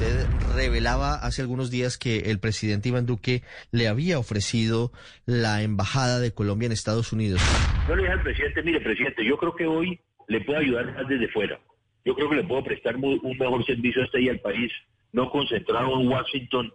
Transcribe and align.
Usted 0.00 0.26
revelaba 0.56 1.16
hace 1.16 1.42
algunos 1.42 1.70
días 1.70 1.98
que 1.98 2.30
el 2.30 2.40
presidente 2.40 2.88
Iván 2.88 3.04
Duque 3.04 3.42
le 3.70 3.86
había 3.86 4.18
ofrecido 4.18 4.92
la 5.26 5.62
embajada 5.62 6.20
de 6.20 6.32
Colombia 6.32 6.64
en 6.64 6.72
Estados 6.72 7.12
Unidos. 7.12 7.42
Yo 7.86 7.94
le 7.94 8.04
dije 8.04 8.14
al 8.14 8.22
presidente, 8.22 8.62
mire, 8.62 8.80
presidente, 8.80 9.22
yo 9.22 9.36
creo 9.36 9.54
que 9.54 9.66
hoy 9.66 10.00
le 10.26 10.40
puedo 10.40 10.58
ayudar 10.58 10.94
más 10.94 11.06
desde 11.06 11.28
fuera. 11.28 11.60
Yo 12.02 12.14
creo 12.14 12.30
que 12.30 12.36
le 12.36 12.44
puedo 12.44 12.64
prestar 12.64 12.96
un 12.96 13.36
mejor 13.38 13.62
servicio 13.66 14.00
a 14.00 14.06
usted 14.06 14.20
y 14.20 14.30
al 14.30 14.40
país, 14.40 14.72
no 15.12 15.30
concentrado 15.30 16.00
en 16.00 16.08
Washington, 16.08 16.72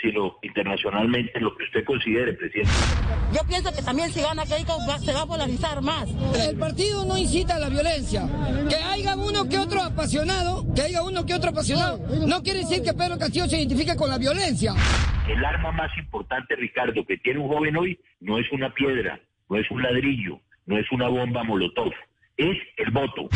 sino 0.00 0.36
internacionalmente, 0.42 1.40
lo 1.40 1.56
que 1.56 1.64
usted 1.64 1.84
considere, 1.84 2.34
presidente. 2.34 2.70
Yo 3.32 3.40
pienso 3.48 3.72
que 3.74 3.82
también 3.82 4.10
si 4.10 4.20
gana 4.20 4.44
Keiko 4.44 4.76
va- 4.88 4.98
se 4.98 5.12
va 5.12 5.22
a 5.22 5.26
polarizar 5.26 5.80
más. 5.82 6.08
El 6.48 6.56
partido 6.58 7.04
no 7.04 7.16
incita 7.16 7.56
a 7.56 7.58
la 7.58 7.68
violencia. 7.68 8.22
Que 8.68 8.76
haya 8.76 9.16
uno 9.16 9.48
que 9.48 9.58
otro 9.58 9.80
apasionado, 9.82 10.64
que 10.74 10.82
haya 10.82 11.02
uno 11.02 11.24
que 11.24 11.34
otro 11.34 11.50
apasionado, 11.50 11.98
no 12.26 12.42
quiere 12.42 12.60
decir 12.60 12.82
que 12.82 12.92
Pedro 12.92 13.18
Castillo 13.18 13.46
se 13.46 13.56
identifique 13.58 13.96
con 13.96 14.10
la 14.10 14.18
violencia. 14.18 14.74
El 15.28 15.44
arma 15.44 15.72
más 15.72 15.90
importante, 15.98 16.54
Ricardo, 16.56 17.04
que 17.06 17.16
tiene 17.18 17.40
un 17.40 17.48
joven 17.48 17.76
hoy, 17.76 17.98
no 18.20 18.38
es 18.38 18.46
una 18.52 18.72
piedra, 18.74 19.18
no 19.48 19.56
es 19.56 19.68
un 19.70 19.82
ladrillo, 19.82 20.40
no 20.66 20.78
es 20.78 20.86
una 20.92 21.08
bomba 21.08 21.42
molotov, 21.42 21.92
es 22.36 22.56
el 22.76 22.90
voto. 22.90 23.28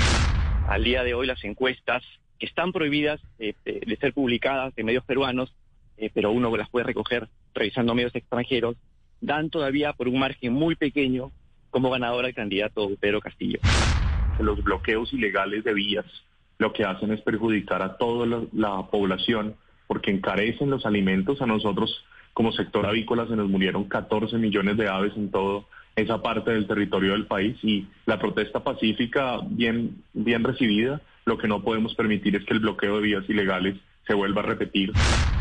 al 0.68 0.84
día 0.84 1.02
de 1.02 1.14
hoy 1.14 1.26
las 1.26 1.42
encuestas 1.42 2.02
que 2.38 2.46
están 2.46 2.70
prohibidas 2.72 3.20
eh, 3.40 3.54
eh, 3.64 3.80
de 3.84 3.96
ser 3.96 4.12
publicadas 4.14 4.72
en 4.76 4.86
medios 4.86 5.04
peruanos, 5.04 5.52
eh, 6.00 6.10
pero 6.12 6.32
uno 6.32 6.56
las 6.56 6.70
puede 6.70 6.86
recoger 6.86 7.28
revisando 7.54 7.94
medios 7.94 8.14
extranjeros, 8.14 8.76
dan 9.20 9.50
todavía 9.50 9.92
por 9.92 10.08
un 10.08 10.18
margen 10.18 10.52
muy 10.52 10.74
pequeño 10.74 11.30
como 11.70 11.90
ganador 11.90 12.24
al 12.24 12.34
candidato 12.34 12.88
Pedro 12.98 13.20
Castillo. 13.20 13.60
los 14.40 14.64
bloqueos 14.64 15.12
ilegales 15.12 15.62
de 15.62 15.74
vías 15.74 16.06
lo 16.58 16.72
que 16.72 16.84
hacen 16.84 17.12
es 17.12 17.20
perjudicar 17.20 17.82
a 17.82 17.96
toda 17.96 18.26
la, 18.26 18.42
la 18.52 18.86
población 18.90 19.54
porque 19.86 20.10
encarecen 20.10 20.70
los 20.70 20.86
alimentos. 20.86 21.40
A 21.42 21.46
nosotros 21.46 22.04
como 22.32 22.52
sector 22.52 22.86
avícola 22.86 23.26
se 23.26 23.36
nos 23.36 23.48
murieron 23.48 23.84
14 23.84 24.36
millones 24.38 24.76
de 24.76 24.88
aves 24.88 25.12
en 25.16 25.30
todo 25.30 25.66
esa 25.96 26.22
parte 26.22 26.52
del 26.52 26.66
territorio 26.66 27.12
del 27.12 27.26
país 27.26 27.56
y 27.62 27.86
la 28.06 28.18
protesta 28.18 28.62
pacífica 28.62 29.38
bien, 29.48 30.02
bien 30.12 30.44
recibida. 30.44 31.00
Lo 31.24 31.38
que 31.38 31.48
no 31.48 31.62
podemos 31.62 31.94
permitir 31.94 32.36
es 32.36 32.44
que 32.44 32.54
el 32.54 32.60
bloqueo 32.60 32.96
de 32.96 33.02
vías 33.02 33.24
ilegales 33.28 33.76
se 34.10 34.14
vuelva 34.16 34.42
a 34.42 34.44
repetir. 34.44 34.92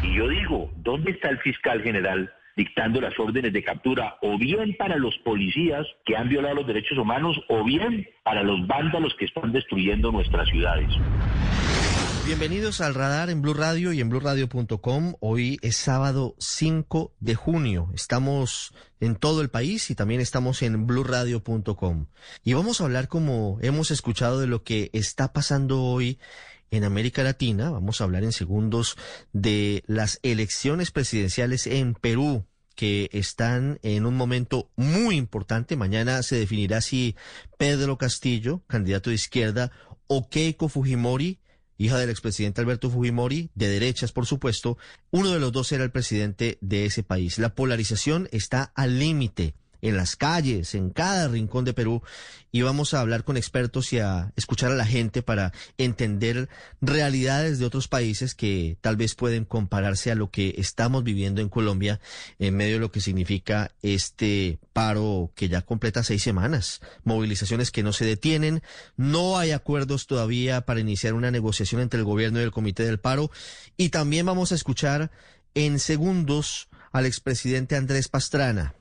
Y 0.04 0.16
yo 0.16 0.28
digo, 0.30 0.72
¿dónde 0.78 1.10
está 1.10 1.30
el 1.30 1.40
fiscal 1.40 1.82
general 1.82 2.32
dictando 2.56 3.02
las 3.02 3.18
órdenes 3.18 3.52
de 3.52 3.64
captura? 3.64 4.18
O 4.22 4.38
bien 4.38 4.76
para 4.78 4.96
los 4.98 5.18
policías 5.26 5.88
que 6.06 6.16
han 6.16 6.30
violado 6.30 6.54
los 6.54 6.68
derechos 6.68 7.00
humanos, 7.00 7.36
o 7.50 7.64
bien 7.64 8.08
para 8.24 8.44
los 8.44 8.68
vándalos 8.68 9.16
que 9.18 9.26
están 9.26 9.52
destruyendo 9.52 10.12
nuestras 10.12 10.48
ciudades. 10.50 10.88
Bienvenidos 12.28 12.80
al 12.82 12.94
radar 12.94 13.32
en 13.32 13.42
Blue 13.42 13.56
Radio 13.56 13.92
y 13.92 14.02
en 14.02 14.10
BlueRadio.com. 14.10 15.16
Hoy 15.20 15.58
es 15.64 15.76
sábado 15.76 16.36
5 16.38 17.16
de 17.20 17.34
junio. 17.34 17.90
Estamos 17.96 18.72
en 19.00 19.16
todo 19.16 19.42
el 19.42 19.50
país 19.50 19.90
y 19.90 19.96
también 19.96 20.22
estamos 20.22 20.62
en 20.62 20.86
BlueRadio.com. 20.86 22.06
Y 22.44 22.54
vamos 22.54 22.82
a 22.82 22.84
hablar, 22.84 23.08
como 23.08 23.58
hemos 23.64 23.90
escuchado, 23.90 24.40
de 24.40 24.46
lo 24.46 24.62
que 24.62 24.92
está 24.94 25.34
pasando 25.34 25.82
hoy 25.82 26.20
en 26.72 26.84
América 26.84 27.24
Latina. 27.24 27.70
Vamos 27.70 28.00
a 28.00 28.04
hablar 28.04 28.24
en 28.24 28.32
segundos 28.32 28.98
de 29.34 29.84
las 29.88 30.20
elecciones 30.24 30.92
presidenciales 30.92 31.68
en 31.68 31.94
Perú 31.94 32.46
que 32.76 33.10
están 33.12 33.80
en 33.84 34.06
un 34.06 34.16
momento 34.16 34.70
muy 34.78 35.18
importante. 35.18 35.76
Mañana 35.76 36.24
se 36.24 36.38
definirá 36.38 36.80
si 36.80 37.16
Pedro 37.58 37.98
Castillo, 37.98 38.64
candidato 38.68 39.10
de 39.10 39.18
izquierda, 39.18 39.72
o 40.08 40.30
Keiko 40.30 40.70
Fujimori, 40.70 41.40
hija 41.78 41.98
del 41.98 42.10
expresidente 42.10 42.62
Alberto 42.62 42.90
Fujimori, 42.90 43.52
de 43.54 43.68
derechas, 43.68 44.12
por 44.12 44.26
supuesto, 44.26 44.78
uno 45.12 45.32
de 45.32 45.40
los 45.40 45.52
dos 45.52 45.72
era 45.72 45.84
el 45.84 45.92
presidente 45.92 46.58
de 46.62 46.86
ese 46.86 47.04
país. 47.04 47.38
La 47.38 47.54
polarización 47.54 48.30
está 48.32 48.72
al 48.76 48.98
límite 48.98 49.56
en 49.82 49.98
las 49.98 50.16
calles, 50.16 50.76
en 50.76 50.90
cada 50.90 51.28
rincón 51.28 51.66
de 51.66 51.74
Perú, 51.74 52.02
y 52.52 52.62
vamos 52.62 52.94
a 52.94 53.02
hablar 53.02 53.24
con 53.24 53.38
expertos 53.38 53.94
y 53.94 54.00
a 54.00 54.32
escuchar 54.36 54.72
a 54.72 54.76
la 54.76 54.86
gente 54.86 55.22
para 55.22 55.54
entender 55.78 56.50
realidades 56.82 57.60
de 57.60 57.66
otros 57.66 57.88
países 57.88 58.34
que 58.34 58.78
tal 58.82 58.98
vez 58.98 59.16
pueden 59.16 59.46
compararse 59.46 60.12
a 60.12 60.16
lo 60.16 60.32
que 60.32 60.56
estamos 60.58 61.04
viviendo 61.04 61.42
en 61.42 61.50
Colombia 61.50 62.00
en 62.40 62.56
medio 62.56 62.76
de 62.76 62.80
lo 62.80 62.92
que 62.92 63.02
significa 63.02 63.72
este 63.82 64.60
paro 64.74 65.32
que 65.36 65.50
ya 65.50 65.62
completa 65.62 66.04
seis 66.04 66.24
semanas, 66.24 66.82
movilizaciones 67.04 67.72
que 67.72 67.84
no 67.84 67.94
se 67.94 68.06
detienen, 68.06 68.64
no 68.98 69.38
hay 69.38 69.52
acuerdos 69.52 70.08
todavía 70.08 70.62
para 70.62 70.80
iniciar 70.80 71.14
una 71.14 71.32
negociación 71.32 71.82
entre 71.82 72.00
el 72.00 72.06
gobierno 72.06 72.40
y 72.40 72.44
el 72.44 72.52
comité 72.52 72.84
del 72.84 73.00
paro, 73.00 73.32
y 73.78 73.90
también 73.90 74.26
vamos 74.26 74.52
a 74.52 74.56
escuchar 74.56 75.12
en 75.54 75.80
segundos 75.80 76.70
al 76.92 77.06
expresidente 77.06 77.76
Andrés 77.76 78.08
Pastrana 78.08 78.76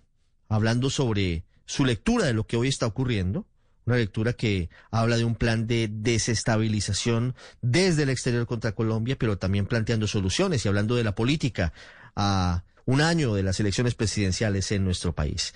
hablando 0.49 0.91
sobre 0.91 1.45
su 1.67 1.85
lectura 1.85 2.27
de 2.27 2.35
lo 2.35 2.47
que 2.47 2.57
hoy 2.57 2.69
está 2.69 2.87
ocurriendo, 2.87 3.47
una 3.85 3.97
lectura 3.97 4.35
que 4.35 4.69
habla 4.91 5.17
de 5.17 5.25
un 5.25 5.35
plan 5.35 5.67
de 5.67 5.89
desestabilización 5.91 7.35
desde 7.63 8.03
el 8.03 8.11
exterior 8.11 8.47
contra 8.47 8.73
Colombia, 8.73 9.17
pero 9.19 9.39
también 9.39 9.67
planteando 9.67 10.07
soluciones 10.07 10.65
y 10.65 10.69
hablando 10.69 10.95
de 10.95 11.05
la 11.05 11.15
política 11.15 11.73
a 12.15 12.65
un 12.89 13.03
año 13.03 13.35
de 13.35 13.43
las 13.43 13.61
elecciones 13.61 13.95
presidenciales 13.95 14.73
en 14.73 14.83
nuestro 14.83 15.15
país. 15.15 15.53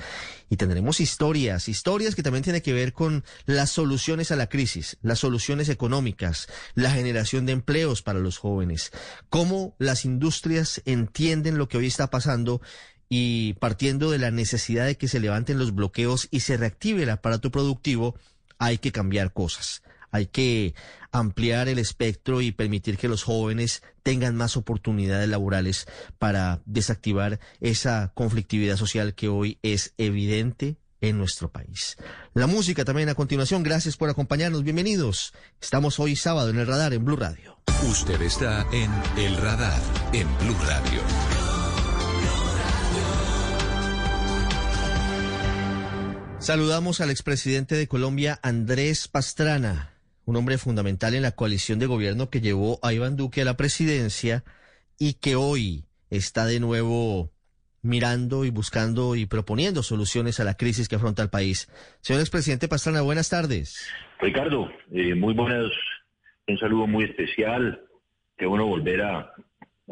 Y 0.51 0.57
tendremos 0.59 1.01
historias, 1.01 1.67
historias 1.67 2.15
que 2.15 2.23
también 2.23 2.45
tienen 2.45 2.61
que 2.61 2.75
ver 2.75 2.93
con 2.93 3.25
las 3.47 3.71
soluciones 3.71 4.31
a 4.31 4.37
la 4.37 4.51
crisis, 4.51 4.99
las 5.01 5.21
soluciones 5.21 5.71
económicas, 5.71 6.47
la 6.75 6.91
generación 6.91 7.47
de 7.47 7.53
empleos 7.53 8.03
para 8.03 8.19
los 8.19 8.37
jóvenes, 8.37 8.93
cómo 9.31 9.75
las 9.79 10.05
industrias 10.05 10.83
entienden 10.85 11.57
lo 11.57 11.69
que 11.69 11.79
hoy 11.79 11.87
está 11.87 12.11
pasando 12.11 12.61
y 13.15 13.53
partiendo 13.61 14.11
de 14.11 14.17
la 14.17 14.31
necesidad 14.31 14.87
de 14.87 14.97
que 14.97 15.06
se 15.06 15.21
levanten 15.21 15.59
los 15.59 15.75
bloqueos 15.75 16.28
y 16.31 16.41
se 16.41 16.56
reactive 16.56 17.03
el 17.03 17.11
aparato 17.11 17.50
productivo, 17.50 18.17
hay 18.56 18.78
que 18.78 18.91
cambiar 18.91 19.34
cosas. 19.34 19.83
Hay 20.11 20.25
que 20.25 20.75
ampliar 21.11 21.69
el 21.69 21.78
espectro 21.78 22.41
y 22.41 22.53
permitir 22.53 22.97
que 22.97 23.09
los 23.09 23.23
jóvenes 23.23 23.83
tengan 24.03 24.34
más 24.34 24.56
oportunidades 24.56 25.28
laborales 25.28 25.87
para 26.19 26.62
desactivar 26.65 27.39
esa 27.61 28.12
conflictividad 28.15 28.78
social 28.78 29.15
que 29.15 29.29
hoy 29.29 29.59
es 29.61 29.93
evidente 29.99 30.79
en 31.03 31.19
nuestro 31.19 31.53
país. 31.53 31.99
La 32.33 32.47
música 32.47 32.83
también 32.83 33.11
a 33.11 33.14
continuación. 33.14 33.62
Gracias 33.62 33.99
por 33.99 34.09
acompañarnos. 34.09 34.62
Bienvenidos. 34.62 35.35
Estamos 35.61 36.00
hoy 36.00 36.17
sábado 36.17 36.49
en 36.49 36.59
el 36.59 36.67
radar 36.67 36.94
en 36.94 37.05
Blue 37.05 37.17
Radio. 37.17 37.59
Usted 37.87 38.23
está 38.23 38.67
en 38.73 38.91
El 39.19 39.37
Radar 39.37 39.82
en 40.14 40.26
Blue 40.38 40.56
Radio. 40.64 41.42
Saludamos 46.43 47.00
al 47.00 47.11
expresidente 47.11 47.77
de 47.77 47.87
Colombia, 47.87 48.41
Andrés 48.43 49.06
Pastrana, 49.06 49.93
un 50.25 50.35
hombre 50.35 50.59
fundamental 50.59 51.15
en 51.15 51.23
la 51.23 51.31
coalición 51.31 51.79
de 51.79 51.87
gobierno 51.87 52.31
que 52.31 52.41
llevó 52.41 52.81
a 52.83 52.93
Iván 52.93 53.15
Duque 53.15 53.43
a 53.43 53.44
la 53.44 53.56
presidencia 53.56 54.43
y 54.99 55.21
que 55.21 55.37
hoy 55.37 55.85
está 56.11 56.44
de 56.44 56.59
nuevo 56.59 57.31
mirando 57.81 58.44
y 58.44 58.50
buscando 58.50 59.15
y 59.15 59.27
proponiendo 59.27 59.85
soluciones 59.85 60.41
a 60.41 60.44
la 60.44 60.56
crisis 60.56 60.89
que 60.89 60.97
afronta 60.97 61.23
el 61.23 61.31
país. 61.31 61.71
Señor 62.00 62.21
expresidente 62.21 62.67
Pastrana, 62.67 63.03
buenas 63.03 63.31
tardes. 63.31 63.88
Ricardo, 64.19 64.69
eh, 64.91 65.15
muy 65.15 65.35
buenas, 65.35 65.71
un 66.49 66.59
saludo 66.59 66.88
muy 66.88 67.05
especial. 67.05 67.85
Qué 68.37 68.47
bueno 68.47 68.67
volver 68.67 69.00
a, 69.00 69.33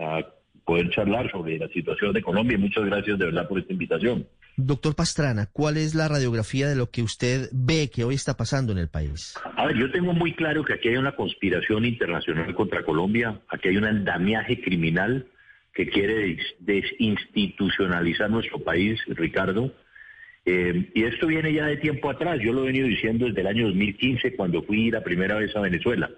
a 0.01 0.25
poder 0.65 0.91
charlar 0.91 1.31
sobre 1.31 1.59
la 1.59 1.69
situación 1.69 2.13
de 2.13 2.23
Colombia. 2.23 2.57
Y 2.57 2.61
muchas 2.61 2.85
gracias 2.85 3.19
de 3.19 3.25
verdad 3.27 3.49
por 3.49 3.59
esta 3.59 3.73
invitación. 3.73 4.27
Doctor 4.57 4.95
Pastrana, 4.95 5.47
¿cuál 5.47 5.77
es 5.77 5.95
la 5.95 6.09
radiografía 6.09 6.69
de 6.69 6.77
lo 6.77 6.91
que 6.91 7.03
usted 7.03 7.49
ve 7.53 7.91
que 7.91 8.05
hoy 8.05 8.15
está 8.15 8.37
pasando 8.37 8.73
en 8.73 8.79
el 8.79 8.89
país? 8.89 9.35
A 9.57 9.67
ver, 9.67 9.77
yo 9.77 9.91
tengo 9.91 10.13
muy 10.13 10.35
claro 10.35 10.65
que 10.65 10.75
aquí 10.75 10.89
hay 10.89 10.97
una 10.97 11.17
conspiración 11.17 11.85
internacional 11.85 12.55
contra 12.55 12.85
Colombia, 12.85 13.41
aquí 13.49 13.69
hay 13.69 13.77
un 13.77 13.85
andamiaje 13.85 14.61
criminal 14.61 15.27
que 15.73 15.89
quiere 15.89 16.37
desinstitucionalizar 16.59 18.29
nuestro 18.31 18.59
país, 18.59 19.01
Ricardo. 19.07 19.73
Eh, 20.45 20.91
y 20.95 21.05
esto 21.05 21.27
viene 21.27 21.53
ya 21.53 21.67
de 21.67 21.77
tiempo 21.77 22.11
atrás, 22.11 22.39
yo 22.43 22.53
lo 22.53 22.63
he 22.63 22.67
venido 22.67 22.87
diciendo 22.87 23.27
desde 23.27 23.41
el 23.41 23.47
año 23.47 23.67
2015 23.67 24.37
cuando 24.37 24.63
fui 24.63 24.91
la 24.91 25.03
primera 25.03 25.37
vez 25.37 25.55
a 25.55 25.61
Venezuela. 25.61 26.11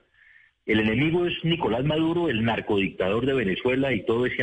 El 0.66 0.80
enemigo 0.80 1.26
es 1.26 1.34
Nicolás 1.44 1.84
Maduro, 1.84 2.28
el 2.28 2.44
narcodictador 2.44 3.26
de 3.26 3.34
Venezuela 3.34 3.92
y 3.92 4.04
todo 4.04 4.26
ese 4.26 4.42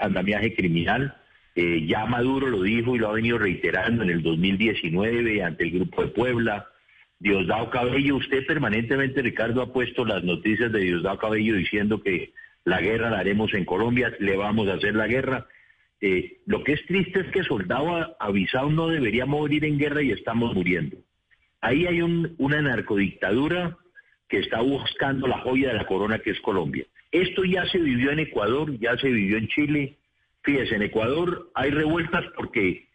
andamiaje 0.00 0.54
criminal 0.54 1.14
eh, 1.60 1.86
ya 1.88 2.06
Maduro 2.06 2.46
lo 2.46 2.62
dijo 2.62 2.94
y 2.94 3.00
lo 3.00 3.08
ha 3.08 3.14
venido 3.14 3.36
reiterando 3.36 4.04
en 4.04 4.10
el 4.10 4.22
2019 4.22 5.42
ante 5.42 5.64
el 5.64 5.72
Grupo 5.72 6.02
de 6.02 6.08
Puebla. 6.12 6.68
Diosdado 7.18 7.68
Cabello, 7.70 8.14
usted 8.14 8.46
permanentemente, 8.46 9.22
Ricardo, 9.22 9.62
ha 9.62 9.72
puesto 9.72 10.04
las 10.04 10.22
noticias 10.22 10.70
de 10.70 10.78
Diosdado 10.78 11.18
Cabello 11.18 11.56
diciendo 11.56 12.00
que 12.00 12.32
la 12.62 12.80
guerra 12.80 13.10
la 13.10 13.18
haremos 13.18 13.52
en 13.54 13.64
Colombia, 13.64 14.14
le 14.20 14.36
vamos 14.36 14.68
a 14.68 14.74
hacer 14.74 14.94
la 14.94 15.08
guerra. 15.08 15.48
Eh, 16.00 16.38
lo 16.46 16.62
que 16.62 16.74
es 16.74 16.86
triste 16.86 17.22
es 17.22 17.26
que 17.32 17.42
soldado 17.42 18.16
avisado 18.20 18.70
no 18.70 18.86
debería 18.86 19.26
morir 19.26 19.64
en 19.64 19.78
guerra 19.78 20.00
y 20.00 20.12
estamos 20.12 20.54
muriendo. 20.54 20.96
Ahí 21.60 21.86
hay 21.86 22.02
una 22.02 22.62
narcodictadura 22.62 23.76
que 24.28 24.38
está 24.38 24.60
buscando 24.60 25.26
la 25.26 25.38
joya 25.38 25.68
de 25.68 25.74
la 25.74 25.86
corona 25.86 26.18
que 26.18 26.30
es 26.30 26.40
Colombia. 26.40 26.84
Esto 27.10 27.44
ya 27.44 27.64
se 27.66 27.78
vivió 27.78 28.10
en 28.10 28.18
Ecuador, 28.18 28.78
ya 28.78 28.96
se 28.98 29.08
vivió 29.08 29.38
en 29.38 29.48
Chile, 29.48 29.98
Fíjese, 30.48 30.76
en 30.76 30.82
Ecuador 30.82 31.50
hay 31.54 31.70
revueltas 31.70 32.24
porque 32.34 32.86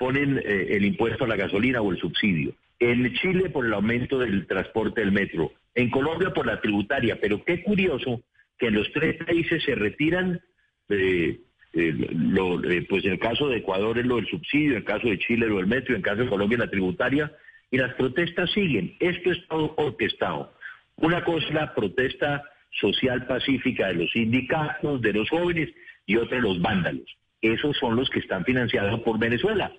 ponen 0.00 0.38
eh, 0.38 0.68
el 0.70 0.84
impuesto 0.84 1.24
a 1.24 1.28
la 1.28 1.36
gasolina 1.36 1.80
o 1.80 1.92
el 1.92 1.98
subsidio. 1.98 2.52
En 2.80 3.12
Chile 3.14 3.50
por 3.50 3.64
el 3.64 3.72
aumento 3.72 4.18
del 4.18 4.46
transporte 4.48 5.00
del 5.00 5.12
metro. 5.12 5.52
En 5.76 5.88
Colombia 5.88 6.32
por 6.32 6.46
la 6.46 6.60
tributaria. 6.60 7.20
Pero 7.20 7.44
qué 7.44 7.62
curioso 7.62 8.22
que 8.58 8.66
en 8.66 8.74
los 8.74 8.90
tres 8.92 9.22
países 9.24 9.62
se 9.62 9.76
retiran, 9.76 10.40
eh, 10.88 11.38
eh, 11.74 12.86
pues 12.88 13.04
en 13.04 13.12
el 13.12 13.18
caso 13.20 13.48
de 13.48 13.58
Ecuador 13.58 13.96
es 13.96 14.06
lo 14.06 14.16
del 14.16 14.26
subsidio, 14.26 14.72
en 14.72 14.78
el 14.78 14.84
caso 14.84 15.06
de 15.06 15.18
Chile 15.18 15.46
lo 15.46 15.58
del 15.58 15.68
metro, 15.68 15.94
en 15.94 16.00
el 16.00 16.04
caso 16.04 16.22
de 16.22 16.28
Colombia 16.28 16.58
la 16.58 16.70
tributaria. 16.70 17.30
Y 17.70 17.76
las 17.76 17.94
protestas 17.94 18.50
siguen. 18.50 18.96
Esto 18.98 19.30
es 19.30 19.46
todo 19.46 19.74
orquestado. 19.76 20.52
Una 21.00 21.24
cosa 21.24 21.46
es 21.46 21.54
la 21.54 21.74
protesta 21.74 22.44
social 22.80 23.26
pacífica 23.26 23.88
de 23.88 23.94
los 23.94 24.12
sindicatos, 24.12 25.00
de 25.00 25.12
los 25.12 25.28
jóvenes, 25.28 25.70
y 26.06 26.16
otra 26.16 26.40
los 26.40 26.60
vándalos. 26.60 27.06
Esos 27.40 27.76
son 27.78 27.96
los 27.96 28.10
que 28.10 28.18
están 28.18 28.44
financiados 28.44 29.00
por 29.00 29.18
Venezuela. 29.18 29.72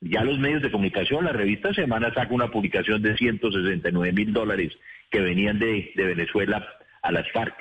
Ya 0.00 0.24
los 0.24 0.38
medios 0.38 0.62
de 0.62 0.70
comunicación, 0.70 1.24
la 1.24 1.32
revista 1.32 1.72
Semana 1.72 2.12
saca 2.12 2.34
una 2.34 2.50
publicación 2.50 3.02
de 3.02 3.16
169 3.16 4.12
mil 4.12 4.32
dólares 4.32 4.72
que 5.10 5.20
venían 5.20 5.58
de, 5.58 5.92
Venezuela 5.94 6.66
a 7.02 7.12
las 7.12 7.30
FARC 7.32 7.54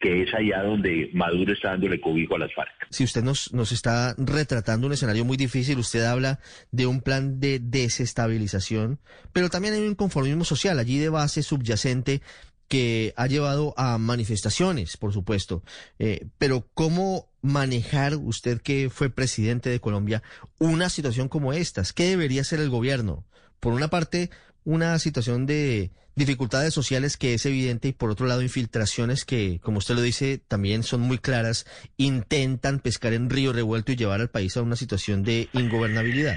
que 0.00 0.22
es 0.22 0.32
allá 0.32 0.62
donde 0.62 1.10
Maduro 1.12 1.52
está 1.52 1.70
dándole 1.70 2.00
cobijo 2.00 2.36
a 2.36 2.38
las 2.38 2.54
FARC. 2.54 2.86
Si 2.88 3.02
usted 3.02 3.24
nos, 3.24 3.52
nos 3.52 3.72
está 3.72 4.14
retratando 4.16 4.86
un 4.86 4.92
escenario 4.92 5.24
muy 5.24 5.36
difícil, 5.36 5.76
usted 5.78 6.04
habla 6.04 6.38
de 6.70 6.86
un 6.86 7.00
plan 7.00 7.40
de 7.40 7.58
desestabilización, 7.58 9.00
pero 9.32 9.48
también 9.48 9.74
hay 9.74 9.80
un 9.80 9.96
conformismo 9.96 10.44
social 10.44 10.78
allí 10.78 10.98
de 10.98 11.08
base 11.08 11.42
subyacente 11.42 12.22
que 12.68 13.14
ha 13.16 13.26
llevado 13.26 13.74
a 13.76 13.98
manifestaciones, 13.98 14.96
por 14.96 15.12
supuesto. 15.12 15.62
Eh, 15.98 16.26
pero 16.38 16.66
¿cómo 16.74 17.28
manejar, 17.40 18.14
usted 18.16 18.60
que 18.60 18.90
fue 18.90 19.10
presidente 19.10 19.70
de 19.70 19.80
Colombia, 19.80 20.22
una 20.58 20.88
situación 20.90 21.28
como 21.28 21.52
esta? 21.52 21.82
¿Qué 21.94 22.04
debería 22.04 22.42
hacer 22.42 22.60
el 22.60 22.70
gobierno? 22.70 23.24
Por 23.58 23.72
una 23.72 23.88
parte, 23.88 24.30
una 24.64 24.98
situación 24.98 25.46
de 25.46 25.90
dificultades 26.14 26.74
sociales 26.74 27.16
que 27.16 27.34
es 27.34 27.46
evidente 27.46 27.88
y 27.88 27.92
por 27.92 28.10
otro 28.10 28.26
lado 28.26 28.42
infiltraciones 28.42 29.24
que, 29.24 29.60
como 29.62 29.78
usted 29.78 29.94
lo 29.94 30.02
dice, 30.02 30.38
también 30.46 30.82
son 30.82 31.00
muy 31.00 31.18
claras, 31.18 31.64
intentan 31.96 32.80
pescar 32.80 33.12
en 33.14 33.30
río 33.30 33.52
revuelto 33.52 33.92
y 33.92 33.96
llevar 33.96 34.20
al 34.20 34.28
país 34.28 34.56
a 34.56 34.62
una 34.62 34.76
situación 34.76 35.22
de 35.22 35.48
ingobernabilidad. 35.52 36.36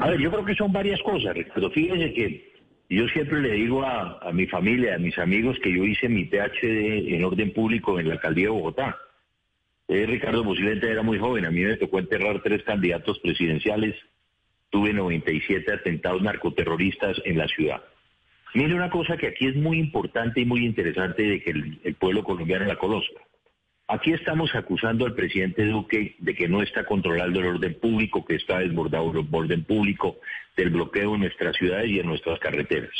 A 0.00 0.10
ver, 0.10 0.20
yo 0.20 0.30
creo 0.30 0.44
que 0.44 0.54
son 0.54 0.72
varias 0.72 1.00
cosas, 1.02 1.34
pero 1.54 1.70
fíjese 1.70 2.12
que 2.12 2.47
yo 2.88 3.06
siempre 3.08 3.40
le 3.40 3.52
digo 3.52 3.84
a, 3.84 4.30
mi 4.32 4.46
familia, 4.46 4.94
a 4.94 4.98
mis 4.98 5.18
amigos, 5.18 5.58
que 5.62 5.72
yo 5.72 5.84
hice 5.84 6.08
mi 6.08 6.24
PhD 6.24 7.14
en 7.14 7.24
orden 7.24 7.52
público 7.52 7.98
en 8.00 8.08
la 8.08 8.14
alcaldía 8.14 8.46
de 8.46 8.50
Bogotá. 8.50 8.96
Eh, 9.88 10.06
Ricardo 10.06 10.44
posiblemente 10.44 10.90
era 10.90 11.02
muy 11.02 11.18
joven, 11.18 11.44
a 11.44 11.50
mí 11.50 11.60
me 11.60 11.76
tocó 11.76 11.98
enterrar 11.98 12.42
tres 12.42 12.62
candidatos 12.62 13.18
presidenciales, 13.20 13.94
tuve 14.70 14.92
97 14.92 15.72
atentados 15.72 16.22
narcoterroristas 16.22 17.20
en 17.24 17.38
la 17.38 17.48
ciudad. 17.48 17.82
Mire 18.54 18.74
una 18.74 18.90
cosa 18.90 19.16
que 19.16 19.28
aquí 19.28 19.46
es 19.46 19.56
muy 19.56 19.78
importante 19.78 20.40
y 20.40 20.46
muy 20.46 20.64
interesante 20.64 21.22
de 21.22 21.42
que 21.42 21.50
el 21.50 21.94
pueblo 21.94 22.24
colombiano 22.24 22.64
la 22.64 22.76
conozca. 22.76 23.20
Aquí 23.90 24.12
estamos 24.12 24.54
acusando 24.54 25.06
al 25.06 25.14
presidente 25.14 25.64
Duque 25.64 26.14
de 26.18 26.34
que 26.34 26.46
no 26.46 26.62
está 26.62 26.84
controlando 26.84 27.40
el 27.40 27.46
orden 27.46 27.72
público, 27.80 28.22
que 28.22 28.34
está 28.34 28.58
desbordado 28.58 29.10
el 29.10 29.26
orden 29.32 29.64
público, 29.64 30.18
del 30.58 30.68
bloqueo 30.68 31.14
en 31.14 31.22
nuestras 31.22 31.56
ciudades 31.56 31.88
y 31.88 31.98
en 31.98 32.06
nuestras 32.06 32.38
carreteras. 32.38 32.92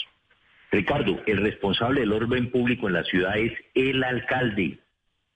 Ricardo, 0.70 1.20
el 1.26 1.42
responsable 1.42 2.00
del 2.00 2.12
orden 2.14 2.50
público 2.50 2.86
en 2.86 2.94
la 2.94 3.04
ciudad 3.04 3.36
es 3.36 3.52
el 3.74 4.02
alcalde. 4.02 4.78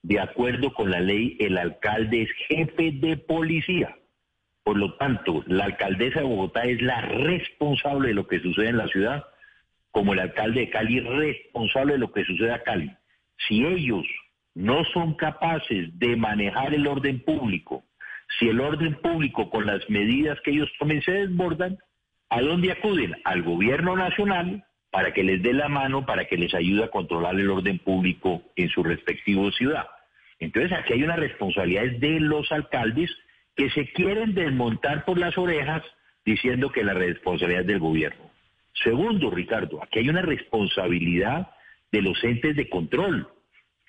De 0.02 0.20
acuerdo 0.20 0.72
con 0.72 0.90
la 0.90 1.00
ley, 1.00 1.36
el 1.38 1.58
alcalde 1.58 2.22
es 2.22 2.30
jefe 2.48 2.92
de 2.92 3.18
policía. 3.18 3.94
Por 4.64 4.78
lo 4.78 4.94
tanto, 4.94 5.44
la 5.46 5.64
alcaldesa 5.66 6.20
de 6.20 6.26
Bogotá 6.26 6.62
es 6.62 6.80
la 6.80 7.02
responsable 7.02 8.08
de 8.08 8.14
lo 8.14 8.26
que 8.26 8.40
sucede 8.40 8.68
en 8.68 8.78
la 8.78 8.88
ciudad, 8.88 9.24
como 9.90 10.14
el 10.14 10.20
alcalde 10.20 10.60
de 10.60 10.70
Cali 10.70 10.96
es 10.96 11.04
responsable 11.04 11.92
de 11.92 11.98
lo 11.98 12.10
que 12.10 12.24
sucede 12.24 12.52
a 12.52 12.62
Cali. 12.62 12.90
Si 13.36 13.66
ellos 13.66 14.06
no 14.54 14.84
son 14.92 15.14
capaces 15.14 15.98
de 15.98 16.16
manejar 16.16 16.74
el 16.74 16.86
orden 16.86 17.20
público, 17.20 17.84
si 18.38 18.48
el 18.48 18.60
orden 18.60 18.94
público 18.96 19.50
con 19.50 19.66
las 19.66 19.88
medidas 19.90 20.40
que 20.40 20.52
ellos 20.52 20.70
tomen 20.78 21.02
se 21.02 21.12
desbordan, 21.12 21.78
¿a 22.30 22.40
dónde 22.40 22.72
acuden? 22.72 23.14
Al 23.24 23.42
gobierno 23.42 23.96
nacional 23.96 24.64
para 24.90 25.12
que 25.12 25.22
les 25.22 25.42
dé 25.42 25.54
la 25.54 25.68
mano, 25.68 26.04
para 26.04 26.26
que 26.26 26.36
les 26.36 26.54
ayude 26.54 26.84
a 26.84 26.90
controlar 26.90 27.34
el 27.34 27.50
orden 27.50 27.78
público 27.78 28.42
en 28.56 28.68
su 28.68 28.82
respectivo 28.82 29.50
ciudad. 29.52 29.86
Entonces 30.38 30.72
aquí 30.72 30.92
hay 30.92 31.02
una 31.02 31.16
responsabilidad 31.16 31.84
de 31.98 32.20
los 32.20 32.52
alcaldes 32.52 33.10
que 33.56 33.70
se 33.70 33.90
quieren 33.92 34.34
desmontar 34.34 35.04
por 35.04 35.18
las 35.18 35.36
orejas 35.38 35.82
diciendo 36.24 36.70
que 36.70 36.84
la 36.84 36.94
responsabilidad 36.94 37.62
es 37.62 37.66
del 37.68 37.78
gobierno. 37.78 38.30
Segundo, 38.74 39.30
Ricardo, 39.30 39.82
aquí 39.82 40.00
hay 40.00 40.08
una 40.08 40.22
responsabilidad 40.22 41.50
de 41.90 42.02
los 42.02 42.22
entes 42.22 42.56
de 42.56 42.68
control. 42.68 43.28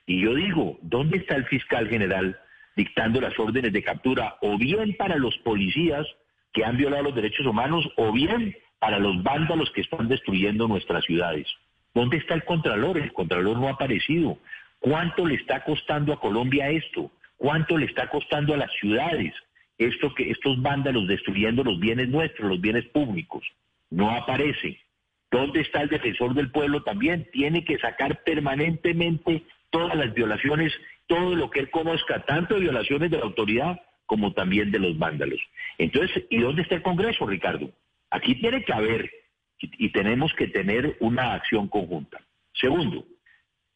Y 0.05 0.21
yo 0.21 0.33
digo, 0.35 0.77
¿dónde 0.81 1.17
está 1.17 1.35
el 1.35 1.45
fiscal 1.45 1.87
general 1.87 2.37
dictando 2.75 3.21
las 3.21 3.37
órdenes 3.39 3.71
de 3.71 3.83
captura? 3.83 4.35
O 4.41 4.57
bien 4.57 4.95
para 4.97 5.17
los 5.17 5.37
policías 5.39 6.05
que 6.51 6.65
han 6.65 6.77
violado 6.77 7.03
los 7.03 7.15
derechos 7.15 7.45
humanos, 7.45 7.87
o 7.97 8.11
bien 8.11 8.55
para 8.79 8.99
los 8.99 9.23
vándalos 9.23 9.71
que 9.71 9.81
están 9.81 10.07
destruyendo 10.07 10.67
nuestras 10.67 11.03
ciudades. 11.05 11.47
¿Dónde 11.93 12.17
está 12.17 12.33
el 12.33 12.43
Contralor? 12.43 12.97
El 12.97 13.13
Contralor 13.13 13.57
no 13.57 13.67
ha 13.67 13.71
aparecido. 13.71 14.37
¿Cuánto 14.79 15.25
le 15.25 15.35
está 15.35 15.63
costando 15.63 16.11
a 16.11 16.19
Colombia 16.19 16.69
esto? 16.69 17.11
¿Cuánto 17.37 17.77
le 17.77 17.85
está 17.85 18.09
costando 18.09 18.53
a 18.53 18.57
las 18.57 18.71
ciudades 18.73 19.33
esto 19.77 20.13
que 20.13 20.29
estos 20.29 20.61
vándalos 20.61 21.07
destruyendo 21.07 21.63
los 21.63 21.79
bienes 21.79 22.09
nuestros, 22.09 22.49
los 22.49 22.61
bienes 22.61 22.85
públicos? 22.87 23.43
No 23.89 24.11
aparece. 24.11 24.79
¿Dónde 25.31 25.61
está 25.61 25.81
el 25.81 25.89
defensor 25.89 26.33
del 26.33 26.51
pueblo 26.51 26.83
también? 26.83 27.27
Tiene 27.31 27.63
que 27.63 27.79
sacar 27.79 28.23
permanentemente 28.23 29.43
todas 29.73 29.95
las 29.95 30.13
violaciones, 30.13 30.71
todo 31.07 31.35
lo 31.35 31.49
que 31.49 31.59
él 31.59 31.71
conozca, 31.71 32.23
tanto 32.25 32.53
de 32.53 32.61
violaciones 32.61 33.09
de 33.09 33.17
la 33.17 33.23
autoridad 33.23 33.81
como 34.05 34.31
también 34.33 34.69
de 34.71 34.77
los 34.77 34.97
vándalos. 34.99 35.41
Entonces, 35.79 36.25
¿y 36.29 36.37
dónde 36.37 36.61
está 36.61 36.75
el 36.75 36.83
Congreso, 36.83 37.25
Ricardo? 37.25 37.71
Aquí 38.11 38.35
tiene 38.35 38.63
que 38.63 38.71
haber 38.71 39.11
y, 39.59 39.89
tenemos 39.89 40.31
que 40.33 40.47
tener 40.47 40.95
una 40.99 41.33
acción 41.33 41.67
conjunta. 41.69 42.21
Segundo, 42.53 43.05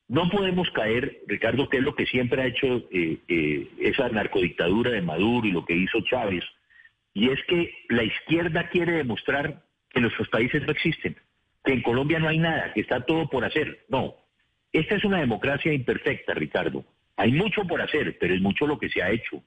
no 0.07 0.29
podemos 0.29 0.69
caer, 0.71 1.21
Ricardo, 1.25 1.67
que 1.67 1.77
es 1.77 1.83
lo 1.83 1.95
que 1.95 2.05
siempre 2.05 2.43
ha 2.43 2.47
hecho 2.47 2.87
eh, 2.91 3.17
eh, 3.27 3.67
esa 3.79 4.09
narcodictadura 4.09 4.91
de 4.91 5.01
Maduro 5.01 5.47
y 5.47 5.51
lo 5.51 5.65
que 5.65 5.75
hizo 5.75 6.01
Chávez, 6.01 6.43
y 7.15 7.29
es 7.29 7.39
que 7.47 7.73
la 7.89 8.03
izquierda 8.03 8.69
quiere 8.69 8.91
demostrar 8.91 9.63
que 9.89 10.01
nuestros 10.01 10.29
países 10.29 10.61
no 10.61 10.71
existen, 10.71 11.17
que 11.65 11.73
en 11.73 11.81
Colombia 11.81 12.19
no 12.19 12.27
hay 12.27 12.37
nada, 12.37 12.71
que 12.73 12.81
está 12.81 13.03
todo 13.05 13.27
por 13.29 13.45
hacer. 13.45 13.85
No, 13.89 14.15
esta 14.79 14.95
es 14.95 15.03
una 15.03 15.19
democracia 15.19 15.73
imperfecta, 15.73 16.33
Ricardo. 16.33 16.85
Hay 17.15 17.31
mucho 17.31 17.65
por 17.65 17.81
hacer, 17.81 18.17
pero 18.19 18.35
es 18.35 18.41
mucho 18.41 18.67
lo 18.67 18.77
que 18.77 18.89
se 18.89 19.01
ha 19.01 19.09
hecho. 19.09 19.41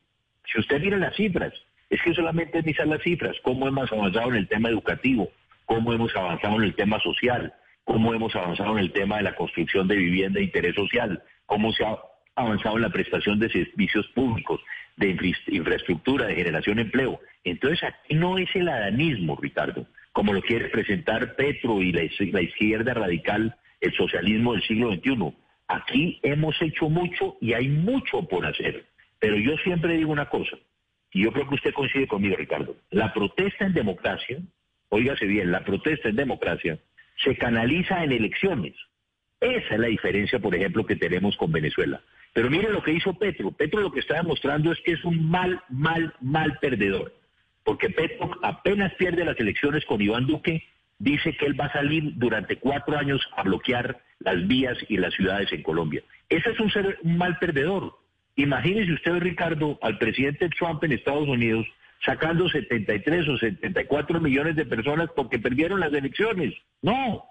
Si 0.52 0.58
usted 0.58 0.80
mira 0.80 0.96
las 0.96 1.14
cifras, 1.14 1.52
es 1.88 2.02
que 2.02 2.14
solamente 2.14 2.58
es 2.58 2.64
mirar 2.64 2.88
las 2.88 3.02
cifras, 3.02 3.37
cómo 3.42 3.68
hemos 3.68 3.92
avanzado 3.92 4.30
en 4.30 4.37
el 4.37 4.49
tema 4.49 4.68
educativo, 4.68 5.30
cómo 5.66 5.92
hemos 5.92 6.14
avanzado 6.16 6.56
en 6.56 6.64
el 6.64 6.75
tema 6.75 6.99
social, 7.00 7.54
cómo 7.84 8.12
hemos 8.12 8.34
avanzado 8.34 8.72
en 8.72 8.78
el 8.78 8.92
tema 8.92 9.18
de 9.18 9.22
la 9.22 9.37
construcción 9.37 9.87
de 9.87 9.96
vivienda 9.96 10.38
de 10.38 10.46
interés 10.46 10.75
social, 10.75 11.22
cómo 11.46 11.72
se 11.72 11.84
ha 11.84 11.96
avanzado 12.34 12.76
en 12.76 12.82
la 12.82 12.90
prestación 12.90 13.38
de 13.38 13.50
servicios 13.50 14.08
públicos, 14.08 14.60
de 14.96 15.16
infraestructura, 15.49 16.26
de 16.26 16.34
generación 16.34 16.76
de 16.76 16.82
empleo. 16.82 17.20
Entonces 17.44 17.82
aquí 17.84 18.14
no 18.14 18.37
es 18.38 18.49
el 18.54 18.68
adanismo, 18.68 19.38
Ricardo, 19.40 19.87
como 20.12 20.32
lo 20.32 20.42
quiere 20.42 20.68
presentar 20.68 21.37
Petro 21.37 21.80
y 21.80 21.92
la, 21.92 22.02
la 22.32 22.42
izquierda 22.42 22.94
radical, 22.94 23.56
el 23.80 23.92
socialismo 23.94 24.52
del 24.52 24.62
siglo 24.62 24.92
XXI. 24.92 25.34
Aquí 25.68 26.18
hemos 26.22 26.60
hecho 26.60 26.88
mucho 26.88 27.37
y 27.40 27.52
hay 27.52 27.68
mucho 27.68 28.22
por 28.28 28.46
hacer. 28.46 28.87
Pero 29.18 29.37
yo 29.37 29.56
siempre 29.58 29.96
digo 29.96 30.10
una 30.10 30.28
cosa, 30.28 30.56
y 31.12 31.25
yo 31.25 31.32
creo 31.32 31.49
que 31.49 31.56
usted 31.56 31.75
coincide 31.75 32.06
conmigo, 32.06 32.37
Ricardo. 32.37 32.76
La 32.90 33.12
protesta 33.12 33.66
en 33.66 33.75
democracia, 33.75 34.38
óigase 34.88 35.26
bien, 35.26 35.50
la 35.50 35.64
protesta 35.64 36.08
en 36.08 36.16
democracia 36.16 36.78
se 37.22 37.37
canaliza 37.37 38.02
en 38.02 38.12
elecciones. 38.12 38.75
Esa 39.40 39.75
es 39.75 39.80
la 39.80 39.88
diferencia, 39.88 40.38
por 40.38 40.54
ejemplo, 40.54 40.84
que 40.84 40.96
tenemos 40.96 41.37
con 41.37 41.50
Venezuela. 41.52 42.00
Pero 42.32 42.50
mire 42.50 42.70
lo 42.70 42.82
que 42.82 42.92
hizo 42.92 43.14
Petro. 43.14 43.50
Petro 43.50 43.80
lo 43.80 43.92
que 43.92 44.00
está 44.00 44.16
demostrando 44.16 44.70
es 44.72 44.78
que 44.84 44.92
es 44.92 45.04
un 45.04 45.28
mal, 45.28 45.60
mal, 45.68 46.14
mal 46.20 46.58
perdedor. 46.60 47.14
Porque 47.64 47.90
Petro 47.90 48.30
apenas 48.42 48.94
pierde 48.94 49.25
las 49.25 49.38
elecciones 49.38 49.84
con 49.84 50.00
Iván 50.00 50.26
Duque, 50.26 50.64
dice 51.00 51.37
que 51.37 51.47
él 51.47 51.59
va 51.59 51.64
a 51.64 51.73
salir 51.73 52.12
durante 52.14 52.57
cuatro 52.57 52.97
años 52.97 53.21
a 53.37 53.42
bloquear 53.42 53.99
las 54.21 54.47
vías 54.47 54.78
y 54.88 54.99
las 54.99 55.12
ciudades 55.14 55.50
en 55.52 55.62
Colombia. 55.62 56.02
Ese 56.28 56.50
es 56.50 56.61
un, 56.61 56.71
ser, 56.71 56.99
un 57.02 57.19
mal 57.19 57.38
perdedor. 57.38 57.99
Imagínese 58.37 58.92
usted, 58.92 59.19
Ricardo, 59.19 59.78
al 59.83 59.99
presidente 59.99 60.49
Trump 60.50 60.85
en 60.85 60.92
Estados 60.92 61.26
Unidos 61.26 61.66
sacando 62.04 62.49
73 62.49 63.28
o 63.28 63.37
74 63.37 64.21
millones 64.21 64.57
de 64.57 64.64
personas 64.64 65.11
porque 65.14 65.38
perdieron 65.38 65.80
las 65.80 65.92
elecciones. 65.92 66.54
No, 66.83 67.25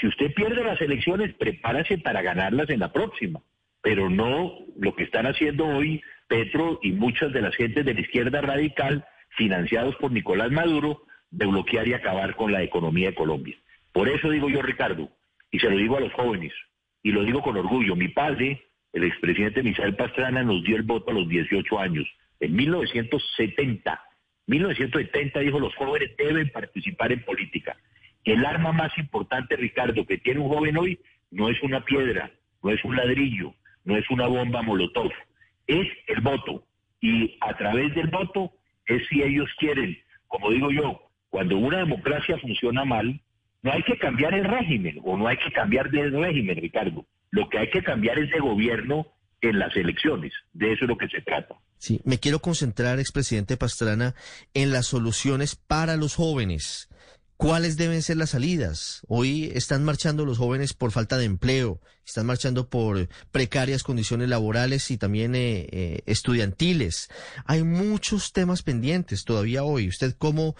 si 0.00 0.06
usted 0.06 0.32
pierde 0.34 0.64
las 0.64 0.80
elecciones, 0.80 1.34
prepárase 1.34 1.98
para 1.98 2.22
ganarlas 2.22 2.70
en 2.70 2.80
la 2.80 2.92
próxima. 2.92 3.40
Pero 3.82 4.10
no 4.10 4.58
lo 4.78 4.94
que 4.96 5.04
están 5.04 5.26
haciendo 5.26 5.66
hoy 5.66 6.02
Petro 6.28 6.80
y 6.82 6.92
muchas 6.92 7.32
de 7.32 7.42
las 7.42 7.54
gentes 7.54 7.84
de 7.84 7.94
la 7.94 8.00
izquierda 8.00 8.40
radical, 8.40 9.04
financiados 9.36 9.94
por 9.96 10.10
Nicolás 10.10 10.50
Maduro, 10.50 11.02
de 11.30 11.46
bloquear 11.46 11.86
y 11.88 11.94
acabar 11.94 12.36
con 12.36 12.52
la 12.52 12.62
economía 12.62 13.10
de 13.10 13.14
Colombia. 13.14 13.56
Por 13.92 14.08
eso 14.08 14.30
digo 14.30 14.48
yo, 14.48 14.62
Ricardo, 14.62 15.10
y 15.50 15.58
se 15.58 15.70
lo 15.70 15.76
digo 15.76 15.96
a 15.96 16.00
los 16.00 16.12
jóvenes, 16.12 16.52
y 17.02 17.12
lo 17.12 17.22
digo 17.22 17.42
con 17.42 17.56
orgullo, 17.56 17.96
mi 17.96 18.08
padre, 18.08 18.66
el 18.92 19.04
expresidente 19.04 19.62
Misael 19.62 19.96
Pastrana, 19.96 20.42
nos 20.42 20.62
dio 20.64 20.76
el 20.76 20.82
voto 20.82 21.10
a 21.10 21.14
los 21.14 21.28
18 21.28 21.78
años, 21.78 22.06
en 22.40 22.54
1970. 22.54 24.02
1970 24.46 25.40
dijo 25.40 25.58
los 25.58 25.74
jóvenes 25.74 26.16
deben 26.16 26.50
participar 26.50 27.12
en 27.12 27.24
política. 27.24 27.76
El 28.24 28.44
arma 28.44 28.72
más 28.72 28.96
importante, 28.98 29.56
Ricardo, 29.56 30.04
que 30.04 30.18
tiene 30.18 30.40
un 30.40 30.48
joven 30.48 30.76
hoy 30.76 30.98
no 31.30 31.48
es 31.48 31.62
una 31.62 31.84
piedra, 31.84 32.30
no 32.62 32.70
es 32.70 32.84
un 32.84 32.96
ladrillo, 32.96 33.54
no 33.84 33.96
es 33.96 34.08
una 34.10 34.26
bomba 34.26 34.62
molotov, 34.62 35.12
es 35.66 35.88
el 36.08 36.20
voto. 36.20 36.64
Y 37.00 37.36
a 37.40 37.56
través 37.56 37.94
del 37.94 38.08
voto 38.08 38.52
es 38.86 39.06
si 39.08 39.22
ellos 39.22 39.48
quieren, 39.58 39.96
como 40.26 40.50
digo 40.50 40.70
yo, 40.70 41.05
cuando 41.30 41.56
una 41.56 41.78
democracia 41.78 42.38
funciona 42.38 42.84
mal, 42.84 43.20
no 43.62 43.72
hay 43.72 43.82
que 43.82 43.98
cambiar 43.98 44.34
el 44.34 44.44
régimen 44.44 45.00
o 45.04 45.16
no 45.16 45.26
hay 45.26 45.36
que 45.38 45.50
cambiar 45.52 45.90
de 45.90 46.10
régimen, 46.10 46.56
Ricardo. 46.56 47.06
Lo 47.30 47.48
que 47.48 47.58
hay 47.58 47.70
que 47.70 47.82
cambiar 47.82 48.18
es 48.18 48.30
de 48.30 48.38
gobierno 48.38 49.06
en 49.40 49.58
las 49.58 49.76
elecciones. 49.76 50.32
De 50.52 50.72
eso 50.72 50.84
es 50.84 50.88
lo 50.88 50.96
que 50.96 51.08
se 51.08 51.20
trata. 51.20 51.56
Sí, 51.78 52.00
me 52.04 52.18
quiero 52.18 52.40
concentrar, 52.40 52.98
expresidente 52.98 53.56
Pastrana, 53.56 54.14
en 54.54 54.72
las 54.72 54.86
soluciones 54.86 55.56
para 55.56 55.96
los 55.96 56.14
jóvenes. 56.14 56.88
¿Cuáles 57.36 57.76
deben 57.76 58.00
ser 58.00 58.16
las 58.16 58.30
salidas? 58.30 59.04
Hoy 59.08 59.50
están 59.54 59.84
marchando 59.84 60.24
los 60.24 60.38
jóvenes 60.38 60.72
por 60.72 60.90
falta 60.90 61.18
de 61.18 61.26
empleo, 61.26 61.80
están 62.02 62.24
marchando 62.24 62.70
por 62.70 63.08
precarias 63.30 63.82
condiciones 63.82 64.30
laborales 64.30 64.90
y 64.90 64.96
también 64.96 65.34
eh, 65.34 65.66
eh, 65.70 66.00
estudiantiles. 66.06 67.10
Hay 67.46 67.62
muchos 67.62 68.32
temas 68.32 68.62
pendientes 68.62 69.26
todavía 69.26 69.64
hoy. 69.64 69.86
¿Usted 69.86 70.14
cómo 70.16 70.54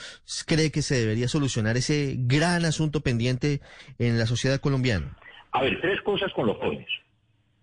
cree 0.47 0.71
que 0.71 0.83
se 0.83 0.97
debería 0.97 1.29
solucionar 1.29 1.79
ese 1.79 2.17
gran 2.19 2.67
asunto 2.67 3.01
pendiente 3.01 3.61
en 3.99 4.19
la 4.19 4.27
sociedad 4.27 4.61
colombiana? 4.61 5.17
A 5.53 5.63
ver, 5.63 5.81
tres 5.81 6.03
cosas 6.03 6.31
con 6.35 6.47
los 6.47 6.59
jóvenes. 6.59 6.89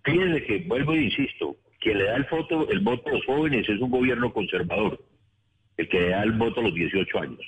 Fíjense 0.03 0.43
que, 0.43 0.63
vuelvo 0.65 0.93
e 0.93 1.03
insisto, 1.03 1.55
quien 1.79 1.99
le 1.99 2.05
da 2.05 2.15
el, 2.15 2.25
voto, 2.31 2.67
el 2.67 2.79
voto 2.79 3.09
a 3.09 3.13
los 3.13 3.25
jóvenes 3.27 3.69
es 3.69 3.79
un 3.79 3.91
gobierno 3.91 4.33
conservador, 4.33 4.99
el 5.77 5.87
que 5.87 5.99
le 5.99 6.09
da 6.09 6.23
el 6.23 6.31
voto 6.31 6.61
a 6.61 6.63
los 6.63 6.73
18 6.73 7.19
años. 7.19 7.41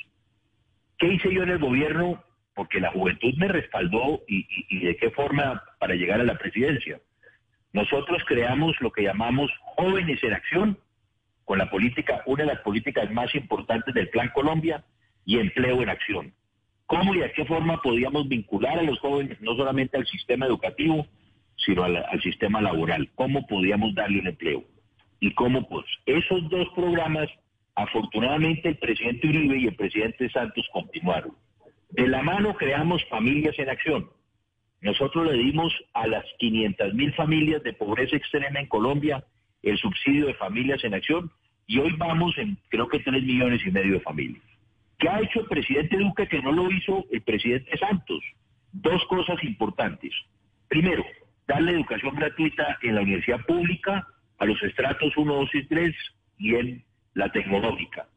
¿Qué 0.97 1.07
hice 1.07 1.33
yo 1.33 1.43
en 1.43 1.49
el 1.49 1.59
gobierno? 1.59 2.23
Porque 2.53 2.79
la 2.79 2.91
juventud 2.91 3.33
me 3.37 3.47
respaldó 3.47 4.21
y, 4.27 4.79
de 4.79 4.95
qué 4.95 5.11
forma 5.11 5.61
para 5.79 5.95
llegar 5.95 6.21
a 6.21 6.23
la 6.23 6.37
presidencia. 6.37 6.99
Nosotros 7.73 8.23
creamos 8.25 8.79
lo 8.79 8.91
que 8.91 9.03
llamamos 9.03 9.51
Jóvenes 9.75 10.23
en 10.23 10.33
Acción, 10.33 10.77
con 11.43 11.57
la 11.57 11.69
política, 11.69 12.23
una 12.25 12.43
de 12.43 12.53
las 12.53 12.61
políticas 12.61 13.11
más 13.11 13.33
importantes 13.35 13.93
del 13.93 14.09
Plan 14.09 14.29
Colombia, 14.33 14.83
y 15.25 15.39
Empleo 15.39 15.81
en 15.81 15.89
Acción. 15.89 16.33
¿Cómo 16.85 17.15
y 17.15 17.19
de 17.19 17.31
qué 17.33 17.45
forma 17.45 17.81
podíamos 17.81 18.27
vincular 18.29 18.77
a 18.77 18.83
los 18.83 18.99
jóvenes 18.99 19.41
no 19.41 19.55
solamente 19.55 19.97
al 19.97 20.05
sistema 20.05 20.45
educativo, 20.45 21.07
sino 21.57 21.83
al, 21.83 22.21
sistema 22.21 22.61
laboral? 22.61 23.09
¿Cómo 23.15 23.45
podíamos 23.47 23.95
darle 23.95 24.19
un 24.19 24.27
empleo? 24.27 24.63
Y 25.19 25.33
cómo, 25.33 25.67
pues, 25.67 25.85
esos 26.05 26.47
dos 26.49 26.67
programas 26.75 27.27
Afortunadamente 27.75 28.69
el 28.69 28.77
presidente 28.77 29.27
Uribe 29.27 29.57
y 29.57 29.67
el 29.67 29.75
presidente 29.75 30.29
Santos 30.29 30.67
continuaron. 30.71 31.33
De 31.89 32.07
la 32.07 32.23
mano 32.23 32.55
creamos 32.55 33.03
familias 33.09 33.57
en 33.59 33.69
acción. 33.69 34.09
Nosotros 34.81 35.25
le 35.31 35.37
dimos 35.37 35.73
a 35.93 36.07
las 36.07 36.25
500 36.39 36.93
mil 36.93 37.13
familias 37.13 37.63
de 37.63 37.73
pobreza 37.73 38.15
extrema 38.15 38.59
en 38.59 38.67
Colombia 38.67 39.23
el 39.61 39.77
subsidio 39.77 40.27
de 40.27 40.35
familias 40.35 40.83
en 40.83 40.93
acción 40.93 41.31
y 41.67 41.79
hoy 41.79 41.93
vamos 41.97 42.37
en 42.37 42.57
creo 42.69 42.87
que 42.87 42.99
3 42.99 43.23
millones 43.23 43.61
y 43.65 43.71
medio 43.71 43.93
de 43.93 43.99
familias. 44.01 44.43
¿Qué 44.99 45.09
ha 45.09 45.19
hecho 45.19 45.41
el 45.41 45.47
presidente 45.47 45.97
Duque 45.97 46.27
que 46.27 46.41
no 46.41 46.51
lo 46.51 46.71
hizo 46.71 47.05
el 47.11 47.21
presidente 47.21 47.77
Santos? 47.77 48.23
Dos 48.71 49.03
cosas 49.05 49.43
importantes. 49.43 50.13
Primero, 50.67 51.03
darle 51.47 51.73
educación 51.73 52.15
gratuita 52.15 52.77
en 52.81 52.95
la 52.95 53.01
universidad 53.01 53.43
pública 53.45 54.07
a 54.37 54.45
los 54.45 54.61
estratos 54.63 55.15
1, 55.17 55.33
2 55.33 55.49
y 55.55 55.65
3 55.65 55.95
y 56.37 56.55
en 56.55 56.83
la 57.15 57.31
tecnológica. 57.31 58.07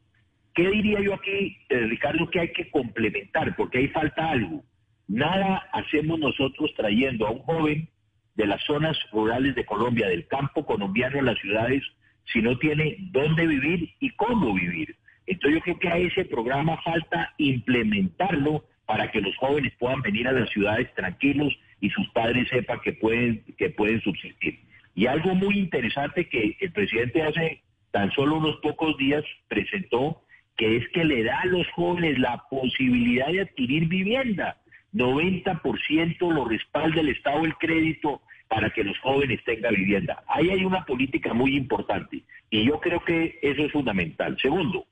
¿Qué 0.53 0.69
diría 0.69 0.99
yo 1.01 1.15
aquí, 1.15 1.57
eh, 1.69 1.79
Ricardo, 1.87 2.29
que 2.29 2.41
hay 2.41 2.51
que 2.51 2.69
complementar? 2.69 3.55
Porque 3.55 3.79
ahí 3.79 3.87
falta 3.87 4.29
algo. 4.29 4.63
Nada 5.07 5.67
hacemos 5.73 6.19
nosotros 6.19 6.71
trayendo 6.75 7.25
a 7.25 7.31
un 7.31 7.39
joven 7.39 7.89
de 8.35 8.45
las 8.45 8.63
zonas 8.63 8.97
rurales 9.11 9.55
de 9.55 9.65
Colombia, 9.65 10.07
del 10.07 10.27
campo 10.27 10.65
colombiano 10.65 11.17
en 11.17 11.25
las 11.25 11.39
ciudades, 11.39 11.83
si 12.31 12.41
no 12.41 12.57
tiene 12.59 12.97
dónde 13.11 13.47
vivir 13.47 13.89
y 13.99 14.11
cómo 14.11 14.53
vivir. 14.53 14.95
Entonces 15.25 15.59
yo 15.59 15.63
creo 15.63 15.79
que 15.79 15.89
a 15.89 15.97
ese 15.97 16.25
programa 16.25 16.81
falta 16.81 17.33
implementarlo 17.37 18.65
para 18.85 19.11
que 19.11 19.21
los 19.21 19.35
jóvenes 19.37 19.73
puedan 19.79 20.01
venir 20.01 20.27
a 20.27 20.31
las 20.31 20.49
ciudades 20.49 20.93
tranquilos 20.95 21.53
y 21.79 21.89
sus 21.89 22.07
padres 22.09 22.47
sepan 22.49 22.79
que 22.81 22.93
pueden, 22.93 23.43
que 23.57 23.69
pueden 23.69 24.01
subsistir. 24.01 24.59
Y 24.95 25.05
algo 25.05 25.35
muy 25.35 25.59
interesante 25.59 26.27
que 26.27 26.57
el 26.59 26.71
presidente 26.71 27.21
hace 27.23 27.61
tan 27.91 28.11
solo 28.11 28.37
unos 28.37 28.57
pocos 28.57 28.97
días 28.97 29.23
presentó 29.47 30.21
que 30.57 30.77
es 30.77 30.89
que 30.89 31.05
le 31.05 31.23
da 31.23 31.39
a 31.39 31.45
los 31.45 31.67
jóvenes 31.71 32.19
la 32.19 32.43
posibilidad 32.49 33.27
de 33.27 33.41
adquirir 33.41 33.87
vivienda. 33.87 34.57
90% 34.93 36.33
lo 36.33 36.45
respalda 36.45 37.01
el 37.01 37.09
Estado 37.09 37.45
el 37.45 37.55
crédito 37.55 38.21
para 38.47 38.69
que 38.71 38.83
los 38.83 38.97
jóvenes 38.99 39.43
tengan 39.45 39.75
vivienda. 39.75 40.23
Ahí 40.27 40.49
hay 40.49 40.65
una 40.65 40.83
política 40.85 41.33
muy 41.33 41.55
importante 41.55 42.23
y 42.49 42.65
yo 42.65 42.79
creo 42.79 42.99
que 43.03 43.39
eso 43.41 43.63
es 43.63 43.71
fundamental. 43.71 44.37
Segundo, 44.41 44.85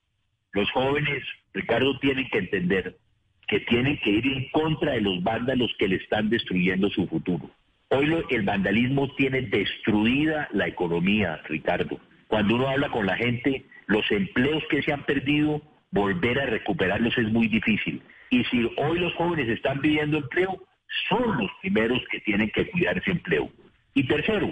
los 0.53 0.71
jóvenes, 0.71 1.23
Ricardo, 1.53 1.99
tienen 1.99 2.29
que 2.29 2.37
entender 2.37 2.97
que 3.47 3.59
tienen 3.61 3.97
que 3.99 4.09
ir 4.09 4.27
en 4.27 4.49
contra 4.51 4.93
de 4.93 5.01
los 5.01 5.23
vándalos 5.23 5.73
que 5.79 5.87
le 5.87 5.95
están 5.95 6.29
destruyendo 6.29 6.89
su 6.89 7.07
futuro. 7.07 7.49
Hoy 7.89 8.13
el 8.29 8.43
vandalismo 8.43 9.09
tiene 9.15 9.41
destruida 9.43 10.49
la 10.51 10.67
economía, 10.67 11.41
Ricardo. 11.47 11.99
Cuando 12.27 12.55
uno 12.55 12.67
habla 12.67 12.89
con 12.89 13.05
la 13.05 13.15
gente, 13.15 13.65
los 13.87 14.09
empleos 14.11 14.63
que 14.69 14.81
se 14.81 14.93
han 14.93 15.03
perdido, 15.03 15.61
volver 15.91 16.39
a 16.39 16.45
recuperarlos 16.45 17.17
es 17.17 17.31
muy 17.31 17.47
difícil. 17.47 18.01
Y 18.29 18.43
si 18.45 18.69
hoy 18.77 18.99
los 18.99 19.13
jóvenes 19.15 19.47
están 19.49 19.79
pidiendo 19.79 20.17
empleo, 20.17 20.61
son 21.09 21.37
los 21.37 21.51
primeros 21.61 22.01
que 22.11 22.19
tienen 22.21 22.49
que 22.51 22.69
cuidar 22.69 22.97
ese 22.97 23.11
empleo. 23.11 23.49
Y 23.93 24.05
tercero, 24.07 24.51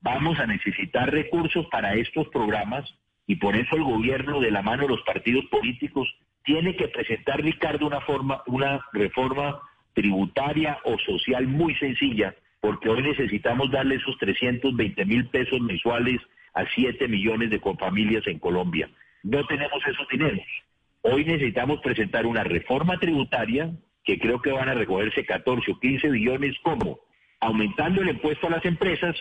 vamos 0.00 0.38
a 0.38 0.46
necesitar 0.46 1.10
recursos 1.10 1.66
para 1.70 1.94
estos 1.94 2.28
programas 2.28 2.92
y 3.26 3.36
por 3.36 3.56
eso 3.56 3.76
el 3.76 3.84
gobierno 3.84 4.40
de 4.40 4.50
la 4.50 4.62
mano 4.62 4.82
de 4.82 4.88
los 4.88 5.02
partidos 5.02 5.44
políticos 5.46 6.08
tiene 6.44 6.74
que 6.76 6.88
presentar, 6.88 7.40
Ricardo, 7.40 7.86
una, 7.86 8.00
forma, 8.00 8.42
una 8.46 8.84
reforma 8.92 9.60
tributaria 9.94 10.78
o 10.84 10.98
social 10.98 11.46
muy 11.46 11.74
sencilla, 11.76 12.34
porque 12.60 12.88
hoy 12.88 13.02
necesitamos 13.02 13.70
darle 13.70 13.96
esos 13.96 14.18
320 14.18 15.04
mil 15.04 15.26
pesos 15.28 15.60
mensuales 15.60 16.20
a 16.54 16.64
7 16.74 17.08
millones 17.08 17.50
de 17.50 17.60
familias 17.78 18.26
en 18.26 18.38
Colombia. 18.38 18.90
No 19.22 19.44
tenemos 19.46 19.82
esos 19.86 20.06
dineros. 20.08 20.46
Hoy 21.02 21.24
necesitamos 21.24 21.80
presentar 21.80 22.26
una 22.26 22.44
reforma 22.44 22.98
tributaria 22.98 23.70
que 24.04 24.18
creo 24.18 24.40
que 24.40 24.52
van 24.52 24.68
a 24.68 24.74
recogerse 24.74 25.24
14 25.24 25.72
o 25.72 25.78
15 25.78 26.10
billones 26.10 26.56
como 26.62 27.00
aumentando 27.40 28.02
el 28.02 28.08
impuesto 28.08 28.46
a 28.46 28.50
las 28.50 28.64
empresas, 28.64 29.16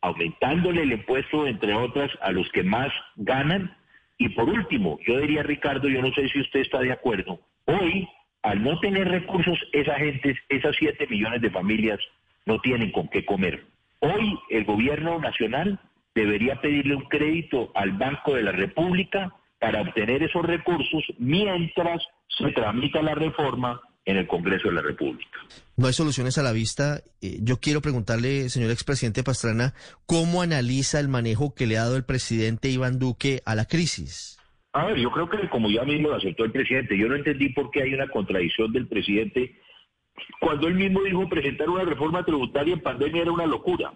aumentándole 0.00 0.82
el 0.82 0.92
impuesto, 0.92 1.46
entre 1.46 1.74
otras, 1.74 2.10
a 2.22 2.32
los 2.32 2.50
que 2.50 2.62
más 2.62 2.90
ganan. 3.16 3.76
Y 4.16 4.30
por 4.30 4.48
último, 4.48 4.98
yo 5.06 5.18
diría, 5.20 5.42
Ricardo, 5.42 5.88
yo 5.88 6.00
no 6.00 6.10
sé 6.14 6.28
si 6.28 6.40
usted 6.40 6.60
está 6.60 6.80
de 6.80 6.92
acuerdo, 6.92 7.38
hoy, 7.66 8.08
al 8.42 8.62
no 8.62 8.80
tener 8.80 9.08
recursos, 9.08 9.58
esa 9.72 9.94
gente, 9.96 10.36
esas 10.48 10.74
7 10.78 11.06
millones 11.08 11.42
de 11.42 11.50
familias 11.50 12.00
no 12.46 12.58
tienen 12.60 12.92
con 12.92 13.08
qué 13.08 13.26
comer. 13.26 13.66
Hoy 14.00 14.38
el 14.48 14.64
gobierno 14.64 15.18
nacional 15.18 15.78
debería 16.20 16.60
pedirle 16.60 16.96
un 16.96 17.04
crédito 17.04 17.70
al 17.74 17.92
Banco 17.92 18.34
de 18.34 18.42
la 18.42 18.52
República 18.52 19.32
para 19.60 19.82
obtener 19.82 20.22
esos 20.22 20.44
recursos 20.44 21.04
mientras 21.18 22.02
se 22.28 22.50
tramita 22.52 23.02
la 23.02 23.14
reforma 23.14 23.80
en 24.04 24.16
el 24.16 24.26
Congreso 24.26 24.68
de 24.68 24.74
la 24.74 24.82
República. 24.82 25.38
No 25.76 25.86
hay 25.86 25.92
soluciones 25.92 26.38
a 26.38 26.42
la 26.42 26.52
vista. 26.52 27.00
Eh, 27.20 27.38
yo 27.42 27.58
quiero 27.58 27.80
preguntarle, 27.80 28.48
señor 28.48 28.70
expresidente 28.70 29.24
Pastrana, 29.24 29.74
¿cómo 30.06 30.42
analiza 30.42 31.00
el 31.00 31.08
manejo 31.08 31.54
que 31.54 31.66
le 31.66 31.76
ha 31.76 31.82
dado 31.82 31.96
el 31.96 32.04
presidente 32.04 32.70
Iván 32.70 32.98
Duque 32.98 33.42
a 33.44 33.54
la 33.54 33.66
crisis? 33.66 34.38
A 34.72 34.86
ver, 34.86 34.96
yo 34.98 35.10
creo 35.10 35.28
que 35.28 35.48
como 35.48 35.70
ya 35.70 35.84
mismo 35.84 36.08
lo 36.08 36.16
aceptó 36.16 36.44
el 36.44 36.52
presidente, 36.52 36.96
yo 36.96 37.08
no 37.08 37.16
entendí 37.16 37.48
por 37.50 37.70
qué 37.70 37.82
hay 37.82 37.94
una 37.94 38.08
contradicción 38.08 38.72
del 38.72 38.86
presidente 38.86 39.58
cuando 40.40 40.68
él 40.68 40.74
mismo 40.74 41.02
dijo 41.02 41.28
presentar 41.28 41.68
una 41.68 41.84
reforma 41.84 42.24
tributaria 42.24 42.74
en 42.74 42.80
pandemia 42.80 43.22
era 43.22 43.32
una 43.32 43.46
locura. 43.46 43.92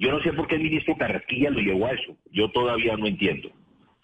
Yo 0.00 0.10
no 0.10 0.22
sé 0.22 0.32
por 0.32 0.48
qué 0.48 0.54
el 0.54 0.62
ministro 0.62 0.96
Carrasquilla 0.96 1.50
lo 1.50 1.60
llevó 1.60 1.86
a 1.86 1.92
eso. 1.92 2.16
Yo 2.32 2.50
todavía 2.50 2.96
no 2.96 3.06
entiendo. 3.06 3.50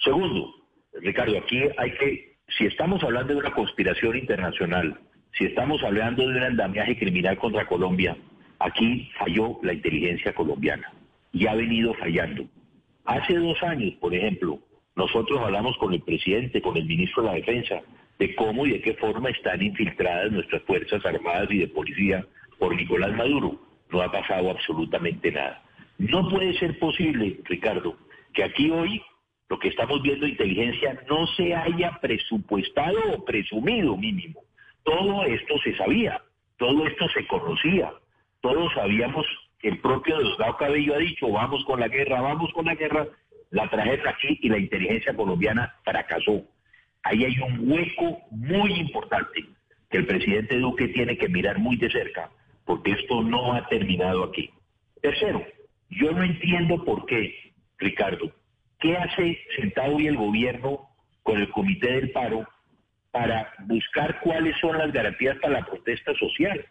Segundo, 0.04 0.54
Ricardo, 1.00 1.38
aquí 1.38 1.58
hay 1.78 1.90
que, 1.92 2.36
si 2.58 2.66
estamos 2.66 3.02
hablando 3.02 3.32
de 3.32 3.38
una 3.40 3.50
conspiración 3.52 4.14
internacional, 4.14 5.00
si 5.38 5.46
estamos 5.46 5.82
hablando 5.82 6.22
de 6.22 6.36
un 6.36 6.42
andamiaje 6.42 6.98
criminal 6.98 7.38
contra 7.38 7.66
Colombia, 7.66 8.14
aquí 8.58 9.10
falló 9.18 9.58
la 9.62 9.72
inteligencia 9.72 10.34
colombiana 10.34 10.92
y 11.32 11.46
ha 11.46 11.54
venido 11.54 11.94
fallando. 11.94 12.44
Hace 13.06 13.34
dos 13.36 13.62
años, 13.62 13.94
por 13.94 14.14
ejemplo, 14.14 14.58
nosotros 14.96 15.40
hablamos 15.40 15.78
con 15.78 15.94
el 15.94 16.02
presidente, 16.02 16.60
con 16.60 16.76
el 16.76 16.84
ministro 16.84 17.22
de 17.22 17.28
la 17.30 17.34
Defensa, 17.36 17.80
de 18.18 18.34
cómo 18.34 18.66
y 18.66 18.72
de 18.72 18.82
qué 18.82 18.92
forma 18.94 19.30
están 19.30 19.62
infiltradas 19.62 20.30
nuestras 20.30 20.62
Fuerzas 20.64 21.04
Armadas 21.06 21.48
y 21.50 21.58
de 21.58 21.68
Policía 21.68 22.26
por 22.58 22.76
Nicolás 22.76 23.14
Maduro. 23.16 23.58
No 23.90 24.02
ha 24.02 24.12
pasado 24.12 24.50
absolutamente 24.50 25.32
nada. 25.32 25.62
No 25.98 26.28
puede 26.28 26.58
ser 26.58 26.78
posible, 26.78 27.40
Ricardo, 27.44 27.96
que 28.34 28.44
aquí 28.44 28.70
hoy 28.70 29.02
lo 29.48 29.58
que 29.58 29.68
estamos 29.68 30.02
viendo 30.02 30.26
inteligencia 30.26 31.00
no 31.08 31.26
se 31.28 31.54
haya 31.54 31.98
presupuestado 32.00 32.98
o 33.14 33.24
presumido 33.24 33.96
mínimo. 33.96 34.40
Todo 34.82 35.24
esto 35.24 35.54
se 35.64 35.76
sabía, 35.76 36.20
todo 36.58 36.86
esto 36.86 37.08
se 37.08 37.26
conocía, 37.26 37.92
todos 38.40 38.72
sabíamos, 38.74 39.26
el 39.62 39.78
propio 39.78 40.18
Diosdado 40.18 40.56
Cabello 40.56 40.94
ha 40.94 40.98
dicho, 40.98 41.30
vamos 41.30 41.64
con 41.64 41.80
la 41.80 41.88
guerra, 41.88 42.20
vamos 42.20 42.52
con 42.52 42.66
la 42.66 42.74
guerra, 42.74 43.06
la 43.50 43.68
trajeron 43.68 44.08
aquí 44.08 44.38
y 44.42 44.48
la 44.48 44.58
inteligencia 44.58 45.14
colombiana 45.14 45.74
fracasó. 45.84 46.42
Ahí 47.02 47.24
hay 47.24 47.38
un 47.40 47.70
hueco 47.70 48.18
muy 48.30 48.72
importante 48.74 49.44
que 49.90 49.98
el 49.98 50.06
presidente 50.06 50.58
Duque 50.58 50.88
tiene 50.88 51.16
que 51.16 51.28
mirar 51.28 51.58
muy 51.58 51.76
de 51.76 51.90
cerca, 51.90 52.30
porque 52.64 52.92
esto 52.92 53.22
no 53.22 53.54
ha 53.54 53.66
terminado 53.68 54.24
aquí. 54.24 54.50
Tercero, 55.00 55.44
yo 55.90 56.12
no 56.12 56.22
entiendo 56.22 56.84
por 56.84 57.06
qué, 57.06 57.34
Ricardo, 57.78 58.32
¿qué 58.80 58.96
hace 58.96 59.38
sentado 59.56 59.96
hoy 59.96 60.06
el 60.06 60.16
gobierno 60.16 60.88
con 61.22 61.38
el 61.40 61.50
Comité 61.50 61.92
del 61.92 62.10
Paro 62.10 62.46
para 63.10 63.52
buscar 63.66 64.20
cuáles 64.20 64.56
son 64.60 64.78
las 64.78 64.92
garantías 64.92 65.36
para 65.38 65.60
la 65.60 65.66
protesta 65.66 66.12
social? 66.14 66.64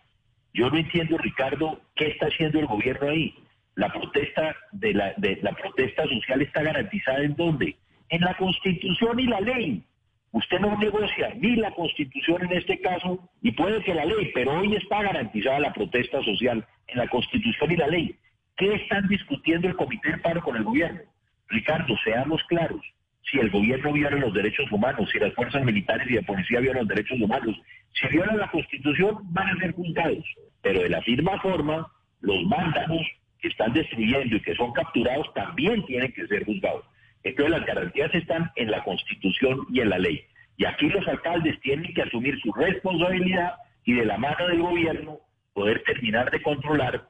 Yo 0.53 0.69
no 0.69 0.77
entiendo, 0.77 1.17
Ricardo, 1.17 1.81
qué 1.95 2.07
está 2.07 2.27
haciendo 2.27 2.59
el 2.59 2.65
gobierno 2.65 3.09
ahí. 3.09 3.35
La 3.75 3.91
protesta 3.91 4.55
de 4.71 4.93
la, 4.93 5.13
de 5.17 5.39
la 5.41 5.51
protesta 5.51 6.03
social 6.07 6.41
está 6.41 6.63
garantizada 6.63 7.23
en 7.23 7.35
dónde? 7.35 7.75
En 8.09 8.21
la 8.21 8.35
Constitución 8.35 9.19
y 9.19 9.25
la 9.25 9.41
ley. 9.41 9.83
Usted 10.31 10.59
no 10.59 10.77
negocia 10.77 11.33
ni 11.35 11.55
la 11.55 11.71
Constitución 11.71 12.43
en 12.43 12.57
este 12.57 12.79
caso, 12.81 13.19
y 13.41 13.51
puede 13.51 13.81
que 13.83 13.93
la 13.93 14.05
ley, 14.05 14.31
pero 14.33 14.59
hoy 14.59 14.75
está 14.75 15.01
garantizada 15.01 15.59
la 15.59 15.73
protesta 15.73 16.21
social 16.23 16.65
en 16.87 16.97
la 16.97 17.07
Constitución 17.07 17.71
y 17.71 17.77
la 17.77 17.87
ley. 17.87 18.15
¿Qué 18.57 18.73
están 18.73 19.07
discutiendo 19.09 19.67
el 19.67 19.75
Comité 19.75 20.11
de 20.11 20.17
Paro 20.19 20.41
con 20.41 20.55
el 20.55 20.63
gobierno? 20.63 21.01
Ricardo, 21.49 21.93
seamos 22.03 22.41
claros. 22.47 22.81
Si 23.29 23.37
el 23.37 23.49
gobierno 23.49 23.91
viola 23.91 24.15
los 24.17 24.33
derechos 24.33 24.71
humanos, 24.71 25.09
si 25.11 25.19
las 25.19 25.33
fuerzas 25.33 25.63
militares 25.65 26.09
y 26.09 26.13
de 26.13 26.23
policía 26.23 26.61
violan 26.61 26.87
los 26.87 26.95
derechos 26.95 27.19
humanos, 27.19 27.55
si 27.93 28.07
violan 28.07 28.37
la 28.37 28.49
Constitución, 28.51 29.17
van 29.33 29.49
a 29.49 29.59
ser 29.59 29.73
juzgados. 29.73 30.23
Pero 30.61 30.81
de 30.81 30.89
la 30.89 31.01
misma 31.05 31.39
forma, 31.41 31.87
los 32.21 32.47
vándalos 32.47 33.05
que 33.39 33.49
están 33.49 33.73
destruyendo 33.73 34.37
y 34.37 34.41
que 34.41 34.55
son 34.55 34.71
capturados 34.71 35.33
también 35.33 35.85
tienen 35.85 36.13
que 36.13 36.25
ser 36.27 36.45
juzgados. 36.45 36.85
Entonces 37.23 37.57
las 37.57 37.65
garantías 37.65 38.13
están 38.13 38.51
en 38.55 38.71
la 38.71 38.83
Constitución 38.83 39.65
y 39.69 39.81
en 39.81 39.89
la 39.89 39.99
ley. 39.99 40.23
Y 40.57 40.65
aquí 40.65 40.87
los 40.87 41.05
alcaldes 41.07 41.59
tienen 41.59 41.93
que 41.93 42.03
asumir 42.03 42.39
su 42.39 42.53
responsabilidad 42.53 43.55
y 43.83 43.93
de 43.93 44.05
la 44.05 44.17
mano 44.17 44.47
del 44.47 44.61
gobierno 44.61 45.19
poder 45.53 45.83
terminar 45.83 46.31
de 46.31 46.41
controlar 46.41 47.07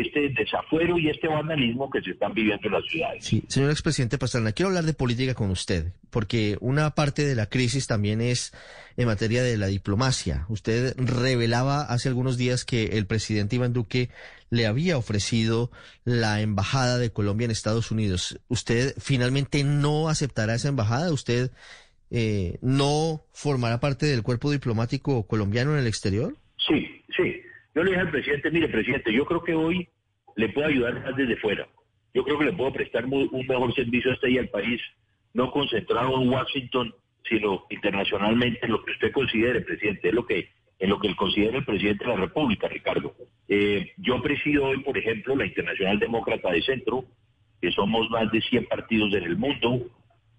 este 0.00 0.28
desafuero 0.30 0.98
y 0.98 1.08
este 1.08 1.28
vandalismo 1.28 1.90
que 1.90 2.00
se 2.02 2.10
están 2.10 2.34
viviendo 2.34 2.66
en 2.66 2.72
las 2.72 2.84
ciudades. 2.86 3.24
Sí, 3.24 3.44
señor 3.48 3.70
expresidente 3.70 4.18
Pastrana, 4.18 4.52
quiero 4.52 4.68
hablar 4.68 4.84
de 4.84 4.94
política 4.94 5.34
con 5.34 5.50
usted, 5.50 5.92
porque 6.10 6.56
una 6.60 6.94
parte 6.94 7.24
de 7.24 7.34
la 7.34 7.46
crisis 7.46 7.86
también 7.86 8.20
es 8.20 8.52
en 8.96 9.06
materia 9.06 9.42
de 9.42 9.56
la 9.56 9.66
diplomacia. 9.66 10.46
Usted 10.48 10.94
revelaba 10.96 11.82
hace 11.82 12.08
algunos 12.08 12.36
días 12.36 12.64
que 12.64 12.98
el 12.98 13.06
presidente 13.06 13.56
Iván 13.56 13.72
Duque 13.72 14.10
le 14.50 14.66
había 14.66 14.96
ofrecido 14.96 15.70
la 16.04 16.40
embajada 16.40 16.98
de 16.98 17.10
Colombia 17.10 17.46
en 17.46 17.50
Estados 17.50 17.90
Unidos. 17.90 18.40
¿Usted 18.48 18.94
finalmente 18.98 19.64
no 19.64 20.08
aceptará 20.08 20.54
esa 20.54 20.68
embajada? 20.68 21.12
¿Usted 21.12 21.50
eh, 22.10 22.58
no 22.62 23.24
formará 23.32 23.80
parte 23.80 24.06
del 24.06 24.22
cuerpo 24.22 24.50
diplomático 24.50 25.26
colombiano 25.26 25.72
en 25.72 25.80
el 25.80 25.86
exterior? 25.86 26.36
Sí, 26.56 27.02
sí. 27.16 27.43
Yo 27.74 27.82
le 27.82 27.90
dije 27.90 28.00
al 28.00 28.10
presidente, 28.10 28.50
mire, 28.50 28.68
presidente, 28.68 29.12
yo 29.12 29.24
creo 29.24 29.42
que 29.42 29.54
hoy 29.54 29.88
le 30.36 30.48
puedo 30.50 30.68
ayudar 30.68 31.02
más 31.02 31.16
desde 31.16 31.36
fuera. 31.36 31.66
Yo 32.12 32.22
creo 32.22 32.38
que 32.38 32.44
le 32.46 32.52
puedo 32.52 32.72
prestar 32.72 33.04
un 33.06 33.46
mejor 33.48 33.74
servicio 33.74 34.10
a 34.10 34.14
este 34.14 34.38
al 34.38 34.48
país, 34.48 34.80
no 35.32 35.50
concentrado 35.50 36.20
en 36.20 36.28
Washington, 36.28 36.94
sino 37.28 37.66
internacionalmente 37.70 38.60
en 38.64 38.72
lo 38.72 38.84
que 38.84 38.92
usted 38.92 39.12
considere, 39.12 39.62
presidente, 39.62 40.08
es 40.08 40.14
lo 40.14 40.26
que 40.26 40.48
en 40.78 40.90
lo 40.90 40.98
que 40.98 41.14
considera 41.14 41.58
el 41.58 41.64
presidente 41.64 42.04
de 42.04 42.10
la 42.10 42.16
República, 42.16 42.68
Ricardo. 42.68 43.14
Eh, 43.48 43.92
yo 43.98 44.20
presido 44.20 44.66
hoy, 44.66 44.80
por 44.82 44.98
ejemplo, 44.98 45.36
la 45.36 45.46
Internacional 45.46 45.98
Demócrata 45.98 46.50
de 46.50 46.62
Centro, 46.62 47.04
que 47.60 47.70
somos 47.70 48.10
más 48.10 48.30
de 48.32 48.40
100 48.40 48.66
partidos 48.66 49.14
en 49.14 49.22
el 49.22 49.36
mundo, 49.36 49.86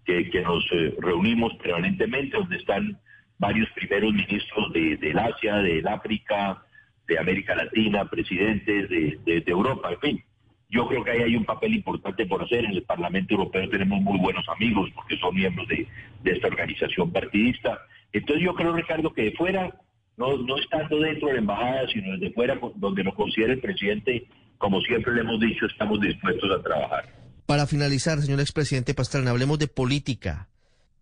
que, 0.06 0.30
nos 0.42 0.64
eh, 0.72 0.94
reunimos 1.00 1.54
permanentemente, 1.56 2.38
donde 2.38 2.58
están 2.58 3.00
varios 3.40 3.70
primeros 3.72 4.14
ministros 4.14 4.72
de, 4.74 4.98
del 4.98 5.18
Asia, 5.18 5.56
del 5.58 5.88
África, 5.88 6.64
de 7.08 7.20
América 7.20 7.56
Latina, 7.56 8.06
presidentes 8.10 8.90
de, 8.90 9.20
de, 9.26 9.44
Europa, 9.48 9.92
en 9.92 10.00
fin. 10.00 10.24
Yo 10.70 10.88
creo 10.88 11.04
que 11.04 11.12
ahí 11.12 11.22
hay 11.22 11.36
un 11.36 11.46
papel 11.46 11.76
importante 11.76 12.26
por 12.26 12.44
hacer. 12.44 12.66
En 12.66 12.72
el 12.72 12.84
Parlamento 12.84 13.36
Europeo 13.36 13.70
tenemos 13.70 14.02
muy 14.02 14.18
buenos 14.20 14.48
amigos 14.50 14.90
porque 14.96 15.18
son 15.18 15.36
miembros 15.36 15.68
de, 15.68 15.88
de 16.24 16.32
esta 16.32 16.48
organización 16.48 17.12
partidista. 17.12 17.80
Entonces 18.12 18.44
yo 18.44 18.56
creo, 18.56 18.74
Ricardo, 18.74 19.14
que 19.14 19.24
de 19.24 19.32
fuera, 19.34 19.74
no, 20.18 20.38
no 20.38 20.58
estando 20.58 21.00
dentro 21.00 21.28
de 21.28 21.34
la 21.36 21.40
embajada, 21.40 21.88
sino 21.94 22.14
desde 22.14 22.34
fuera, 22.34 22.60
donde 22.76 23.04
nos 23.04 23.14
considere 23.14 23.54
el 23.54 23.60
presidente, 23.60 24.26
como 24.58 24.82
siempre 24.82 25.14
le 25.14 25.22
hemos 25.22 25.40
dicho, 25.40 25.66
estamos 25.68 26.02
dispuestos 26.02 26.50
a 26.52 26.64
trabajar. 26.64 27.06
Para 27.46 27.68
finalizar, 27.68 28.20
señor 28.20 28.40
expresidente 28.40 28.96
Pastrana, 28.96 29.32
hablemos 29.32 29.60
de 29.60 29.68
política. 29.68 30.48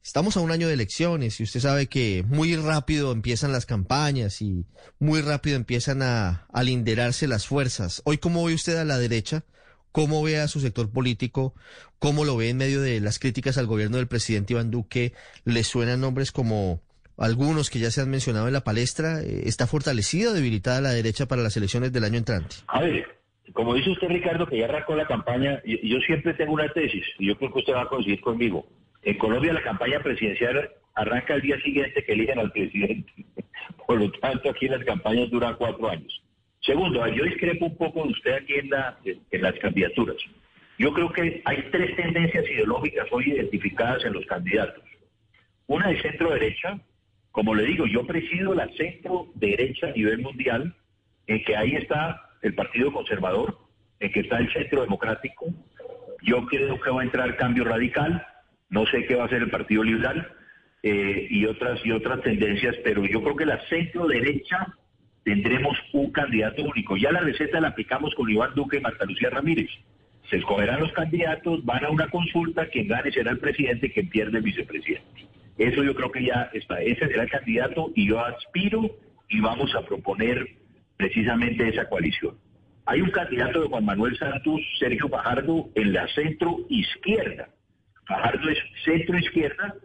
Estamos 0.03 0.35
a 0.35 0.41
un 0.41 0.51
año 0.51 0.67
de 0.67 0.73
elecciones 0.73 1.39
y 1.39 1.43
usted 1.43 1.61
sabe 1.61 1.87
que 1.87 2.25
muy 2.27 2.57
rápido 2.57 3.13
empiezan 3.13 3.53
las 3.53 3.65
campañas 3.65 4.41
y 4.41 4.65
muy 4.99 5.21
rápido 5.21 5.55
empiezan 5.55 6.01
a 6.01 6.45
alinderarse 6.51 7.25
las 7.25 7.47
fuerzas. 7.47 8.01
Hoy, 8.03 8.17
¿cómo 8.17 8.43
ve 8.43 8.53
usted 8.53 8.75
a 8.75 8.83
la 8.83 8.97
derecha? 8.97 9.45
¿Cómo 9.93 10.21
ve 10.21 10.39
a 10.39 10.49
su 10.49 10.59
sector 10.59 10.91
político? 10.91 11.53
¿Cómo 11.99 12.25
lo 12.25 12.35
ve 12.35 12.49
en 12.49 12.57
medio 12.57 12.81
de 12.81 12.99
las 12.99 13.17
críticas 13.17 13.57
al 13.57 13.65
gobierno 13.65 13.95
del 13.95 14.07
presidente 14.07 14.51
Iván 14.51 14.71
Duque? 14.71 15.13
¿Le 15.45 15.63
suenan 15.63 16.01
nombres 16.01 16.33
como 16.33 16.81
algunos 17.17 17.69
que 17.69 17.79
ya 17.79 17.89
se 17.89 18.01
han 18.01 18.09
mencionado 18.09 18.47
en 18.47 18.53
la 18.53 18.65
palestra? 18.65 19.21
¿Está 19.21 19.67
fortalecida 19.67 20.31
o 20.31 20.33
debilitada 20.33 20.81
la 20.81 20.91
derecha 20.91 21.27
para 21.27 21.43
las 21.43 21.55
elecciones 21.55 21.93
del 21.93 22.03
año 22.03 22.17
entrante? 22.17 22.57
A 22.67 22.81
ver, 22.81 23.07
como 23.53 23.73
dice 23.73 23.91
usted, 23.91 24.09
Ricardo, 24.09 24.47
que 24.47 24.57
ya 24.57 24.65
arrancó 24.65 24.97
la 24.97 25.07
campaña, 25.07 25.61
yo 25.63 25.97
siempre 26.05 26.33
tengo 26.33 26.51
una 26.51 26.67
tesis 26.73 27.05
y 27.19 27.27
yo 27.27 27.37
creo 27.37 27.53
que 27.53 27.59
usted 27.59 27.73
va 27.73 27.83
a 27.83 27.87
coincidir 27.87 28.19
conmigo. 28.19 28.67
En 29.03 29.17
Colombia 29.17 29.53
la 29.53 29.61
campaña 29.61 29.99
presidencial 30.01 30.69
arranca 30.95 31.35
el 31.35 31.41
día 31.41 31.59
siguiente 31.61 32.03
que 32.03 32.13
eligen 32.13 32.39
al 32.39 32.51
presidente. 32.51 33.11
Por 33.87 33.99
lo 33.99 34.11
tanto, 34.11 34.49
aquí 34.49 34.67
las 34.67 34.83
campañas 34.83 35.29
duran 35.29 35.55
cuatro 35.55 35.89
años. 35.89 36.21
Segundo, 36.61 37.05
yo 37.07 37.25
discrepo 37.25 37.65
un 37.65 37.77
poco 37.77 38.03
de 38.03 38.11
usted 38.11 38.33
aquí 38.33 38.53
en, 38.53 38.69
en 39.31 39.41
las 39.41 39.53
candidaturas. 39.59 40.15
Yo 40.77 40.93
creo 40.93 41.11
que 41.11 41.41
hay 41.45 41.69
tres 41.71 41.95
tendencias 41.95 42.45
ideológicas 42.49 43.07
hoy 43.11 43.31
identificadas 43.31 44.03
en 44.05 44.13
los 44.13 44.25
candidatos. 44.25 44.83
Una 45.67 45.89
de 45.89 46.01
centro 46.01 46.31
derecha, 46.31 46.79
como 47.31 47.53
le 47.53 47.65
digo, 47.65 47.85
yo 47.85 48.05
presido 48.05 48.53
la 48.53 48.67
centro 48.69 49.27
derecha 49.35 49.87
a 49.87 49.91
nivel 49.91 50.19
mundial, 50.19 50.75
en 51.27 51.43
que 51.43 51.55
ahí 51.55 51.75
está 51.75 52.29
el 52.41 52.53
Partido 52.55 52.91
Conservador, 52.91 53.57
en 53.99 54.11
que 54.11 54.21
está 54.21 54.37
el 54.37 54.51
centro 54.51 54.81
democrático. 54.81 55.47
Yo 56.21 56.45
creo 56.45 56.79
que 56.79 56.89
va 56.89 57.01
a 57.01 57.05
entrar 57.05 57.35
cambio 57.37 57.63
radical. 57.65 58.25
No 58.73 58.87
sé 58.87 59.05
qué 59.05 59.13
va 59.13 59.23
a 59.23 59.25
hacer 59.27 59.43
el 59.43 59.51
Partido 59.51 59.83
Liberal 59.83 60.27
eh, 60.81 61.27
y 61.29 61.45
otras 61.45 61.79
y 61.85 61.91
otras 61.91 62.21
tendencias, 62.21 62.75
pero 62.83 63.05
yo 63.05 63.21
creo 63.21 63.35
que 63.35 63.45
la 63.45 63.61
centro 63.69 64.07
derecha 64.07 64.73
tendremos 65.23 65.77
un 65.93 66.11
candidato 66.11 66.63
único. 66.63 66.97
Ya 66.97 67.11
la 67.11 67.19
receta 67.19 67.61
la 67.61 67.67
aplicamos 67.67 68.15
con 68.15 68.31
Iván 68.31 68.55
Duque 68.55 68.77
y 68.77 68.81
Marta 68.81 69.05
Lucía 69.05 69.29
Ramírez. 69.29 69.69
Se 70.27 70.37
escogerán 70.37 70.79
los 70.79 70.91
candidatos, 70.93 71.63
van 71.63 71.85
a 71.85 71.91
una 71.91 72.07
consulta, 72.07 72.65
quien 72.65 72.87
gane 72.87 73.11
será 73.11 73.29
el 73.29 73.37
presidente, 73.37 73.91
quien 73.91 74.09
pierde 74.09 74.39
el 74.39 74.43
vicepresidente. 74.43 75.27
Eso 75.59 75.83
yo 75.83 75.93
creo 75.93 76.11
que 76.11 76.25
ya 76.25 76.49
está. 76.51 76.81
Ese 76.81 77.07
será 77.07 77.23
el 77.23 77.29
candidato 77.29 77.91
y 77.93 78.07
yo 78.07 78.25
aspiro 78.25 78.89
y 79.29 79.39
vamos 79.39 79.75
a 79.75 79.85
proponer 79.85 80.47
precisamente 80.97 81.69
esa 81.69 81.87
coalición. 81.87 82.39
Hay 82.87 83.01
un 83.01 83.11
candidato 83.11 83.61
de 83.61 83.67
Juan 83.67 83.85
Manuel 83.85 84.17
Santos, 84.17 84.61
Sergio 84.79 85.09
Fajardo, 85.09 85.69
en 85.75 85.93
la 85.93 86.07
centro 86.07 86.57
izquierda. 86.69 87.49
Fajardo 88.05 88.49
es 88.49 88.57
centro 88.83 89.17
izquierda, 89.17 89.75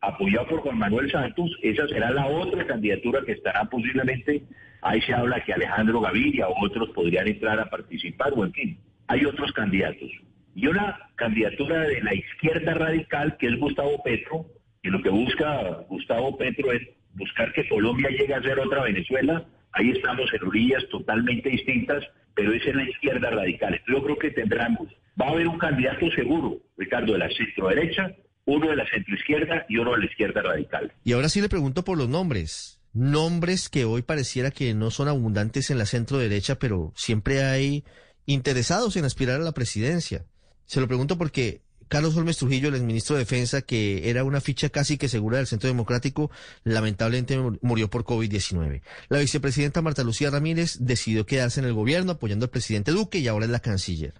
apoyado 0.00 0.48
por 0.48 0.60
Juan 0.60 0.78
Manuel 0.78 1.10
Santos. 1.10 1.50
Esa 1.62 1.86
será 1.88 2.10
la 2.10 2.26
otra 2.26 2.66
candidatura 2.66 3.22
que 3.24 3.32
estará 3.32 3.64
posiblemente. 3.64 4.42
Ahí 4.82 5.00
se 5.02 5.14
habla 5.14 5.42
que 5.44 5.52
Alejandro 5.52 6.00
Gaviria 6.00 6.48
o 6.48 6.64
otros 6.64 6.90
podrían 6.90 7.28
entrar 7.28 7.58
a 7.58 7.68
participar, 7.68 8.32
o 8.34 8.44
en 8.44 8.52
fin, 8.52 8.78
hay 9.08 9.24
otros 9.24 9.52
candidatos. 9.52 10.10
Y 10.54 10.66
una 10.66 10.98
candidatura 11.16 11.82
de 11.82 12.02
la 12.02 12.14
izquierda 12.14 12.74
radical, 12.74 13.36
que 13.38 13.48
es 13.48 13.58
Gustavo 13.58 14.02
Petro, 14.02 14.46
y 14.82 14.88
lo 14.88 15.02
que 15.02 15.10
busca 15.10 15.84
Gustavo 15.88 16.36
Petro 16.36 16.72
es 16.72 16.82
buscar 17.14 17.52
que 17.52 17.68
Colombia 17.68 18.10
llegue 18.10 18.34
a 18.34 18.42
ser 18.42 18.58
otra 18.58 18.84
Venezuela. 18.84 19.44
Ahí 19.72 19.90
estamos 19.90 20.32
en 20.32 20.46
orillas 20.46 20.88
totalmente 20.88 21.48
distintas, 21.48 22.04
pero 22.34 22.52
es 22.52 22.66
en 22.66 22.76
la 22.76 22.88
izquierda 22.88 23.30
radical. 23.30 23.80
Yo 23.88 24.02
creo 24.02 24.18
que 24.18 24.30
tendremos, 24.30 24.88
va 25.20 25.26
a 25.26 25.30
haber 25.30 25.48
un 25.48 25.58
candidato 25.58 26.10
seguro, 26.14 26.58
Ricardo, 26.76 27.12
de 27.12 27.18
la 27.18 27.28
centro 27.28 27.68
derecha, 27.68 28.14
uno 28.44 28.68
de 28.70 28.76
la 28.76 28.88
centro 28.88 29.14
izquierda 29.14 29.66
y 29.68 29.76
uno 29.78 29.92
de 29.92 29.98
la 29.98 30.06
izquierda 30.06 30.42
radical. 30.42 30.92
Y 31.04 31.12
ahora 31.12 31.28
sí 31.28 31.40
le 31.40 31.48
pregunto 31.48 31.84
por 31.84 31.98
los 31.98 32.08
nombres. 32.08 32.80
Nombres 32.94 33.68
que 33.68 33.84
hoy 33.84 34.02
pareciera 34.02 34.50
que 34.50 34.74
no 34.74 34.90
son 34.90 35.08
abundantes 35.08 35.70
en 35.70 35.78
la 35.78 35.86
centro 35.86 36.18
derecha, 36.18 36.58
pero 36.58 36.92
siempre 36.96 37.42
hay 37.42 37.84
interesados 38.26 38.96
en 38.96 39.04
aspirar 39.04 39.40
a 39.40 39.44
la 39.44 39.52
presidencia. 39.52 40.24
Se 40.64 40.80
lo 40.80 40.88
pregunto 40.88 41.18
porque 41.18 41.62
Carlos 41.88 42.16
Holmes 42.16 42.36
Trujillo, 42.36 42.68
el 42.68 42.74
exministro 42.74 43.16
de 43.16 43.20
Defensa, 43.20 43.62
que 43.62 44.10
era 44.10 44.24
una 44.24 44.40
ficha 44.40 44.68
casi 44.68 44.98
que 44.98 45.08
segura 45.08 45.38
del 45.38 45.46
Centro 45.46 45.68
Democrático, 45.68 46.30
lamentablemente 46.64 47.38
murió 47.62 47.88
por 47.88 48.04
COVID-19. 48.04 48.82
La 49.08 49.18
vicepresidenta 49.18 49.82
Marta 49.82 50.04
Lucía 50.04 50.30
Ramírez 50.30 50.78
decidió 50.80 51.26
quedarse 51.26 51.60
en 51.60 51.66
el 51.66 51.72
gobierno 51.72 52.12
apoyando 52.12 52.44
al 52.44 52.50
presidente 52.50 52.92
Duque 52.92 53.18
y 53.18 53.28
ahora 53.28 53.46
es 53.46 53.50
la 53.50 53.60
canciller. 53.60 54.14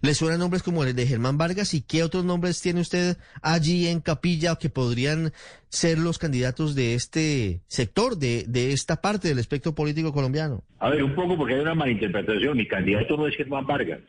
¿Le 0.00 0.14
suenan 0.14 0.38
nombres 0.38 0.62
como 0.62 0.84
el 0.84 0.94
de 0.94 1.06
Germán 1.06 1.38
Vargas? 1.38 1.74
¿Y 1.74 1.80
qué 1.80 2.04
otros 2.04 2.24
nombres 2.24 2.60
tiene 2.60 2.80
usted 2.80 3.16
allí 3.42 3.88
en 3.88 4.00
capilla 4.00 4.56
que 4.56 4.70
podrían 4.70 5.32
ser 5.70 5.98
los 5.98 6.18
candidatos 6.18 6.74
de 6.74 6.94
este 6.94 7.60
sector, 7.66 8.16
de, 8.16 8.44
de 8.46 8.72
esta 8.72 9.00
parte 9.00 9.28
del 9.28 9.40
espectro 9.40 9.74
político 9.74 10.12
colombiano? 10.12 10.62
A 10.78 10.90
ver, 10.90 11.02
un 11.02 11.14
poco 11.14 11.36
porque 11.36 11.54
hay 11.54 11.60
una 11.60 11.74
malinterpretación. 11.74 12.56
Mi 12.56 12.68
candidato 12.68 13.16
no 13.16 13.26
es 13.26 13.36
Germán 13.36 13.66
Vargas. 13.66 14.00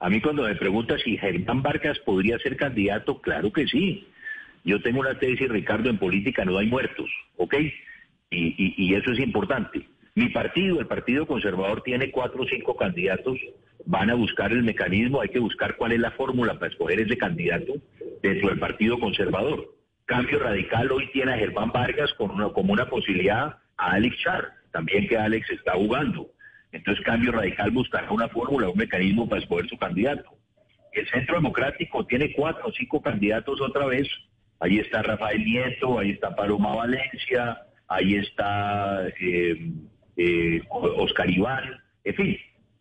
A 0.00 0.08
mí 0.08 0.20
cuando 0.22 0.44
me 0.44 0.54
pregunta 0.54 0.96
si 0.98 1.18
Germán 1.18 1.62
Vargas 1.62 1.98
podría 2.00 2.38
ser 2.38 2.56
candidato, 2.56 3.20
claro 3.20 3.52
que 3.52 3.66
sí. 3.66 4.06
Yo 4.64 4.80
tengo 4.80 5.00
una 5.00 5.18
tesis, 5.18 5.48
Ricardo, 5.48 5.90
en 5.90 5.98
política 5.98 6.44
no 6.44 6.56
hay 6.56 6.66
muertos, 6.66 7.10
¿ok? 7.36 7.54
Y, 8.30 8.94
eso 8.94 9.12
es 9.12 9.18
importante. 9.18 9.86
Mi 10.14 10.28
partido, 10.30 10.80
el 10.80 10.86
Partido 10.86 11.26
Conservador, 11.26 11.82
tiene 11.82 12.10
cuatro 12.10 12.42
o 12.42 12.46
cinco 12.46 12.76
candidatos. 12.76 13.38
Van 13.84 14.10
a 14.10 14.14
buscar 14.14 14.52
el 14.52 14.62
mecanismo, 14.62 15.20
hay 15.20 15.28
que 15.28 15.38
buscar 15.38 15.76
cuál 15.76 15.92
es 15.92 16.00
la 16.00 16.12
fórmula 16.12 16.54
para 16.54 16.70
escoger 16.70 17.00
ese 17.00 17.18
candidato 17.18 17.74
dentro 18.22 18.48
del 18.48 18.58
Partido 18.58 18.98
Conservador. 18.98 19.74
Cambio 20.06 20.38
Radical 20.38 20.90
hoy 20.92 21.10
tiene 21.12 21.34
a 21.34 21.38
Germán 21.38 21.72
Vargas 21.72 22.12
como 22.14 22.72
una 22.72 22.88
posibilidad 22.88 23.58
a 23.76 23.92
Alex 23.92 24.16
Char, 24.18 24.52
también 24.72 25.06
que 25.08 25.16
Alex 25.16 25.50
está 25.50 25.72
jugando. 25.72 26.30
Entonces 26.72 27.04
Cambio 27.04 27.32
Radical 27.32 27.70
buscará 27.70 28.10
una 28.10 28.28
fórmula, 28.28 28.68
un 28.68 28.78
mecanismo 28.78 29.28
para 29.28 29.42
escoger 29.42 29.68
su 29.68 29.76
candidato. 29.76 30.30
El 30.92 31.08
Centro 31.08 31.36
Democrático 31.36 32.04
tiene 32.06 32.32
cuatro 32.32 32.66
o 32.66 32.72
cinco 32.72 33.00
candidatos 33.00 33.60
otra 33.60 33.86
vez. 33.86 34.08
Ahí 34.60 34.78
está 34.78 35.02
Rafael 35.02 35.44
Nieto, 35.44 35.98
ahí 35.98 36.10
está 36.10 36.34
Paloma 36.34 36.74
Valencia, 36.74 37.58
ahí 37.88 38.16
está 38.16 39.08
eh, 39.20 39.72
eh, 40.16 40.60
Oscar 40.68 41.30
Iván, 41.30 41.80
en 42.04 42.14
fin, 42.14 42.36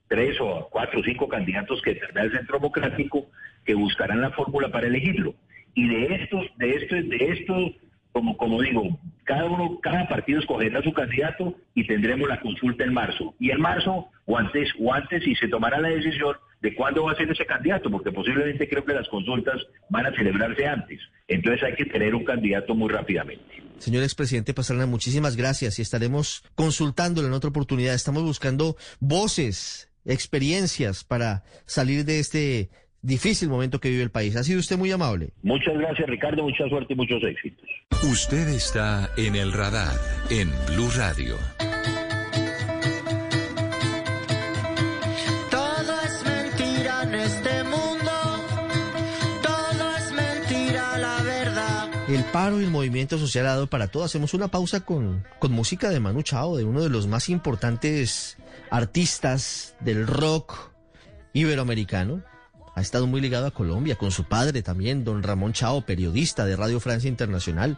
tres 0.08 0.40
o 0.42 0.68
cuatro 0.72 1.00
o 1.00 1.04
cinco 1.04 1.28
candidatos 1.28 1.82
que 1.82 1.96
tendrá 1.96 2.24
el 2.24 2.32
Centro 2.32 2.58
Democrático 2.58 3.30
que 3.66 3.76
buscarán 3.76 4.22
la 4.22 4.32
fórmula 4.32 4.70
para 4.70 4.88
elegirlo. 4.88 5.36
Y 5.76 5.88
de 5.88 6.16
estos, 6.16 6.46
de 6.58 6.70
estos, 6.72 7.10
de 7.10 7.18
estos 7.18 7.72
como, 8.12 8.36
como 8.38 8.62
digo, 8.62 9.00
cada 9.24 9.46
uno, 9.46 9.80
cada 9.82 10.08
partido 10.08 10.40
escogerá 10.40 10.82
su 10.82 10.92
candidato 10.94 11.56
y 11.76 11.86
tendremos 11.86 12.28
la 12.28 12.40
consulta 12.40 12.84
en 12.84 12.94
marzo. 12.94 13.36
Y 13.40 13.52
en 13.52 13.62
marzo, 13.62 14.08
o 14.26 14.38
antes, 14.38 14.70
o 14.80 14.94
antes, 14.94 15.26
y 15.28 15.36
se 15.36 15.48
tomará 15.48 15.80
la 15.80 15.90
decisión 15.90 16.36
de 16.62 16.76
cuándo 16.76 17.04
va 17.04 17.14
a 17.14 17.16
ser 17.16 17.32
ese 17.32 17.46
candidato, 17.46 17.90
porque 17.90 18.12
posiblemente 18.12 18.68
creo 18.68 18.84
que 18.84 18.94
las 18.94 19.08
consultas 19.08 19.62
van 19.90 20.08
a 20.08 20.12
celebrarse 20.12 20.68
antes. 20.68 21.00
Entonces 21.28 21.64
hay 21.64 21.76
que 21.76 21.86
tener 21.86 22.16
un 22.16 22.26
candidato 22.26 22.76
muy 22.76 22.90
rápidamente. 22.90 23.64
Señor 23.78 24.04
expresidente 24.04 24.54
Pastrana, 24.54 24.86
muchísimas 24.86 25.38
gracias 25.38 25.80
y 25.80 25.82
estaremos 25.82 26.44
consultándolo 26.56 27.28
en 27.28 27.34
otra 27.34 27.50
oportunidad. 27.50 27.94
Estamos 27.94 28.24
buscando 28.24 28.76
voces, 29.00 29.90
experiencias 30.04 31.06
para 31.06 31.44
salir 31.66 32.04
de 32.04 32.20
este 32.20 32.70
difícil 33.02 33.50
momento 33.50 33.80
que 33.80 33.90
vive 33.90 34.04
el 34.04 34.12
país. 34.12 34.36
Ha 34.36 34.44
sido 34.44 34.60
usted 34.60 34.78
muy 34.78 34.92
amable. 34.92 35.30
Muchas 35.44 35.78
gracias, 35.78 36.10
Ricardo. 36.10 36.44
Mucha 36.44 36.68
suerte 36.68 36.94
y 36.94 36.96
muchos 36.96 37.24
éxitos. 37.24 37.68
Usted 38.04 38.48
está 38.50 39.10
en 39.18 39.36
el 39.36 39.52
radar 39.52 39.96
en 40.30 40.50
Blue 40.68 40.90
Radio. 40.96 41.36
Todo 45.52 45.94
es 46.06 46.24
mentira 46.26 47.04
en 47.04 47.16
este 47.16 47.64
mundo. 47.64 48.12
Todo 49.42 49.96
es 49.98 50.12
mentira, 50.12 50.98
la 50.98 51.22
verdad. 51.24 51.90
El 52.10 52.24
paro 52.32 52.60
y 52.62 52.66
el 52.66 52.72
movimiento 52.72 53.18
social 53.18 53.48
ha 53.48 53.52
dado 53.52 53.68
para 53.68 53.88
todo. 53.88 54.04
Hacemos 54.04 54.34
una 54.34 54.50
pausa 54.50 54.86
con, 54.86 55.26
con 55.40 55.52
música 55.52 55.90
de 55.90 56.00
Manu 56.00 56.22
Chao, 56.22 56.58
de 56.58 56.64
uno 56.64 56.82
de 56.82 56.90
los 56.90 57.08
más 57.08 57.30
importantes 57.30 58.38
artistas 58.72 59.76
del 59.80 60.06
rock 60.06 60.72
iberoamericano 61.34 62.24
ha 62.80 62.82
estado 62.82 63.08
muy 63.08 63.20
ligado 63.20 63.46
a 63.46 63.52
Colombia, 63.52 63.96
con 63.96 64.12
su 64.12 64.24
padre 64.24 64.64
también, 64.64 65.04
don 65.04 65.22
Ramón 65.22 65.52
Chao, 65.52 65.82
periodista 65.82 66.46
de 66.46 66.56
Radio 66.56 66.80
Francia 66.80 67.10
Internacional. 67.10 67.78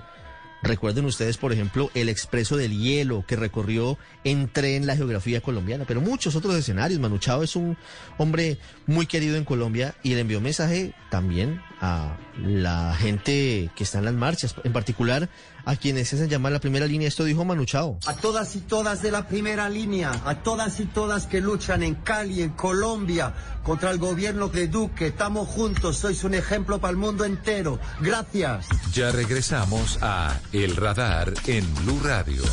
Recuerden 0.62 1.06
ustedes, 1.06 1.38
por 1.38 1.52
ejemplo, 1.52 1.90
el 1.96 2.08
expreso 2.08 2.56
del 2.56 2.78
hielo 2.78 3.26
que 3.28 3.36
recorrió 3.36 3.98
en 4.24 4.52
la 4.86 4.96
geografía 4.96 5.42
colombiana, 5.42 5.86
pero 5.88 6.02
muchos 6.02 6.36
otros 6.36 6.54
escenarios. 6.56 7.00
Manu 7.00 7.18
Chao 7.18 7.42
es 7.42 7.56
un 7.56 7.78
hombre 8.20 8.60
muy 8.86 9.08
querido 9.08 9.38
en 9.38 9.44
Colombia 9.44 9.96
y 10.04 10.14
le 10.14 10.20
envió 10.20 10.40
mensaje 10.40 10.94
también 11.10 11.60
a 11.80 12.16
la 12.40 12.94
gente 12.94 13.72
que 13.76 13.84
está 13.84 13.98
en 13.98 14.06
las 14.06 14.14
marchas, 14.14 14.54
en 14.64 14.72
particular 14.72 15.30
a 15.66 15.76
quienes 15.76 16.10
se 16.10 16.16
hacen 16.16 16.30
llamar 16.30 16.52
la 16.52 16.60
primera 16.60 16.86
línea. 16.86 17.08
Esto 17.08 17.24
dijo 17.24 17.46
Manu 17.46 17.66
Chao. 17.66 18.00
A 18.06 18.16
todas 18.16 18.56
y 18.56 18.62
todas 18.62 19.02
de 19.02 19.12
la 19.12 19.28
primera 19.28 19.70
línea, 19.70 20.12
a 20.26 20.36
todas 20.44 20.80
y 20.80 20.86
todas 20.86 21.28
que 21.28 21.42
luchan 21.42 21.84
en 21.84 21.96
Cali, 21.96 22.42
en 22.42 22.52
Colombia, 22.52 23.34
contra 23.64 23.92
el 23.92 23.98
gobierno 23.98 24.48
de 24.48 24.68
Duque. 24.68 25.08
Estamos 25.08 25.48
juntos, 25.48 25.98
sois 25.98 26.24
un 26.24 26.34
ejemplo 26.34 26.80
para 26.80 26.92
el 26.92 26.98
mundo 26.98 27.26
entero. 27.26 27.80
Gracias. 28.00 28.68
Ya 28.94 29.12
regresamos 29.12 30.00
a 30.02 30.40
El 30.52 30.76
Radar 30.76 31.34
en 31.48 31.74
Blue 31.76 32.00
Radio. 32.04 32.44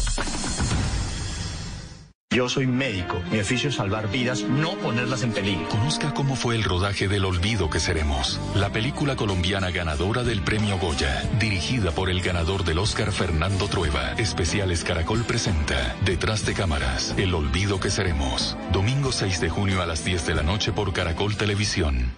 Yo 2.31 2.47
soy 2.47 2.67
médico. 2.67 3.23
Mi 3.33 3.39
oficio 3.39 3.71
es 3.71 3.77
salvar 3.77 4.11
vidas, 4.11 4.43
no 4.43 4.73
ponerlas 4.77 5.23
en 5.23 5.33
peligro. 5.33 5.67
Conozca 5.71 6.13
cómo 6.13 6.37
fue 6.37 6.57
el 6.57 6.63
rodaje 6.63 7.09
del 7.09 7.25
Olvido 7.25 7.71
que 7.71 7.81
seremos. 7.81 8.39
La 8.55 8.71
película 8.71 9.17
colombiana 9.17 9.71
ganadora 9.71 10.23
del 10.25 10.43
premio 10.43 10.79
Goya, 10.79 11.23
dirigida 11.41 11.91
por 11.91 12.11
el 12.11 12.21
ganador 12.21 12.65
del 12.65 12.81
Oscar 12.81 13.13
Fernando 13.13 13.67
Trueba. 13.69 14.13
Especiales 14.19 14.85
Caracol 14.85 15.25
presenta 15.25 15.97
Detrás 16.05 16.45
de 16.45 16.53
cámaras, 16.53 17.15
El 17.17 17.35
Olvido 17.35 17.81
que 17.81 17.89
seremos. 17.89 18.59
Domingo 18.73 19.11
6 19.11 19.41
de 19.41 19.49
junio 19.49 19.81
a 19.81 19.87
las 19.87 20.05
10 20.05 20.27
de 20.27 20.35
la 20.35 20.43
noche 20.43 20.71
por 20.71 20.93
Caracol 20.93 21.35
Televisión. 21.35 22.15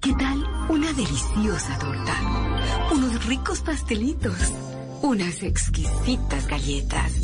¿Qué 0.00 0.12
tal 0.12 0.44
una 0.68 0.92
deliciosa 0.92 1.78
torta? 1.80 2.14
Unos 2.92 3.26
ricos 3.26 3.60
pastelitos 3.60 4.52
unas 5.04 5.42
exquisitas 5.42 6.46
galletas, 6.46 7.23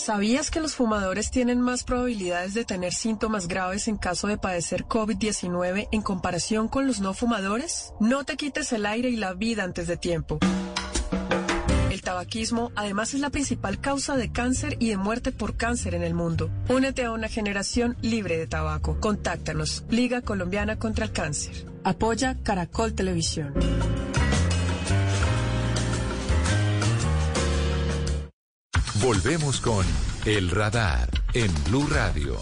¿Sabías 0.00 0.50
que 0.50 0.60
los 0.60 0.76
fumadores 0.76 1.30
tienen 1.30 1.60
más 1.60 1.84
probabilidades 1.84 2.54
de 2.54 2.64
tener 2.64 2.94
síntomas 2.94 3.48
graves 3.48 3.86
en 3.86 3.98
caso 3.98 4.28
de 4.28 4.38
padecer 4.38 4.86
COVID-19 4.86 5.88
en 5.92 6.00
comparación 6.00 6.68
con 6.68 6.86
los 6.86 7.00
no 7.00 7.12
fumadores? 7.12 7.92
No 8.00 8.24
te 8.24 8.38
quites 8.38 8.72
el 8.72 8.86
aire 8.86 9.10
y 9.10 9.16
la 9.16 9.34
vida 9.34 9.62
antes 9.62 9.86
de 9.88 9.98
tiempo. 9.98 10.38
El 11.90 12.00
tabaquismo 12.00 12.72
además 12.76 13.12
es 13.12 13.20
la 13.20 13.28
principal 13.28 13.78
causa 13.78 14.16
de 14.16 14.32
cáncer 14.32 14.78
y 14.78 14.88
de 14.88 14.96
muerte 14.96 15.32
por 15.32 15.58
cáncer 15.58 15.94
en 15.94 16.02
el 16.02 16.14
mundo. 16.14 16.50
Únete 16.70 17.04
a 17.04 17.12
una 17.12 17.28
generación 17.28 17.98
libre 18.00 18.38
de 18.38 18.46
tabaco. 18.46 18.98
Contáctanos. 19.00 19.84
Liga 19.90 20.22
Colombiana 20.22 20.78
contra 20.78 21.04
el 21.04 21.12
Cáncer. 21.12 21.66
Apoya 21.84 22.38
Caracol 22.42 22.94
Televisión. 22.94 23.52
Volvemos 29.02 29.62
con 29.62 29.86
El 30.26 30.50
Radar 30.50 31.08
en 31.32 31.50
Blue 31.64 31.86
Radio. 31.88 32.36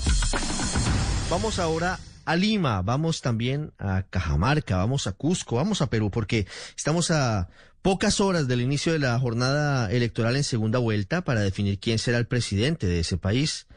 Vamos 1.31 1.61
ahora 1.61 2.01
a 2.25 2.35
Lima, 2.35 2.83
vamos 2.83 3.21
también 3.21 3.73
a 3.79 4.03
Cajamarca, 4.03 4.77
vamos 4.77 5.07
a 5.07 5.13
Cusco, 5.13 5.55
vamos 5.55 5.83
a 5.83 5.87
Perú, 5.89 6.11
porque 6.11 6.49
estamos 6.77 7.13
a 7.13 7.49
pocas 7.81 8.21
horas 8.21 8.49
del 8.49 8.61
inicio 8.61 8.93
de 8.93 8.99
la 8.99 9.17
jornada 9.21 9.89
electoral 9.93 10.35
en 10.35 10.43
segunda 10.43 10.81
vuelta 10.81 11.23
para 11.23 11.43
definir 11.43 11.79
quién 11.79 12.01
será 12.01 12.19
el 12.19 12.27
presidente 12.27 12.89
de 12.89 13.01
ese 13.01 13.19
país. 13.19 13.69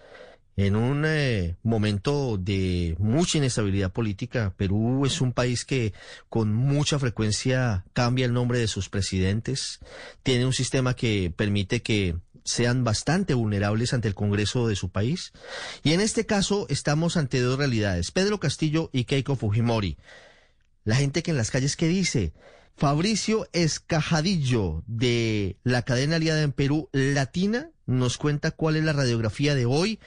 En 0.57 0.75
un 0.75 1.05
eh, 1.05 1.55
momento 1.63 2.37
de 2.37 2.95
mucha 2.99 3.37
inestabilidad 3.37 3.91
política, 3.91 4.53
Perú 4.57 5.05
es 5.05 5.21
un 5.21 5.31
país 5.31 5.65
que 5.65 5.93
con 6.29 6.53
mucha 6.53 6.99
frecuencia 6.99 7.85
cambia 7.93 8.25
el 8.25 8.33
nombre 8.33 8.59
de 8.59 8.67
sus 8.67 8.89
presidentes, 8.89 9.79
tiene 10.23 10.45
un 10.45 10.53
sistema 10.53 10.93
que 10.93 11.33
permite 11.35 11.81
que 11.81 12.15
sean 12.43 12.83
bastante 12.83 13.33
vulnerables 13.33 13.93
ante 13.93 14.07
el 14.07 14.15
Congreso 14.15 14.67
de 14.67 14.75
su 14.75 14.89
país. 14.89 15.31
Y 15.83 15.93
en 15.93 16.01
este 16.01 16.25
caso 16.25 16.65
estamos 16.69 17.17
ante 17.17 17.39
dos 17.39 17.57
realidades, 17.57 18.11
Pedro 18.11 18.39
Castillo 18.39 18.89
y 18.91 19.05
Keiko 19.05 19.35
Fujimori. 19.35 19.97
La 20.83 20.95
gente 20.95 21.23
que 21.23 21.31
en 21.31 21.37
las 21.37 21.51
calles 21.51 21.77
que 21.77 21.87
dice, 21.87 22.33
Fabricio 22.75 23.47
Escajadillo 23.53 24.83
de 24.87 25.57
la 25.63 25.83
cadena 25.83 26.15
aliada 26.15 26.41
en 26.41 26.51
Perú 26.51 26.89
Latina 26.91 27.69
nos 27.85 28.17
cuenta 28.17 28.51
cuál 28.51 28.75
es 28.75 28.83
la 28.83 28.93
radiografía 28.93 29.53
de 29.53 29.65
hoy 29.65 29.99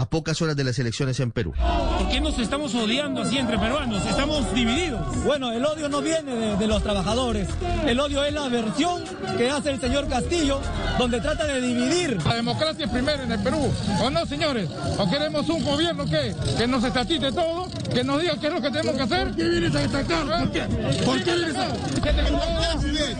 a 0.00 0.08
pocas 0.08 0.40
horas 0.40 0.56
de 0.56 0.64
las 0.64 0.78
elecciones 0.78 1.20
en 1.20 1.30
Perú. 1.30 1.52
¿Por 1.98 2.08
qué 2.08 2.22
nos 2.22 2.38
estamos 2.38 2.74
odiando 2.74 3.20
así 3.20 3.36
entre 3.36 3.58
peruanos? 3.58 4.02
Estamos 4.06 4.50
divididos. 4.54 5.02
Bueno, 5.24 5.52
el 5.52 5.62
odio 5.62 5.90
no 5.90 6.00
viene 6.00 6.34
de, 6.34 6.56
de, 6.56 6.66
los 6.66 6.82
trabajadores. 6.82 7.50
El 7.86 8.00
odio 8.00 8.24
es 8.24 8.32
la 8.32 8.48
versión 8.48 9.04
que 9.36 9.50
hace 9.50 9.72
el 9.72 9.78
señor 9.78 10.08
Castillo, 10.08 10.58
donde 10.98 11.20
trata 11.20 11.44
de 11.44 11.60
dividir. 11.60 12.16
La 12.26 12.36
democracia 12.36 12.86
es 12.86 12.90
primero 12.90 13.24
en 13.24 13.32
el 13.32 13.40
Perú. 13.40 13.70
¿O 14.00 14.08
no, 14.08 14.24
señores? 14.24 14.70
¿O 14.96 15.10
queremos 15.10 15.46
un 15.50 15.62
gobierno 15.62 16.06
que, 16.06 16.34
que 16.56 16.66
nos 16.66 16.82
estatite 16.82 17.30
todo? 17.30 17.68
¿Que 17.92 18.02
nos 18.02 18.22
diga 18.22 18.38
qué 18.40 18.46
es 18.46 18.54
lo 18.54 18.62
que 18.62 18.70
tenemos 18.70 18.96
que 18.96 19.02
hacer? 19.02 19.26
¿Por 19.26 19.36
qué 19.36 19.48
vienes 19.50 19.74
a 19.74 19.80
destacar? 19.80 20.24
¿Por 20.24 20.50
qué? 20.50 20.62
¿Por 21.04 21.22
qué 21.24 21.36
vienes 21.36 21.56
a...? 21.56 21.68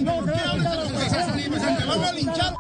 No, 0.01 0.21
a 2.07 2.13
linchar. 2.13 2.55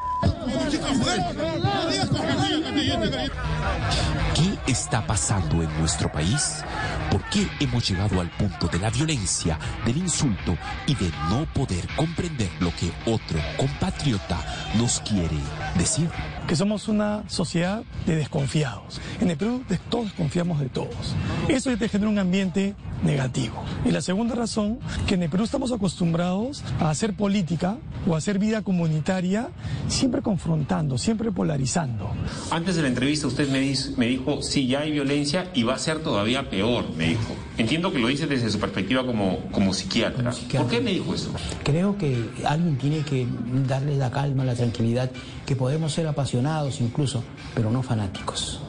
¿Qué 4.34 4.72
está 4.72 5.06
pasando 5.06 5.62
en 5.62 5.78
nuestro 5.78 6.10
país? 6.10 6.64
¿Por 7.10 7.22
qué 7.28 7.46
hemos 7.60 7.88
llegado 7.88 8.20
al 8.20 8.30
punto 8.30 8.68
de 8.68 8.78
la 8.78 8.88
violencia, 8.90 9.58
del 9.84 9.98
insulto 9.98 10.56
y 10.86 10.94
de 10.94 11.10
no 11.28 11.44
poder 11.52 11.86
comprender 11.96 12.48
lo 12.60 12.70
que 12.70 12.90
otro 13.04 13.38
compatriota 13.58 14.38
nos 14.78 15.00
quiere 15.00 15.38
decir? 15.76 16.08
Que 16.46 16.56
somos 16.56 16.88
una 16.88 17.24
sociedad 17.28 17.82
de 18.06 18.16
desconfiados. 18.16 19.00
En 19.20 19.30
el 19.30 19.36
Perú 19.36 19.62
todos 19.90 20.06
desconfiamos 20.06 20.60
de 20.60 20.68
todos. 20.68 21.14
Eso 21.48 21.76
te 21.76 21.88
genera 21.88 22.10
un 22.10 22.18
ambiente 22.18 22.74
negativo. 23.02 23.62
Y 23.84 23.90
la 23.90 24.00
segunda 24.00 24.34
razón, 24.34 24.78
que 25.06 25.14
en 25.14 25.22
el 25.22 25.30
Perú 25.30 25.44
estamos 25.44 25.72
acostumbrados 25.72 26.62
a 26.80 26.90
hacer 26.90 27.14
política 27.14 27.78
o 28.06 28.14
a 28.14 28.18
hacer 28.18 28.38
vida 28.38 28.62
comunitaria 28.62 29.48
siempre 29.88 30.22
confrontando, 30.22 30.98
siempre 30.98 31.32
polarizando. 31.32 32.10
Antes 32.50 32.76
de 32.76 32.82
la 32.82 32.88
entrevista 32.88 33.26
usted 33.26 33.48
me, 33.50 33.60
dice, 33.60 33.92
me 33.96 34.06
dijo, 34.06 34.42
sí, 34.42 34.66
ya 34.66 34.80
hay 34.80 34.92
violencia 34.92 35.50
y 35.54 35.62
va 35.62 35.74
a 35.74 35.78
ser 35.78 36.00
todavía 36.00 36.48
peor, 36.48 36.94
me 36.96 37.08
dijo. 37.08 37.34
Entiendo 37.58 37.92
que 37.92 37.98
lo 37.98 38.08
dice 38.08 38.26
desde 38.26 38.50
su 38.50 38.58
perspectiva 38.58 39.04
como, 39.04 39.40
como, 39.50 39.74
psiquiatra. 39.74 40.22
como 40.22 40.32
psiquiatra. 40.32 40.60
¿Por 40.62 40.70
qué 40.70 40.80
me 40.80 40.92
dijo 40.92 41.14
eso? 41.14 41.30
Creo 41.62 41.96
que 41.96 42.30
alguien 42.46 42.78
tiene 42.78 43.00
que 43.00 43.26
darle 43.66 43.96
la 43.96 44.10
calma, 44.10 44.44
la 44.44 44.54
tranquilidad, 44.54 45.10
que 45.46 45.56
podemos 45.56 45.92
ser 45.92 46.06
apasionados 46.06 46.80
incluso, 46.80 47.22
pero 47.54 47.70
no 47.70 47.82
fanáticos. 47.82 48.60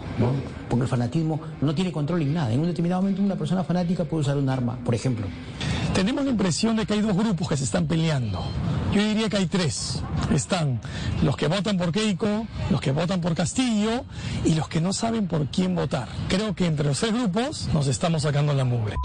Porque 0.69 0.84
el 0.84 0.89
fanatismo 0.89 1.39
no 1.62 1.76
tiene 1.76 1.91
control 1.91 2.21
en 2.21 2.34
nada. 2.34 2.52
En 2.52 2.60
un 2.60 2.67
determinado 2.67 3.02
momento 3.02 3.21
una 3.21 3.36
persona 3.36 3.63
fanática 3.63 4.06
puede 4.06 4.21
usar 4.21 4.38
un 4.38 4.50
arma, 4.50 4.78
por 4.84 4.95
ejemplo. 4.95 5.26
Tenemos 5.93 6.24
la 6.24 6.32
impresión 6.32 6.76
de 6.78 6.86
que 6.86 6.93
hay 6.93 7.02
dos 7.02 7.15
grupos 7.15 7.50
que 7.50 7.58
se 7.58 7.65
están 7.65 7.86
peleando. 7.86 8.41
Yo 8.93 9.02
diría 9.04 9.30
que 9.30 9.38
hay 9.38 9.45
tres. 9.47 10.02
Están 10.34 10.80
los 11.24 11.36
que 11.36 11.47
votan 11.47 11.78
por 11.78 11.91
Keiko, 11.91 12.47
los 12.69 12.80
que 12.80 12.91
votan 12.91 13.19
por 13.19 13.36
Castillo 13.36 14.06
y 14.45 14.56
los 14.56 14.69
que 14.69 14.80
no 14.80 14.93
saben 14.93 15.28
por 15.28 15.47
quién 15.47 15.76
votar. 15.76 16.08
Creo 16.30 16.56
que 16.56 16.65
entre 16.65 16.88
los 16.88 17.00
tres 17.00 17.13
grupos 17.13 17.69
nos 17.74 17.88
estamos 17.88 18.24
sacando 18.24 18.54
la 18.54 18.63
mugre 18.63 18.95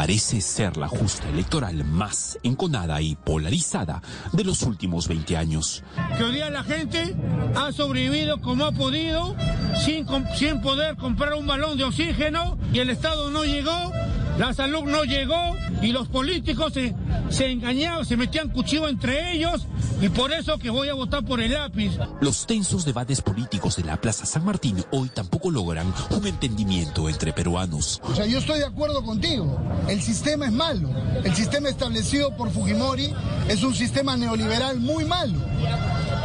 parece 0.00 0.40
ser 0.40 0.78
la 0.78 0.88
justa 0.88 1.28
electoral 1.28 1.84
más 1.84 2.38
enconada 2.42 3.02
y 3.02 3.16
polarizada 3.16 4.00
de 4.32 4.44
los 4.44 4.62
últimos 4.62 5.06
20 5.06 5.36
años. 5.36 5.84
Que 6.16 6.24
hoy 6.24 6.36
día 6.36 6.48
la 6.48 6.64
gente 6.64 7.14
ha 7.54 7.70
sobrevivido 7.70 8.40
como 8.40 8.64
ha 8.64 8.72
podido, 8.72 9.36
sin, 9.84 10.06
sin 10.34 10.62
poder 10.62 10.96
comprar 10.96 11.34
un 11.34 11.46
balón 11.46 11.76
de 11.76 11.84
oxígeno, 11.84 12.56
y 12.72 12.78
el 12.78 12.88
Estado 12.88 13.30
no 13.30 13.44
llegó, 13.44 13.92
la 14.40 14.54
salud 14.54 14.84
no 14.84 15.04
llegó, 15.04 15.54
y 15.82 15.92
los 15.92 16.08
políticos 16.08 16.72
se, 16.72 16.94
se 17.28 17.50
engañaban, 17.50 18.06
se 18.06 18.16
metían 18.16 18.48
cuchillo 18.48 18.88
entre 18.88 19.34
ellos, 19.34 19.66
y 20.00 20.08
por 20.08 20.32
eso 20.32 20.56
que 20.56 20.70
voy 20.70 20.88
a 20.88 20.94
votar 20.94 21.26
por 21.26 21.42
el 21.42 21.52
lápiz. 21.52 21.92
Los 22.22 22.46
tensos 22.46 22.86
debates 22.86 23.20
políticos 23.20 23.76
de 23.76 23.84
la 23.84 24.00
Plaza 24.00 24.24
San 24.24 24.46
Martín 24.46 24.82
hoy 24.92 25.10
tampoco 25.10 25.50
logran 25.50 25.92
un 26.08 26.26
entendimiento 26.26 27.10
entre 27.10 27.34
peruanos. 27.34 28.00
O 28.02 28.14
sea, 28.14 28.24
yo 28.24 28.38
estoy 28.38 28.60
de 28.60 28.64
acuerdo 28.64 29.04
contigo. 29.04 29.60
El 29.88 30.00
sistema 30.00 30.46
es 30.46 30.52
malo. 30.52 30.88
El 31.22 31.34
sistema 31.34 31.68
establecido 31.68 32.34
por 32.34 32.50
Fujimori 32.50 33.12
es 33.46 33.62
un 33.62 33.74
sistema 33.74 34.16
neoliberal 34.16 34.80
muy 34.80 35.04
malo. 35.04 35.38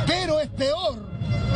Pero 0.08 0.40
es 0.40 0.48
peor 0.48 1.06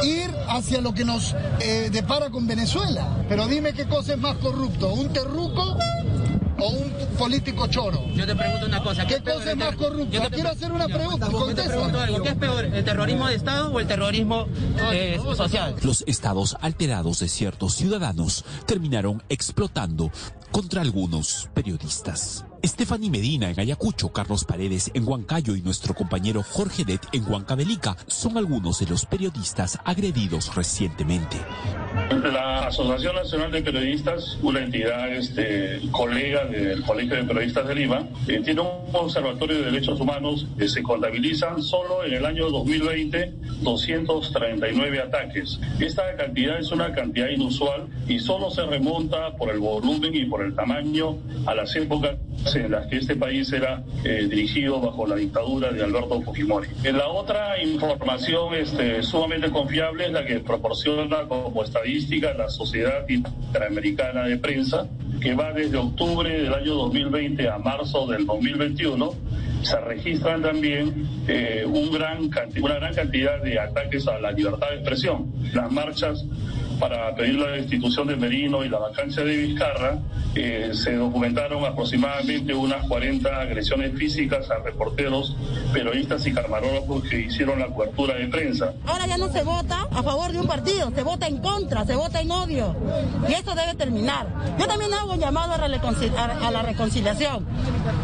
ir 0.03 0.29
hacia 0.49 0.81
lo 0.81 0.93
que 0.93 1.05
nos 1.05 1.37
eh, 1.61 1.89
depara 1.89 2.29
con 2.29 2.47
Venezuela. 2.47 3.23
Pero 3.29 3.47
dime 3.47 3.71
qué 3.71 3.85
cosa 3.85 4.15
es 4.15 4.19
más 4.19 4.35
corrupto, 4.39 4.93
un 4.93 5.13
terruco 5.13 5.77
o 6.61 6.69
un 6.69 6.91
político 7.17 7.67
choro. 7.67 8.05
Yo 8.13 8.25
te 8.25 8.35
pregunto 8.35 8.65
una 8.65 8.83
cosa. 8.83 9.05
¿Qué, 9.05 9.15
¿Qué 9.15 9.31
cosa 9.31 9.51
es 9.51 9.57
más 9.57 9.75
corrupta? 9.75 10.11
Yo 10.11 10.21
te 10.21 10.29
quiero 10.29 10.49
hacer 10.49 10.71
una 10.71 10.87
pregunta. 10.87 11.29
Yo 11.31 11.55
te 11.55 11.63
pregunto 11.63 11.99
algo. 11.99 12.23
¿Qué 12.23 12.29
es 12.29 12.35
peor, 12.35 12.65
el 12.65 12.83
terrorismo 12.83 13.27
de 13.27 13.35
Estado 13.35 13.71
o 13.71 13.79
el 13.79 13.87
terrorismo 13.87 14.47
eh, 14.91 15.19
social? 15.35 15.75
Los 15.83 16.03
estados 16.07 16.57
alterados 16.61 17.19
de 17.19 17.27
ciertos 17.27 17.75
ciudadanos 17.75 18.45
terminaron 18.65 19.23
explotando 19.29 20.11
contra 20.51 20.81
algunos 20.81 21.49
periodistas. 21.53 22.45
Stephanie 22.63 23.09
Medina 23.09 23.49
en 23.49 23.59
Ayacucho, 23.59 24.09
Carlos 24.09 24.43
Paredes 24.43 24.91
en 24.93 25.07
Huancayo 25.07 25.55
y 25.55 25.61
nuestro 25.61 25.93
compañero 25.93 26.43
Jorge 26.43 26.83
Det 26.83 26.99
en 27.13 27.29
Huancavelica 27.29 27.95
son 28.07 28.37
algunos 28.37 28.79
de 28.79 28.87
los 28.87 29.05
periodistas 29.05 29.79
agredidos 29.85 30.53
recientemente. 30.55 31.37
La 32.31 32.67
Asociación 32.67 33.15
Nacional 33.15 33.51
de 33.51 33.61
Periodistas, 33.61 34.37
una 34.41 34.61
entidad 34.61 35.11
este, 35.13 35.79
colega 35.91 36.45
del 36.45 36.83
Colegio 36.83 37.15
de 37.15 37.23
Periodistas 37.23 37.67
de 37.67 37.75
Lima, 37.75 38.07
eh, 38.27 38.41
tiene 38.43 38.61
un 38.61 38.93
observatorio 38.93 39.59
de 39.59 39.71
derechos 39.71 39.99
humanos 39.99 40.47
que 40.57 40.67
se 40.67 40.83
contabilizan 40.83 41.63
solo 41.63 42.03
en 42.03 42.13
el 42.13 42.25
año 42.25 42.49
2020 42.49 43.33
239 43.61 45.01
ataques. 45.01 45.59
Esta 45.79 46.15
cantidad 46.15 46.59
es 46.59 46.71
una 46.71 46.91
cantidad 46.93 47.29
inusual 47.29 47.87
y 48.07 48.19
solo 48.19 48.49
se 48.51 48.65
remonta 48.65 49.35
por 49.37 49.49
el 49.49 49.59
volumen 49.59 50.15
y 50.15 50.25
por 50.25 50.43
el 50.43 50.55
tamaño 50.55 51.17
a 51.45 51.55
las 51.55 51.75
épocas 51.75 52.17
en 52.55 52.71
las 52.71 52.87
que 52.87 52.97
este 52.97 53.15
país 53.15 53.51
era 53.51 53.83
eh, 54.03 54.27
dirigido 54.29 54.79
bajo 54.79 55.05
la 55.05 55.15
dictadura 55.15 55.71
de 55.71 55.83
Alberto 55.83 56.21
Fujimori. 56.21 56.67
En 56.83 56.97
la 56.97 57.07
otra 57.07 57.61
información 57.61 58.53
este, 58.55 59.03
sumamente 59.03 59.49
confiable 59.49 60.05
es 60.05 60.11
la 60.11 60.25
que 60.25 60.39
proporciona 60.39 61.27
como 61.27 61.63
estadística 61.63 62.33
la 62.33 62.49
Sociedad 62.49 63.07
Interamericana 63.07 64.23
de 64.23 64.37
Prensa, 64.37 64.87
que 65.21 65.33
va 65.33 65.51
desde 65.53 65.77
octubre 65.77 66.41
del 66.41 66.53
año 66.53 66.75
2020 66.75 67.49
a 67.49 67.57
marzo 67.57 68.07
del 68.07 68.25
2021 68.25 69.13
se 69.61 69.79
registran 69.81 70.41
también 70.41 71.07
eh, 71.27 71.65
una 71.67 71.97
gran 71.97 72.29
cantidad 72.29 73.41
de 73.41 73.59
ataques 73.59 74.07
a 74.07 74.19
la 74.19 74.31
libertad 74.31 74.69
de 74.69 74.75
expresión. 74.75 75.31
Las 75.53 75.71
marchas 75.71 76.25
para 76.79 77.13
pedir 77.13 77.35
la 77.35 77.47
destitución 77.47 78.07
de 78.07 78.15
Merino 78.15 78.63
y 78.63 78.69
la 78.69 78.79
vacancia 78.79 79.23
de 79.23 79.35
Vizcarra, 79.35 79.99
eh, 80.35 80.71
se 80.73 80.95
documentaron 80.95 81.65
aproximadamente 81.65 82.53
unas 82.53 82.87
40 82.87 83.41
agresiones 83.41 83.97
físicas 83.97 84.49
a 84.49 84.59
reporteros, 84.59 85.35
periodistas 85.73 86.25
y 86.27 86.33
camarógrafos 86.33 87.03
que 87.03 87.21
hicieron 87.21 87.59
la 87.59 87.67
cobertura 87.67 88.15
de 88.15 88.27
prensa. 88.27 88.73
Ahora 88.85 89.07
ya 89.07 89.17
no 89.17 89.31
se 89.31 89.43
vota 89.43 89.87
a 89.91 90.03
favor 90.03 90.31
de 90.31 90.39
un 90.39 90.47
partido, 90.47 90.91
se 90.95 91.03
vota 91.03 91.27
en 91.27 91.37
contra, 91.39 91.85
se 91.85 91.95
vota 91.95 92.21
en 92.21 92.31
odio. 92.31 92.75
Y 93.27 93.33
eso 93.33 93.53
debe 93.55 93.75
terminar. 93.75 94.27
Yo 94.57 94.67
también 94.67 94.93
hago 94.93 95.13
un 95.13 95.19
llamado 95.19 95.53
a 95.53 96.51
la 96.51 96.61
reconciliación. 96.61 97.45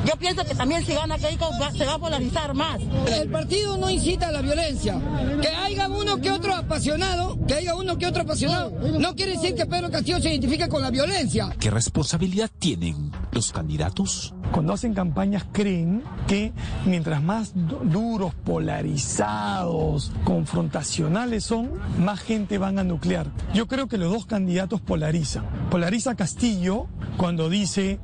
Yo 0.06 0.16
pienso 0.18 0.44
que 0.44 0.56
también 0.56 0.84
si 0.86 0.94
gana 0.94 1.18
Keiko 1.18 1.48
se 1.76 1.86
va 1.86 1.94
a 1.94 2.00
polarizar 2.00 2.54
más. 2.54 2.80
El 3.12 3.30
partido 3.30 3.78
no 3.78 3.90
incita 3.90 4.30
a 4.30 4.32
la 4.32 4.42
violencia. 4.42 5.00
Que 5.42 5.48
haya 5.48 5.88
uno 5.88 6.20
que 6.20 6.32
otro 6.32 6.54
apasionado, 6.54 7.38
que 7.48 7.54
haya 7.54 7.76
uno 7.76 7.98
que 7.98 8.08
otro 8.08 8.24
apasionado, 8.24 8.65
no 9.00 9.16
quiere 9.16 9.34
decir 9.34 9.56
que 9.56 9.66
Pedro 9.66 9.90
Castillo 9.90 10.20
se 10.20 10.30
identifique 10.30 10.68
con 10.68 10.82
la 10.82 10.90
violencia. 10.90 11.56
¿Qué 11.60 11.70
responsabilidad 11.70 12.50
tienen 12.60 13.12
los 13.32 13.52
candidatos? 13.52 14.34
Cuando 14.52 14.74
hacen 14.74 14.94
campañas 14.94 15.46
creen 15.52 16.04
que 16.28 16.54
mientras 16.86 17.22
más 17.22 17.52
duros, 17.56 18.34
polarizados, 18.44 20.12
confrontacionales 20.24 21.44
son, 21.44 21.72
más 22.00 22.20
gente 22.20 22.58
van 22.58 22.80
a 22.80 22.84
nuclear. 22.84 23.28
Yo 23.54 23.68
creo 23.68 23.88
que 23.88 23.98
los 23.98 24.12
dos 24.12 24.26
candidatos 24.26 24.82
polarizan. 24.82 25.46
Polariza 25.70 26.16
Castillo 26.16 26.88
cuando 27.18 27.50
dice 27.50 28.00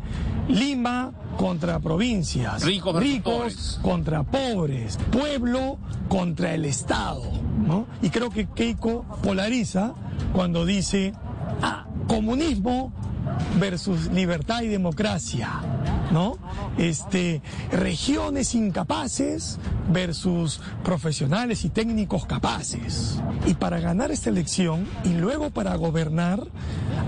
Lima 0.48 1.12
contra 1.38 1.80
provincias, 1.80 2.64
ricos, 2.64 3.80
contra 3.82 4.24
pobres, 4.24 4.98
pueblo 5.12 5.78
contra 6.10 6.54
el 6.54 6.66
Estado. 6.66 7.24
¿no? 7.66 7.88
Y 8.02 8.10
creo 8.10 8.30
que 8.30 8.48
Keiko 8.48 9.06
polariza 9.24 9.94
cuando 10.34 10.66
dice 10.66 11.14
ah, 11.62 11.86
comunismo 12.08 12.92
versus 13.60 14.08
libertad 14.12 14.62
y 14.64 14.68
democracia, 14.68 15.62
¿no? 16.12 16.38
Este, 16.78 17.42
regiones 17.72 18.56
incapaces 18.56 19.60
versus 19.92 20.62
profesionales 20.84 21.66
y 21.66 21.70
técnicos 21.70 22.26
capaces. 22.26 23.20
Y 23.46 23.54
para 23.54 23.80
ganar 23.80 24.12
esta 24.12 24.30
elección 24.30 24.88
y 25.04 25.14
luego 25.14 25.50
para 25.50 25.76
gobernar, 25.76 26.48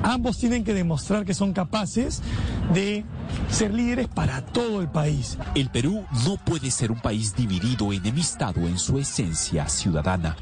ambos 0.03 0.37
tienen 0.37 0.63
que 0.63 0.73
demostrar 0.73 1.25
que 1.25 1.33
son 1.33 1.53
capaces 1.53 2.21
de 2.73 3.05
ser 3.49 3.73
líderes 3.73 4.07
para 4.07 4.45
todo 4.45 4.81
el 4.81 4.89
país. 4.89 5.37
El 5.55 5.69
Perú 5.69 6.05
no 6.25 6.37
puede 6.37 6.71
ser 6.71 6.91
un 6.91 6.99
país 6.99 7.35
dividido, 7.35 7.91
enemistado 7.93 8.61
en 8.61 8.79
su 8.79 8.99
esencia 8.99 9.67
ciudadana. 9.69 10.35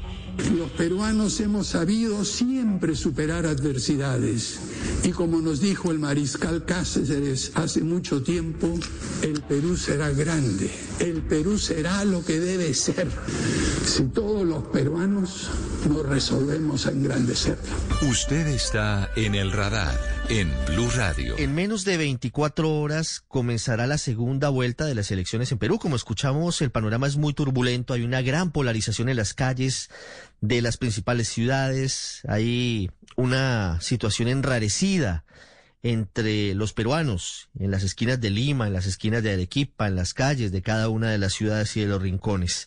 Los 0.56 0.70
peruanos 0.70 1.40
hemos 1.40 1.68
sabido 1.68 2.24
siempre 2.24 2.94
superar 2.94 3.46
adversidades 3.46 4.60
y 5.02 5.10
como 5.10 5.40
nos 5.40 5.60
dijo 5.60 5.90
el 5.90 5.98
mariscal 5.98 6.64
Cáceres 6.64 7.52
hace 7.54 7.82
mucho 7.82 8.22
tiempo, 8.22 8.68
el 9.22 9.42
Perú 9.42 9.76
será 9.76 10.10
grande, 10.10 10.70
el 11.00 11.22
Perú 11.22 11.58
será 11.58 12.04
lo 12.04 12.24
que 12.24 12.40
debe 12.40 12.72
ser 12.74 13.08
si 13.84 14.04
todos 14.04 14.46
los 14.46 14.64
peruanos 14.68 15.50
nos 15.88 16.06
resolvemos 16.06 16.86
a 16.86 16.90
engrandecerlo. 16.90 17.62
Usted 18.08 18.46
está 18.46 19.10
en 19.16 19.34
el 19.34 19.52
radar 19.52 19.98
en 20.28 20.50
Blue 20.66 20.88
Radio. 20.94 21.36
En 21.38 21.54
menos 21.54 21.84
de 21.84 21.96
24 21.96 22.70
horas 22.70 23.22
comenzará 23.28 23.86
la 23.86 23.98
segunda 23.98 24.48
vuelta 24.48 24.86
de 24.86 24.94
las 24.94 25.10
elecciones 25.10 25.50
en 25.52 25.58
Perú. 25.58 25.78
Como 25.78 25.96
escuchamos, 25.96 26.62
el 26.62 26.70
panorama 26.70 27.06
es 27.06 27.16
muy 27.16 27.34
turbulento, 27.34 27.92
hay 27.92 28.02
una 28.02 28.22
gran 28.22 28.52
polarización 28.52 29.08
en 29.08 29.16
las 29.16 29.34
calles 29.34 29.90
de 30.42 30.60
las 30.60 30.76
principales 30.76 31.28
ciudades, 31.28 32.20
hay 32.28 32.90
una 33.16 33.80
situación 33.80 34.28
enrarecida 34.28 35.24
entre 35.84 36.54
los 36.54 36.72
peruanos, 36.72 37.48
en 37.58 37.70
las 37.70 37.84
esquinas 37.84 38.20
de 38.20 38.30
Lima, 38.30 38.66
en 38.66 38.72
las 38.72 38.86
esquinas 38.86 39.22
de 39.22 39.32
Arequipa, 39.32 39.86
en 39.86 39.96
las 39.96 40.14
calles 40.14 40.50
de 40.50 40.60
cada 40.60 40.88
una 40.88 41.10
de 41.10 41.18
las 41.18 41.32
ciudades 41.32 41.76
y 41.76 41.80
de 41.80 41.86
los 41.86 42.02
rincones. 42.02 42.66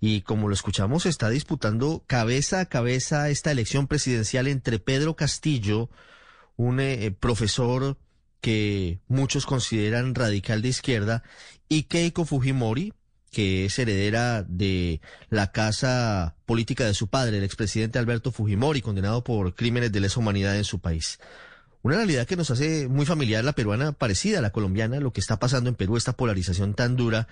Y 0.00 0.22
como 0.22 0.48
lo 0.48 0.54
escuchamos, 0.54 1.06
está 1.06 1.30
disputando 1.30 2.02
cabeza 2.08 2.58
a 2.58 2.66
cabeza 2.66 3.30
esta 3.30 3.52
elección 3.52 3.86
presidencial 3.86 4.48
entre 4.48 4.80
Pedro 4.80 5.14
Castillo, 5.14 5.90
un 6.56 6.80
eh, 6.80 7.14
profesor 7.18 7.98
que 8.40 8.98
muchos 9.06 9.46
consideran 9.46 10.16
radical 10.16 10.60
de 10.60 10.68
izquierda, 10.68 11.22
y 11.68 11.84
Keiko 11.84 12.24
Fujimori, 12.24 12.94
que 13.30 13.66
es 13.66 13.78
heredera 13.78 14.42
de 14.42 15.00
la 15.28 15.52
casa 15.52 16.36
política 16.46 16.84
de 16.84 16.94
su 16.94 17.08
padre, 17.08 17.38
el 17.38 17.44
expresidente 17.44 17.98
Alberto 17.98 18.32
Fujimori, 18.32 18.82
condenado 18.82 19.22
por 19.24 19.54
crímenes 19.54 19.92
de 19.92 20.00
lesa 20.00 20.20
humanidad 20.20 20.56
en 20.56 20.64
su 20.64 20.80
país. 20.80 21.18
Una 21.82 21.96
realidad 21.96 22.26
que 22.26 22.36
nos 22.36 22.50
hace 22.50 22.88
muy 22.88 23.06
familiar 23.06 23.42
la 23.42 23.54
peruana, 23.54 23.92
parecida 23.92 24.40
a 24.40 24.42
la 24.42 24.50
colombiana, 24.50 25.00
lo 25.00 25.14
que 25.14 25.20
está 25.20 25.38
pasando 25.38 25.70
en 25.70 25.76
Perú, 25.76 25.96
esta 25.96 26.12
polarización 26.12 26.74
tan 26.74 26.94
dura, 26.94 27.26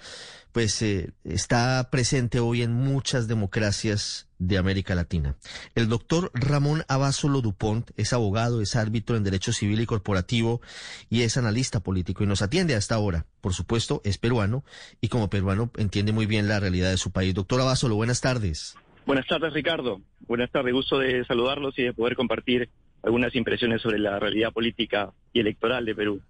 pues 0.52 0.80
eh, 0.80 1.10
está 1.22 1.90
presente 1.90 2.40
hoy 2.40 2.62
en 2.62 2.72
muchas 2.72 3.28
democracias 3.28 4.26
de 4.38 4.56
América 4.56 4.94
Latina. 4.94 5.36
El 5.74 5.90
doctor 5.90 6.30
Ramón 6.32 6.82
Abasolo 6.88 7.42
Dupont 7.42 7.90
es 7.98 8.14
abogado, 8.14 8.62
es 8.62 8.74
árbitro 8.74 9.16
en 9.16 9.24
Derecho 9.24 9.52
Civil 9.52 9.82
y 9.82 9.86
Corporativo 9.86 10.62
y 11.10 11.22
es 11.22 11.36
analista 11.36 11.80
político 11.80 12.24
y 12.24 12.26
nos 12.26 12.40
atiende 12.40 12.74
hasta 12.74 12.94
ahora. 12.94 13.26
Por 13.42 13.52
supuesto, 13.52 14.00
es 14.02 14.16
peruano 14.16 14.64
y 15.02 15.08
como 15.08 15.28
peruano 15.28 15.70
entiende 15.76 16.12
muy 16.12 16.24
bien 16.24 16.48
la 16.48 16.58
realidad 16.58 16.88
de 16.88 16.96
su 16.96 17.10
país. 17.10 17.34
Doctor 17.34 17.60
Abasolo, 17.60 17.96
buenas 17.96 18.22
tardes. 18.22 18.76
Buenas 19.04 19.26
tardes, 19.26 19.52
Ricardo. 19.52 20.00
Buenas 20.20 20.50
tardes, 20.50 20.72
gusto 20.72 20.98
de 20.98 21.24
saludarlos 21.26 21.78
y 21.78 21.82
de 21.82 21.92
poder 21.92 22.16
compartir 22.16 22.70
algunas 23.02 23.34
impresiones 23.34 23.82
sobre 23.82 23.98
la 23.98 24.18
realidad 24.18 24.52
política 24.52 25.12
y 25.32 25.40
electoral 25.40 25.84
de 25.84 25.94
Perú. 25.94 26.22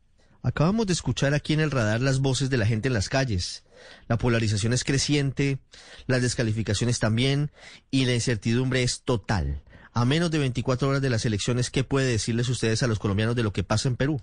Acabamos 0.42 0.86
de 0.86 0.92
escuchar 0.92 1.34
aquí 1.34 1.52
en 1.52 1.60
el 1.60 1.70
radar 1.70 2.00
las 2.00 2.20
voces 2.20 2.48
de 2.48 2.56
la 2.56 2.66
gente 2.66 2.88
en 2.88 2.94
las 2.94 3.08
calles. 3.08 3.64
La 4.08 4.18
polarización 4.18 4.72
es 4.72 4.84
creciente, 4.84 5.58
las 6.06 6.22
descalificaciones 6.22 7.00
también 7.00 7.50
y 7.90 8.06
la 8.06 8.14
incertidumbre 8.14 8.82
es 8.82 9.02
total. 9.02 9.62
A 9.92 10.04
menos 10.04 10.30
de 10.30 10.38
24 10.38 10.88
horas 10.88 11.02
de 11.02 11.10
las 11.10 11.26
elecciones, 11.26 11.70
¿qué 11.70 11.82
puede 11.82 12.06
decirles 12.06 12.48
ustedes 12.48 12.82
a 12.82 12.86
los 12.86 12.98
colombianos 12.98 13.34
de 13.34 13.42
lo 13.42 13.52
que 13.52 13.64
pasa 13.64 13.88
en 13.88 13.96
Perú? 13.96 14.20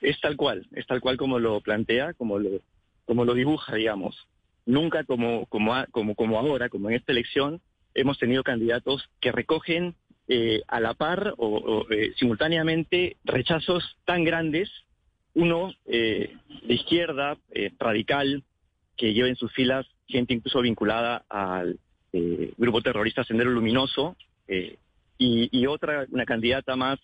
Es 0.00 0.20
tal 0.20 0.36
cual, 0.36 0.66
es 0.72 0.86
tal 0.86 1.00
cual 1.00 1.16
como 1.16 1.38
lo 1.38 1.60
plantea, 1.60 2.14
como 2.14 2.38
lo, 2.38 2.60
como 3.04 3.24
lo 3.24 3.34
dibuja, 3.34 3.74
digamos. 3.74 4.28
Nunca 4.64 5.02
como, 5.04 5.46
como, 5.46 5.74
como, 5.90 6.14
como 6.14 6.38
ahora, 6.38 6.68
como 6.68 6.88
en 6.88 6.96
esta 6.96 7.12
elección, 7.12 7.60
hemos 7.94 8.18
tenido 8.18 8.44
candidatos 8.44 9.08
que 9.20 9.32
recogen 9.32 9.96
eh, 10.30 10.62
a 10.68 10.78
la 10.78 10.92
par 10.92 11.32
o, 11.38 11.86
eh, 11.88 12.12
simultáneamente 12.18 13.16
rechazos 13.24 13.96
tan 14.04 14.24
grandes, 14.24 14.70
uno 15.32 15.72
eh, 15.86 16.36
de 16.64 16.74
izquierda, 16.74 17.38
radical, 17.78 18.42
que 18.94 19.14
lleva 19.14 19.28
en 19.28 19.36
sus 19.36 19.50
filas 19.54 19.86
gente 20.06 20.34
incluso 20.34 20.60
vinculada 20.60 21.24
al 21.30 21.78
grupo 22.12 22.82
terrorista 22.82 23.24
Sendero 23.24 23.50
Luminoso, 23.50 24.16
y, 25.18 25.66
otra, 25.66 26.06
una 26.10 26.24
candidata 26.24 26.76
más 26.76 26.98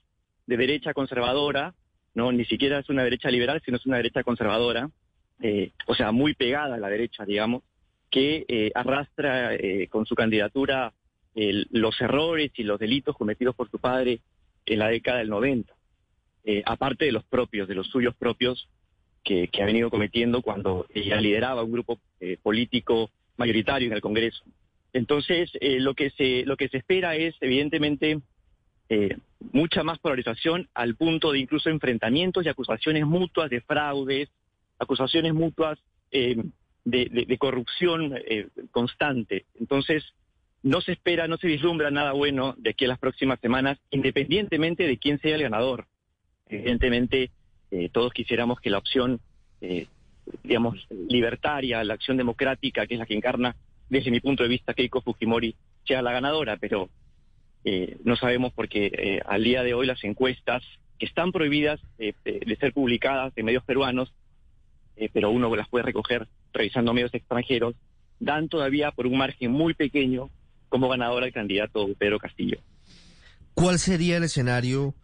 de 0.46 0.56
derecha 0.56 0.92
conservadora, 0.92 1.74
no 2.14 2.32
ni 2.32 2.44
siquiera 2.44 2.80
es 2.80 2.88
una 2.88 3.04
derecha 3.04 3.30
liberal, 3.30 3.62
sino 3.64 3.76
es 3.76 3.86
una 3.86 3.98
derecha 3.98 4.22
conservadora, 4.22 4.90
o 5.86 5.94
sea, 5.94 6.12
muy 6.12 6.34
pegada 6.34 6.74
a 6.74 6.78
la 6.78 6.88
derecha, 6.88 7.24
digamos, 7.24 7.62
que 8.10 8.70
arrastra 8.74 9.50
con 9.88 10.04
su 10.06 10.14
candidatura 10.14 10.92
los 11.34 12.00
errores 12.00 12.52
y 12.56 12.62
los 12.62 12.78
delitos 12.78 13.16
cometidos 13.16 13.54
por 13.54 13.70
su 13.70 13.78
padre 13.78 14.20
en 14.66 14.78
la 14.78 14.88
década 14.88 15.18
del 15.18 15.28
90, 15.28 15.72
eh, 16.44 16.62
aparte 16.66 17.04
de 17.04 17.12
los 17.12 17.24
propios, 17.24 17.68
de 17.68 17.74
los 17.74 17.88
suyos 17.88 18.14
propios 18.14 18.68
que, 19.22 19.48
ha 19.60 19.64
venido 19.64 19.90
cometiendo 19.90 20.42
cuando 20.42 20.86
ella 20.94 21.20
lideraba 21.20 21.62
un 21.62 21.72
grupo 21.72 21.98
eh, 22.20 22.36
político 22.42 23.10
mayoritario 23.36 23.88
en 23.88 23.94
el 23.94 24.00
Congreso. 24.00 24.44
Entonces, 24.92 25.50
eh, 25.60 25.80
lo, 25.80 25.94
que 25.94 26.10
se, 26.10 26.44
lo 26.44 26.56
que 26.56 26.68
se 26.68 26.78
espera 26.78 27.16
es, 27.16 27.34
evidentemente, 27.40 28.20
mucha 29.50 29.82
más 29.82 29.98
polarización 29.98 30.68
al 30.72 30.94
punto 30.94 31.32
de 31.32 31.40
incluso 31.40 31.68
enfrentamientos 31.68 32.44
y 32.44 32.48
acusaciones 32.48 33.04
mutuas 33.06 33.50
de 33.50 33.60
fraudes, 33.62 34.28
acusaciones 34.78 35.34
mutuas 35.34 35.80
de, 36.12 36.44
de, 36.84 37.38
corrupción 37.38 38.14
constante. 38.70 39.46
Entonces, 39.58 40.04
no 40.64 40.80
se 40.80 40.92
espera, 40.92 41.28
no 41.28 41.36
se 41.36 41.46
vislumbra 41.46 41.90
nada 41.90 42.12
bueno 42.12 42.54
de 42.56 42.70
aquí 42.70 42.86
a 42.86 42.88
las 42.88 42.98
próximas 42.98 43.38
semanas, 43.38 43.78
independientemente 43.90 44.86
de 44.86 44.96
quién 44.96 45.20
sea 45.20 45.36
el 45.36 45.42
ganador. 45.42 45.86
Evidentemente, 46.48 47.30
eh, 47.70 47.90
todos 47.92 48.14
quisiéramos 48.14 48.60
que 48.60 48.70
la 48.70 48.78
opción, 48.78 49.20
eh, 49.60 49.86
digamos, 50.42 50.86
libertaria, 50.90 51.84
la 51.84 51.92
acción 51.92 52.16
democrática, 52.16 52.86
que 52.86 52.94
es 52.94 52.98
la 52.98 53.04
que 53.04 53.14
encarna, 53.14 53.54
desde 53.90 54.10
mi 54.10 54.20
punto 54.20 54.42
de 54.42 54.48
vista, 54.48 54.72
Keiko 54.72 55.02
Fujimori, 55.02 55.54
sea 55.86 56.00
la 56.00 56.12
ganadora, 56.12 56.56
pero 56.56 56.88
eh, 57.66 57.98
no 58.02 58.16
sabemos 58.16 58.54
porque 58.54 59.20
al 59.26 59.44
día 59.44 59.62
de 59.62 59.74
hoy 59.74 59.86
las 59.86 60.02
encuestas, 60.02 60.62
que 60.98 61.04
están 61.04 61.30
prohibidas 61.30 61.78
de 61.98 62.56
ser 62.58 62.72
publicadas 62.72 63.34
en 63.36 63.44
medios 63.44 63.64
peruanos, 63.64 64.14
pero 65.12 65.30
uno 65.30 65.54
las 65.56 65.68
puede 65.68 65.84
recoger 65.84 66.26
revisando 66.54 66.94
medios 66.94 67.12
extranjeros, 67.12 67.74
dan 68.18 68.48
todavía 68.48 68.92
por 68.92 69.06
un 69.06 69.18
margen 69.18 69.50
muy 69.50 69.74
pequeño 69.74 70.30
como 70.74 70.88
ganador 70.88 71.22
al 71.22 71.32
candidato 71.32 71.86
Pedro 71.96 72.18
Castillo. 72.18 72.58
¿Cuál 73.54 73.78
sería 73.78 74.16
el 74.16 74.24
escenario 74.24 74.96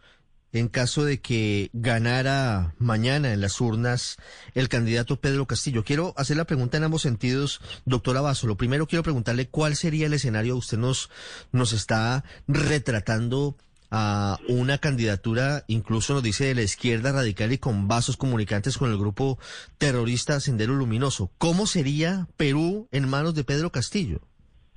en 0.50 0.66
caso 0.66 1.04
de 1.04 1.20
que 1.20 1.70
ganara 1.72 2.74
mañana 2.78 3.32
en 3.32 3.40
las 3.40 3.60
urnas 3.60 4.16
el 4.56 4.68
candidato 4.68 5.20
Pedro 5.20 5.46
Castillo? 5.46 5.84
Quiero 5.84 6.12
hacer 6.16 6.36
la 6.36 6.44
pregunta 6.44 6.76
en 6.76 6.82
ambos 6.82 7.02
sentidos, 7.02 7.60
doctora 7.84 8.20
Basso. 8.20 8.48
Lo 8.48 8.56
primero 8.56 8.88
quiero 8.88 9.04
preguntarle 9.04 9.46
cuál 9.46 9.76
sería 9.76 10.06
el 10.06 10.12
escenario. 10.12 10.56
Usted 10.56 10.76
nos, 10.76 11.08
nos 11.52 11.72
está 11.72 12.24
retratando 12.48 13.56
a 13.92 14.40
una 14.48 14.78
candidatura, 14.78 15.62
incluso 15.68 16.14
nos 16.14 16.24
dice 16.24 16.46
de 16.46 16.56
la 16.56 16.62
izquierda 16.62 17.12
radical 17.12 17.52
y 17.52 17.58
con 17.58 17.86
vasos 17.86 18.16
comunicantes 18.16 18.76
con 18.76 18.90
el 18.90 18.98
grupo 18.98 19.38
terrorista 19.78 20.40
Sendero 20.40 20.74
Luminoso. 20.74 21.30
¿Cómo 21.38 21.68
sería 21.68 22.26
Perú 22.36 22.88
en 22.90 23.08
manos 23.08 23.36
de 23.36 23.44
Pedro 23.44 23.70
Castillo? 23.70 24.20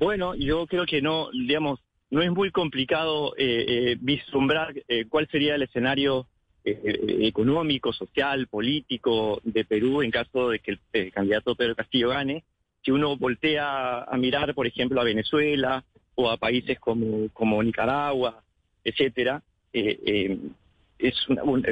Bueno, 0.03 0.35
yo 0.35 0.67
creo 0.67 0.85
que 0.85 1.01
no, 1.01 1.29
digamos, 1.31 1.79
no 2.11 2.21
es 2.21 2.29
muy 2.29 2.51
complicado 2.51 3.33
eh, 3.37 3.65
eh, 3.67 3.97
vislumbrar 3.99 4.73
eh, 4.87 5.05
cuál 5.07 5.27
sería 5.29 5.55
el 5.55 5.63
escenario 5.63 6.27
económico, 6.65 7.91
social, 7.91 8.47
político 8.47 9.41
de 9.43 9.65
Perú 9.65 10.01
en 10.01 10.11
caso 10.11 10.49
de 10.49 10.59
que 10.59 10.77
el, 10.93 11.11
candidato 11.11 11.55
Pedro 11.55 11.75
Castillo 11.75 12.09
gane. 12.09 12.43
Si 12.83 12.91
uno 12.91 13.17
voltea 13.17 14.03
a 14.03 14.17
mirar, 14.17 14.53
por 14.53 14.65
ejemplo, 14.65 15.01
a 15.01 15.05
Venezuela 15.05 15.83
o 16.15 16.29
a 16.29 16.37
países 16.37 16.79
como, 16.79 17.63
Nicaragua, 17.63 18.41
etcétera, 18.83 19.41
eh, 19.73 19.99
eh, 20.05 20.37
es 20.99 21.15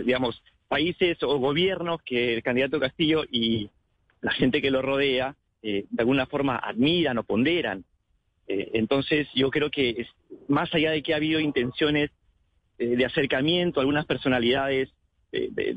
digamos 0.05 0.41
países 0.67 1.21
o 1.23 1.37
gobiernos 1.37 2.01
que 2.01 2.33
el 2.33 2.43
candidato 2.43 2.79
Castillo 2.79 3.23
y 3.31 3.69
la 4.21 4.31
gente 4.31 4.61
que 4.61 4.71
lo 4.71 4.81
rodea 4.81 5.35
eh, 5.63 5.85
de 5.89 6.01
alguna 6.01 6.25
forma 6.25 6.57
admiran 6.57 7.17
o 7.17 7.23
ponderan. 7.23 7.83
Entonces 8.73 9.27
yo 9.33 9.49
creo 9.49 9.69
que 9.69 10.07
más 10.47 10.73
allá 10.73 10.91
de 10.91 11.03
que 11.03 11.13
ha 11.13 11.17
habido 11.17 11.39
intenciones 11.39 12.11
de 12.77 13.05
acercamiento 13.05 13.79
a 13.79 13.83
algunas 13.83 14.05
personalidades 14.05 14.89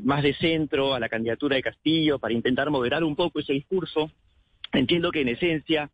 más 0.03 0.23
de 0.23 0.33
centro 0.33 0.93
a 0.93 0.99
la 0.99 1.07
candidatura 1.07 1.55
de 1.55 1.61
Castillo 1.61 2.19
para 2.19 2.33
intentar 2.33 2.69
moderar 2.71 3.03
un 3.03 3.15
poco 3.15 3.39
ese 3.39 3.53
discurso, 3.53 4.11
entiendo 4.73 5.11
que 5.11 5.21
en 5.21 5.29
esencia 5.29 5.91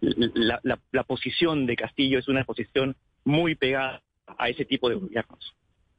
la, 0.00 1.04
posición 1.06 1.66
de 1.66 1.76
Castillo 1.76 2.18
es 2.18 2.28
una 2.28 2.44
posición 2.44 2.96
muy 3.24 3.54
pegada 3.54 4.02
a 4.38 4.48
ese 4.48 4.64
tipo 4.64 4.88
de 4.88 4.96
gobiernos. 4.96 5.54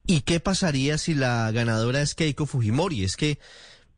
¿Y 0.06 0.22
qué 0.22 0.40
pasaría 0.40 0.98
si 0.98 1.14
la 1.14 1.50
ganadora 1.52 2.00
es 2.00 2.14
Keiko 2.14 2.46
Fujimori? 2.46 3.04
Es 3.04 3.16
que, 3.16 3.38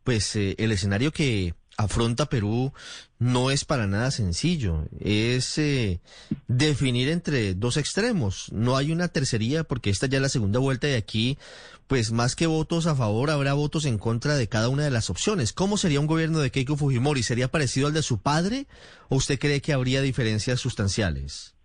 pues, 0.02 0.34
eh, 0.36 0.56
el 0.58 0.72
escenario 0.72 1.12
que 1.12 1.54
afronta 1.80 2.26
Perú 2.26 2.72
no 3.18 3.50
es 3.50 3.64
para 3.64 3.86
nada 3.86 4.10
sencillo. 4.10 4.84
Es 5.00 5.58
eh, 5.58 6.00
definir 6.48 7.08
entre 7.08 7.54
dos 7.54 7.76
extremos. 7.76 8.52
No 8.52 8.76
hay 8.76 8.92
una 8.92 9.08
tercería 9.08 9.64
porque 9.64 9.90
esta 9.90 10.06
ya 10.06 10.18
es 10.18 10.22
la 10.22 10.28
segunda 10.28 10.58
vuelta 10.58 10.86
de 10.86 10.96
aquí, 10.96 11.38
pues 11.86 12.12
más 12.12 12.36
que 12.36 12.46
votos 12.46 12.86
a 12.86 12.94
favor, 12.94 13.30
habrá 13.30 13.54
votos 13.54 13.84
en 13.84 13.98
contra 13.98 14.36
de 14.36 14.48
cada 14.48 14.68
una 14.68 14.84
de 14.84 14.90
las 14.90 15.10
opciones. 15.10 15.52
¿Cómo 15.52 15.76
sería 15.76 16.00
un 16.00 16.06
gobierno 16.06 16.40
de 16.40 16.50
Keiko 16.50 16.76
Fujimori? 16.76 17.22
¿Sería 17.22 17.48
parecido 17.48 17.86
al 17.86 17.94
de 17.94 18.02
su 18.02 18.20
padre 18.22 18.66
o 19.08 19.16
usted 19.16 19.38
cree 19.38 19.60
que 19.60 19.72
habría 19.72 20.02
diferencias 20.02 20.60
sustanciales? 20.60 21.56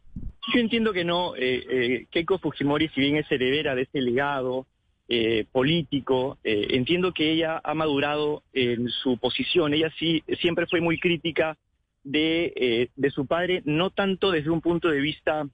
Yo 0.53 0.59
entiendo 0.59 0.93
que 0.93 1.03
no. 1.03 1.35
Eh, 1.35 1.65
eh, 1.69 2.07
Keiko 2.09 2.39
Fujimori, 2.39 2.89
si 2.89 3.01
bien 3.01 3.17
es 3.17 3.29
heredera 3.29 3.75
de 3.75 3.83
ese 3.83 3.99
legado 3.99 4.67
eh, 5.07 5.45
político, 5.51 6.37
eh, 6.43 6.67
entiendo 6.71 7.13
que 7.13 7.31
ella 7.31 7.61
ha 7.63 7.73
madurado 7.73 8.43
en 8.53 8.89
su 8.89 9.17
posición. 9.17 9.73
Ella 9.73 9.91
sí 9.99 10.23
siempre 10.41 10.67
fue 10.67 10.81
muy 10.81 10.99
crítica 10.99 11.57
de, 12.03 12.89
de 12.95 13.09
su 13.09 13.25
padre, 13.25 13.61
no 13.65 13.89
tanto 13.89 14.31
desde 14.31 14.51
un 14.51 14.61
punto 14.61 14.89
de 14.89 15.01
vista 15.01 15.47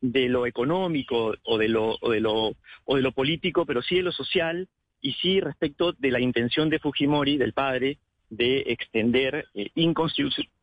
de 0.00 0.28
lo 0.28 0.46
económico 0.46 1.34
o 1.42 1.58
de 1.58 1.68
lo, 1.68 1.96
o 2.00 2.10
de 2.10 2.20
lo, 2.20 2.52
o 2.84 2.96
de 2.96 3.02
lo 3.02 3.12
político, 3.12 3.66
pero 3.66 3.82
sí 3.82 3.96
de 3.96 4.02
lo 4.02 4.12
social 4.12 4.68
y 5.00 5.12
sí 5.14 5.40
respecto 5.40 5.92
de 5.92 6.10
la 6.10 6.20
intención 6.20 6.68
de 6.70 6.78
Fujimori, 6.78 7.38
del 7.38 7.52
padre, 7.52 7.98
de 8.30 8.64
extender 8.66 9.46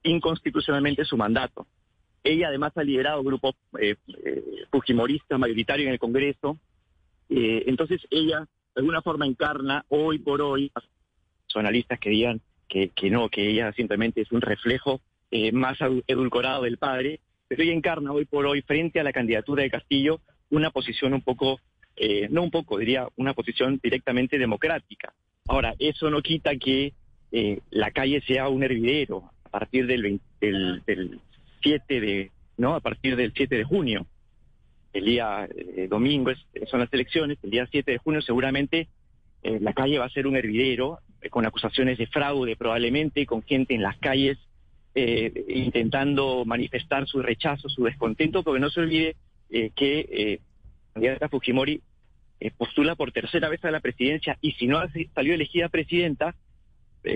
inconstitucionalmente 0.03 1.05
su 1.05 1.17
mandato. 1.17 1.67
Ella 2.23 2.47
además 2.47 2.71
ha 2.75 2.83
liderado 2.83 3.23
grupos 3.23 3.55
eh, 3.79 3.95
eh, 4.25 4.43
fujimoristas 4.71 5.37
mayoritarios 5.37 5.87
en 5.87 5.93
el 5.93 5.99
Congreso. 5.99 6.57
Eh, 7.29 7.63
entonces 7.67 8.01
ella 8.09 8.47
de 8.75 8.81
alguna 8.81 9.01
forma 9.01 9.25
encarna 9.25 9.85
hoy 9.89 10.19
por 10.19 10.41
hoy, 10.41 10.71
son 11.47 11.61
analistas 11.61 11.99
que 11.99 12.09
digan 12.09 12.41
que, 12.67 12.91
no, 13.11 13.29
que 13.29 13.51
ella 13.51 13.71
simplemente 13.73 14.21
es 14.21 14.31
un 14.31 14.41
reflejo 14.41 15.01
eh, 15.29 15.51
más 15.51 15.77
edulcorado 16.07 16.63
del 16.63 16.77
padre, 16.77 17.19
pero 17.47 17.61
ella 17.61 17.73
encarna 17.73 18.11
hoy 18.11 18.25
por 18.25 18.47
hoy 18.47 18.61
frente 18.63 18.99
a 18.99 19.03
la 19.03 19.13
candidatura 19.13 19.61
de 19.61 19.69
Castillo 19.69 20.21
una 20.49 20.71
posición 20.71 21.13
un 21.13 21.21
poco, 21.21 21.59
eh, 21.95 22.27
no 22.31 22.41
un 22.41 22.49
poco, 22.49 22.79
diría 22.79 23.07
una 23.15 23.33
posición 23.33 23.79
directamente 23.81 24.39
democrática. 24.39 25.13
Ahora, 25.47 25.75
eso 25.77 26.09
no 26.09 26.21
quita 26.21 26.55
que 26.55 26.93
eh, 27.31 27.59
la 27.69 27.91
calle 27.91 28.21
sea 28.21 28.49
un 28.49 28.63
hervidero 28.63 29.31
a 29.43 29.49
partir 29.49 29.85
del, 29.85 30.19
del, 30.41 30.81
del 30.85 31.19
7 31.61 32.01
de, 32.01 32.31
¿no? 32.57 32.73
A 32.73 32.79
partir 32.79 33.15
del 33.15 33.33
7 33.35 33.55
de 33.55 33.63
junio. 33.63 34.07
El 34.93 35.05
día 35.05 35.47
eh, 35.55 35.87
domingo 35.89 36.31
son 36.67 36.79
las 36.79 36.93
elecciones, 36.93 37.37
el 37.43 37.49
día 37.49 37.67
7 37.69 37.91
de 37.91 37.97
junio 37.97 38.21
seguramente 38.21 38.87
eh, 39.41 39.59
la 39.59 39.73
calle 39.73 39.97
va 39.97 40.05
a 40.05 40.09
ser 40.09 40.27
un 40.27 40.37
hervidero, 40.37 40.99
eh, 41.21 41.29
con 41.29 41.45
acusaciones 41.45 41.97
de 41.97 42.07
fraude 42.07 42.55
probablemente, 42.55 43.25
con 43.25 43.41
gente 43.43 43.73
en 43.73 43.81
las 43.81 43.97
calles 43.97 44.37
intentando 44.95 46.45
manifestar 46.45 47.07
su 47.07 47.19
rechazo, 47.23 47.67
su 47.67 47.83
descontento, 47.83 48.43
porque 48.43 48.59
no 48.59 48.69
se 48.69 48.79
olvide 48.79 49.15
que 49.49 50.39
Fujimori 51.31 51.81
postula 52.59 52.93
por 52.93 53.11
tercera 53.11 53.49
vez 53.49 53.65
a 53.65 53.71
la 53.71 53.79
presidencia 53.79 54.37
y 54.39 54.51
si 54.51 54.67
no 54.67 54.83
salió 55.15 55.33
elegida 55.33 55.67
presidenta, 55.69 56.35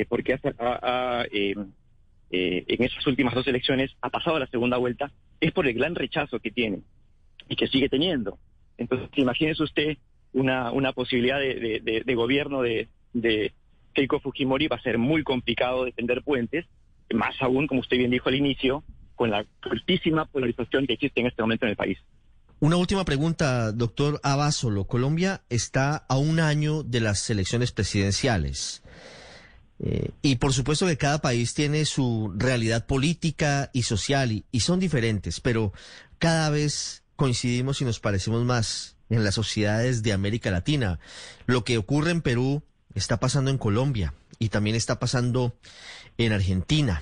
porque 0.10 0.34
ha, 0.34 0.40
ha 0.58 1.26
eh, 2.30 2.66
en 2.68 2.84
esas 2.84 3.08
últimas 3.08 3.34
dos 3.34 3.48
elecciones 3.48 3.96
ha 4.02 4.10
pasado 4.10 4.36
a 4.36 4.40
la 4.42 4.48
segunda 4.48 4.76
vuelta 4.76 5.14
es 5.40 5.54
por 5.54 5.66
el 5.66 5.74
gran 5.74 5.96
rechazo 5.96 6.40
que 6.40 6.52
tiene 6.52 6.82
y 7.48 7.56
que 7.56 7.68
sigue 7.68 7.90
teniendo. 7.90 8.38
Entonces, 8.78 9.10
imagínese 9.16 9.64
usted 9.64 9.98
una, 10.34 10.72
una 10.72 10.94
posibilidad 10.94 11.40
de, 11.40 12.04
de, 12.06 12.16
gobierno 12.16 12.62
de, 12.62 12.88
Keiko 13.94 14.20
Fujimori, 14.20 14.68
va 14.68 14.76
a 14.76 14.82
ser 14.82 14.98
muy 14.98 15.24
complicado 15.24 15.86
defender 15.86 16.22
puentes, 16.22 16.66
más 17.14 17.36
aún, 17.42 17.68
como 17.68 17.82
usted 17.82 17.98
bien 17.98 18.12
dijo 18.12 18.30
al 18.30 18.36
inicio, 18.36 18.84
con 19.16 19.32
la 19.32 19.46
altísima 19.62 20.26
polarización 20.26 20.86
que 20.86 20.94
existe 20.94 21.22
en 21.22 21.28
este 21.28 21.42
momento 21.42 21.66
en 21.66 21.72
el 21.72 21.76
país. 21.76 21.98
Una 22.60 22.78
última 22.78 23.06
pregunta, 23.06 23.72
doctor 23.72 24.20
Abasolo. 24.24 24.86
Colombia 24.86 25.42
está 25.50 25.96
a 25.96 26.18
un 26.18 26.40
año 26.40 26.84
de 26.84 27.02
las 27.02 27.30
elecciones 27.30 27.72
presidenciales. 27.72 28.84
Eh, 29.80 30.10
y 30.24 30.38
por 30.38 30.54
supuesto 30.54 30.88
que 30.88 30.98
cada 30.98 31.20
país 31.20 31.54
tiene 31.54 31.86
su 31.86 32.34
realidad 32.36 32.88
política 32.88 33.70
y 33.74 33.84
social 33.84 34.44
y, 34.52 34.60
son 34.60 34.80
diferentes, 34.80 35.40
pero 35.40 35.72
cada 36.18 36.50
vez 36.50 37.04
coincidimos 37.18 37.82
y 37.82 37.86
nos 37.86 38.00
parecemos 38.00 38.46
más 38.46 38.96
en 39.10 39.26
las 39.26 39.36
sociedades 39.36 40.04
de 40.04 40.14
América 40.14 40.52
Latina. 40.52 41.00
Lo 41.46 41.66
que 41.66 41.78
ocurre 41.78 42.12
en 42.12 42.22
Perú 42.22 42.64
está 42.96 43.20
pasando 43.20 43.52
en 43.52 43.58
Colombia 43.58 44.14
y 44.40 44.50
también 44.50 44.76
está 44.76 45.00
pasando 45.00 45.54
en 46.18 46.32
Argentina. 46.32 47.02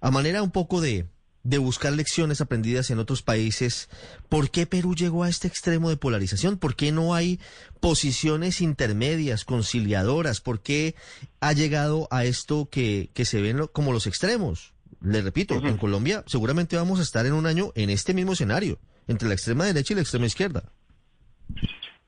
A 0.00 0.10
manera 0.10 0.42
un 0.42 0.50
poco 0.50 0.80
de, 0.80 1.06
de 1.42 1.58
buscar 1.58 1.92
lecciones 1.92 2.40
aprendidas 2.40 2.90
en 2.90 2.98
otros 2.98 3.22
países, 3.22 3.88
¿por 4.28 4.50
qué 4.50 4.66
Perú 4.66 4.94
llegó 4.94 5.24
a 5.24 5.28
este 5.28 5.48
extremo 5.48 5.88
de 5.88 5.96
polarización? 5.96 6.58
¿Por 6.58 6.76
qué 6.76 6.92
no 6.92 7.14
hay 7.14 7.40
posiciones 7.80 8.60
intermedias, 8.60 9.44
conciliadoras? 9.44 10.40
¿Por 10.40 10.60
qué 10.60 10.94
ha 11.40 11.52
llegado 11.52 12.06
a 12.10 12.24
esto 12.24 12.68
que, 12.70 13.10
que 13.14 13.24
se 13.24 13.40
ven 13.40 13.66
como 13.72 13.92
los 13.92 14.06
extremos? 14.06 14.74
Le 15.00 15.22
repito, 15.22 15.54
en 15.54 15.76
Colombia 15.76 16.24
seguramente 16.26 16.76
vamos 16.76 16.98
a 16.98 17.02
estar 17.02 17.26
en 17.26 17.32
un 17.32 17.46
año 17.46 17.70
en 17.74 17.90
este 17.90 18.14
mismo 18.14 18.32
escenario, 18.32 18.80
entre 19.08 19.28
la 19.28 19.34
extrema 19.34 19.66
derecha 19.66 19.92
y 19.92 19.96
la 19.96 20.02
extrema 20.02 20.26
izquierda. 20.26 20.62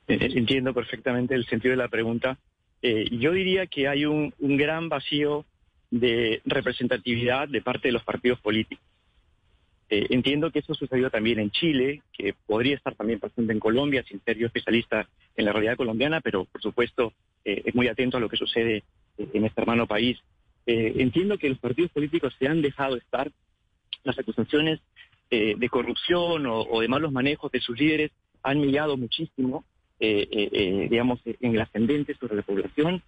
Eh, 0.09 0.31
entiendo 0.35 0.75
perfectamente 0.75 1.35
el 1.35 1.47
sentido 1.47 1.73
de 1.73 1.77
la 1.77 1.89
pregunta. 1.89 2.39
Eh, 2.83 3.09
yo 3.11 3.33
diría 3.33 3.67
que 3.67 3.89
hay 3.89 4.05
un, 4.05 4.33
un 4.39 4.57
gran 4.57 4.89
vacío 4.89 5.45
de 5.91 6.43
representatividad 6.45 7.49
de 7.49 7.63
parte 7.63 7.89
de 7.89 7.93
los 7.93 8.05
partidos 8.05 8.41
políticos. 8.41 8.85
Eh, 9.91 10.07
entiendo 10.11 10.51
que 10.51 10.59
eso 10.59 10.75
sucedió 10.75 11.11
también 11.11 11.39
en 11.39 11.51
Chile, 11.51 12.03
que 12.13 12.35
podría 12.47 12.77
estar 12.77 12.95
también 12.95 13.21
pasando 13.21 13.53
en 13.53 13.61
Colombia, 13.61 14.05
sin 14.07 14.21
ser 14.23 14.37
yo 14.37 14.47
especialista 14.47 15.09
en 15.35 15.47
la 15.47 15.53
realidad 15.53 15.77
colombiana, 15.77 16.21
pero 16.21 16.45
por 16.45 16.61
supuesto 16.61 17.15
eh, 17.45 17.63
es 17.65 17.75
muy 17.75 17.89
atento 17.89 18.19
a 18.19 18.21
lo 18.21 18.29
que 18.29 18.37
sucede 18.37 18.85
eh, 19.17 19.29
en 19.33 19.45
este 19.45 19.61
hermano 19.61 19.87
país. 19.87 20.19
entiendo 20.67 21.39
que 21.39 21.49
los 21.49 21.59
partidos 21.59 21.91
políticos 21.93 22.35
se 22.39 22.47
han 22.47 22.61
dejado 22.61 22.97
estar, 22.97 23.31
las 24.05 24.19
acusaciones 24.19 24.81
de 25.31 25.69
corrupción 25.69 26.47
o, 26.47 26.81
de 26.81 26.89
malos 26.89 27.13
manejos 27.13 27.53
de 27.53 27.61
sus 27.61 27.79
líderes 27.79 28.11
han 28.43 28.61
millado 28.61 28.97
muchísimo, 28.97 29.65
digamos, 30.01 31.21
en 31.25 31.55
el 31.55 31.61
ascendente 31.61 32.15
sobre 32.15 32.37
la 32.37 32.43
población. 32.43 33.03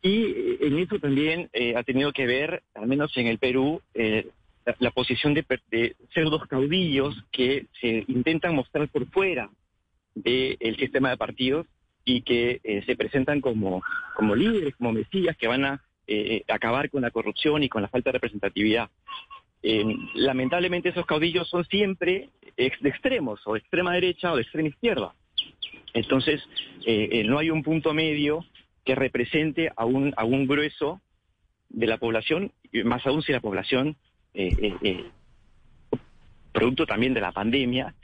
Y 0.00 0.64
en 0.64 0.78
eso 0.78 0.98
también 0.98 1.50
ha 1.76 1.82
tenido 1.82 2.12
que 2.12 2.26
ver, 2.26 2.62
al 2.74 2.86
menos 2.86 3.16
en 3.16 3.26
el 3.26 3.38
Perú, 3.38 3.82
la 4.78 4.90
posición 4.90 5.34
de, 5.34 5.44
de 5.70 5.96
ser 6.14 6.24
dos 6.24 6.46
caudillos 6.46 7.14
que 7.30 7.66
se 7.80 8.04
intentan 8.08 8.54
mostrar 8.54 8.88
por 8.88 9.06
fuera 9.10 9.50
del 10.14 10.76
sistema 10.76 11.10
de 11.10 11.16
partidos 11.16 11.66
y 12.04 12.22
que 12.22 12.60
eh, 12.64 12.82
se 12.86 12.96
presentan 12.96 13.40
como, 13.40 13.82
como 14.16 14.34
líderes, 14.34 14.74
como 14.76 14.92
mesías 14.92 15.36
que 15.36 15.46
van 15.46 15.64
a 15.64 15.82
eh, 16.06 16.42
acabar 16.48 16.88
con 16.90 17.02
la 17.02 17.10
corrupción 17.10 17.62
y 17.62 17.68
con 17.68 17.82
la 17.82 17.88
falta 17.88 18.08
de 18.08 18.14
representatividad. 18.14 18.88
Eh, 19.62 19.84
lamentablemente 20.14 20.90
esos 20.90 21.06
caudillos 21.06 21.48
son 21.48 21.64
siempre 21.66 22.28
de 22.56 22.88
extremos, 22.88 23.40
o 23.46 23.54
de 23.54 23.60
extrema 23.60 23.94
derecha 23.94 24.32
o 24.32 24.36
de 24.36 24.42
extrema 24.42 24.68
izquierda. 24.68 25.14
Entonces, 25.94 26.42
no 27.24 27.38
hay 27.38 27.50
un 27.50 27.62
punto 27.62 27.94
medio 27.94 28.44
que 28.84 28.94
represente 28.94 29.70
a 29.76 29.84
un, 29.84 30.12
a 30.16 30.24
un 30.24 30.46
grueso 30.46 31.00
de 31.68 31.86
la 31.86 31.98
población, 31.98 32.52
más 32.84 33.06
aún 33.06 33.22
si 33.22 33.32
la 33.32 33.40
población, 33.40 33.96
producto 36.52 36.86
también 36.86 37.14
de 37.14 37.20
la 37.20 37.32
pandemia, 37.32 37.94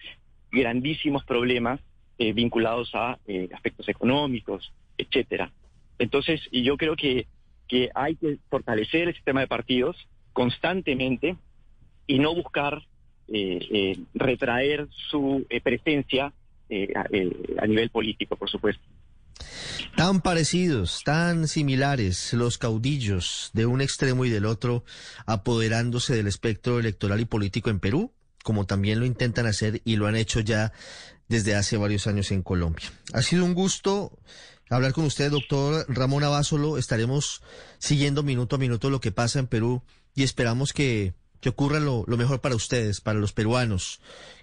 grandísimos 0.53 1.25
problemas 1.25 1.81
eh, 2.19 2.33
vinculados 2.33 2.91
a 2.95 3.19
eh, 3.27 3.49
aspectos 3.53 3.89
económicos, 3.89 4.73
etcétera. 4.97 5.51
Entonces, 5.99 6.41
yo 6.53 6.77
creo 6.77 6.95
que, 6.95 7.27
que 7.67 7.91
hay 7.95 8.15
que 8.15 8.39
fortalecer 8.49 9.09
el 9.09 9.15
sistema 9.15 9.41
de 9.41 9.49
partidos 9.49 9.97
constantemente 10.35 11.37
y 12.07 12.19
no 12.19 12.35
buscar 12.35 12.83
eh, 13.29 13.99
retraer 14.13 14.87
su 15.09 15.47
presencia 15.63 16.27
a 16.27 17.67
nivel 17.67 17.89
político, 17.89 18.37
por 18.37 18.51
supuesto. 18.51 18.83
Tan 19.97 20.21
parecidos, 20.21 21.03
tan 21.05 21.47
similares 21.47 22.33
los 22.33 22.59
caudillos 22.59 23.51
de 23.53 23.67
un 23.67 23.81
extremo 23.81 24.25
y 24.25 24.31
del 24.31 24.45
otro 24.45 24.85
apoderándose 25.25 26.15
del 26.15 26.27
espectro 26.27 26.81
electoral 26.81 27.21
y 27.21 27.25
político 27.25 27.71
en 27.71 27.81
Perú, 27.81 28.13
como 28.43 28.67
también 28.67 28.99
lo 28.99 29.07
intentan 29.07 29.47
hacer 29.47 29.83
y 29.85 29.97
lo 29.97 30.07
han 30.07 30.17
hecho 30.17 30.41
ya 30.41 30.73
desde 31.29 31.55
hace 31.55 31.77
varios 31.77 32.07
años 32.07 32.33
en 32.33 32.43
Colombia. 32.43 32.93
Ha 33.13 33.23
sido 33.23 33.45
un 33.45 33.55
gusto 33.55 34.19
hablar 34.69 34.93
con 34.93 35.05
usted, 35.05 35.31
doctor 35.31 35.87
Ramón 35.89 36.25
Abásolo. 36.25 36.77
Estaremos 36.77 37.43
siguiendo 37.79 38.23
minuto 38.23 38.57
a 38.57 38.59
minuto 38.59 38.91
lo 38.91 39.01
que 39.01 39.13
pasa 39.13 39.39
en 39.39 39.47
Perú 39.47 39.83
y 40.15 40.23
esperamos 40.23 40.73
que, 40.73 41.15
que 41.41 41.49
ocurra 41.49 41.81
lo, 41.81 42.05
lo 42.07 42.17
mejor 42.17 42.41
para 42.41 42.55
ustedes, 42.55 43.01
para 43.01 43.19
los 43.19 43.33
peruanos, 43.33 44.01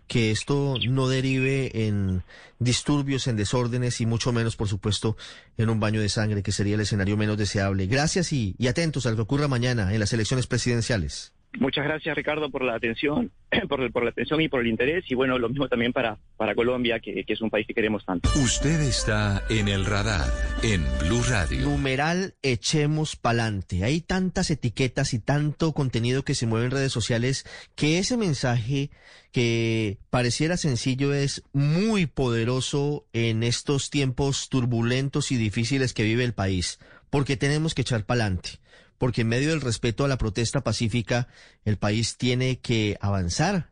que 0.08 0.32
esto 0.32 0.76
no 0.90 1.08
derive 1.08 1.88
en 1.88 2.24
disturbios, 2.60 3.28
en 3.28 3.38
desórdenes 3.38 4.02
y 4.02 4.06
mucho 4.06 4.34
menos, 4.34 4.56
por 4.56 4.68
supuesto, 4.68 5.16
en 5.58 5.70
un 5.70 5.80
baño 5.80 6.02
de 6.02 6.10
sangre, 6.10 6.44
que 6.44 6.52
sería 6.52 6.76
el 6.76 6.82
escenario 6.82 7.16
menos 7.16 7.38
deseable. 7.38 7.88
Gracias 7.88 8.34
y, 8.34 8.56
y 8.58 8.68
atentos 8.68 9.06
a 9.06 9.12
lo 9.12 9.16
que 9.16 9.22
ocurra 9.22 9.48
mañana 9.48 9.94
en 9.94 10.00
las 10.00 10.12
elecciones 10.12 10.48
presidenciales. 10.48 11.32
Muchas 11.60 11.84
gracias, 11.84 12.16
Ricardo, 12.16 12.50
por 12.50 12.64
la 12.64 12.76
atención, 12.76 13.32
por, 13.70 13.92
por, 13.92 14.04
la 14.04 14.12
atención 14.12 14.40
y 14.42 14.48
por 14.48 14.62
el 14.62 14.68
interés. 14.68 15.04
Y 15.10 15.16
bueno, 15.16 15.38
lo 15.38 15.50
mismo 15.50 15.68
también 15.68 15.92
para, 15.92 16.18
para 16.38 16.56
Colombia, 16.56 17.00
que, 17.00 17.26
que, 17.26 17.34
es 17.34 17.42
un 17.42 17.50
país 17.50 17.68
que 17.68 17.74
queremos 17.74 18.06
tanto. 18.06 18.30
Usted 18.42 18.80
está 18.82 19.44
en 19.50 19.68
el 19.68 19.86
radar, 19.86 20.32
en 20.64 20.84
Blue 21.00 21.22
Radio. 21.30 21.62
Numeral 21.62 22.36
Echemos 22.42 23.18
Pa'lante. 23.18 23.84
Hay 23.84 24.02
tantas 24.02 24.50
etiquetas 24.50 25.14
y 25.14 25.20
tanto 25.20 25.74
contenido 25.74 26.24
que 26.24 26.36
se 26.36 26.48
mueve 26.48 26.68
en 26.68 26.72
redes 26.72 26.94
sociales 26.94 27.46
que 27.76 28.00
ese 28.00 28.16
mensaje 28.16 28.90
que 29.34 29.98
pareciera 30.10 30.58
sencillo 30.58 31.14
es 31.14 31.44
muy 31.54 32.06
poderoso 32.06 33.06
en 33.14 33.44
estos 33.44 33.90
tiempos 33.90 34.50
turbulentos 34.50 35.32
y 35.32 35.38
difíciles 35.38 35.94
que 35.94 36.04
vive 36.04 36.24
el 36.24 36.34
país, 36.34 36.80
porque 37.10 37.38
tenemos 37.38 37.74
que 37.74 37.82
echar 37.82 38.06
pa'lante 38.06 38.61
porque 39.02 39.22
en 39.22 39.30
medio 39.30 39.50
del 39.50 39.62
respeto 39.62 40.06
a 40.06 40.08
la 40.08 40.20
protesta 40.20 40.62
pacífica, 40.62 41.28
el 41.66 41.78
país 41.78 42.18
tiene 42.18 42.60
que 42.60 43.00
avanzar. 43.02 43.72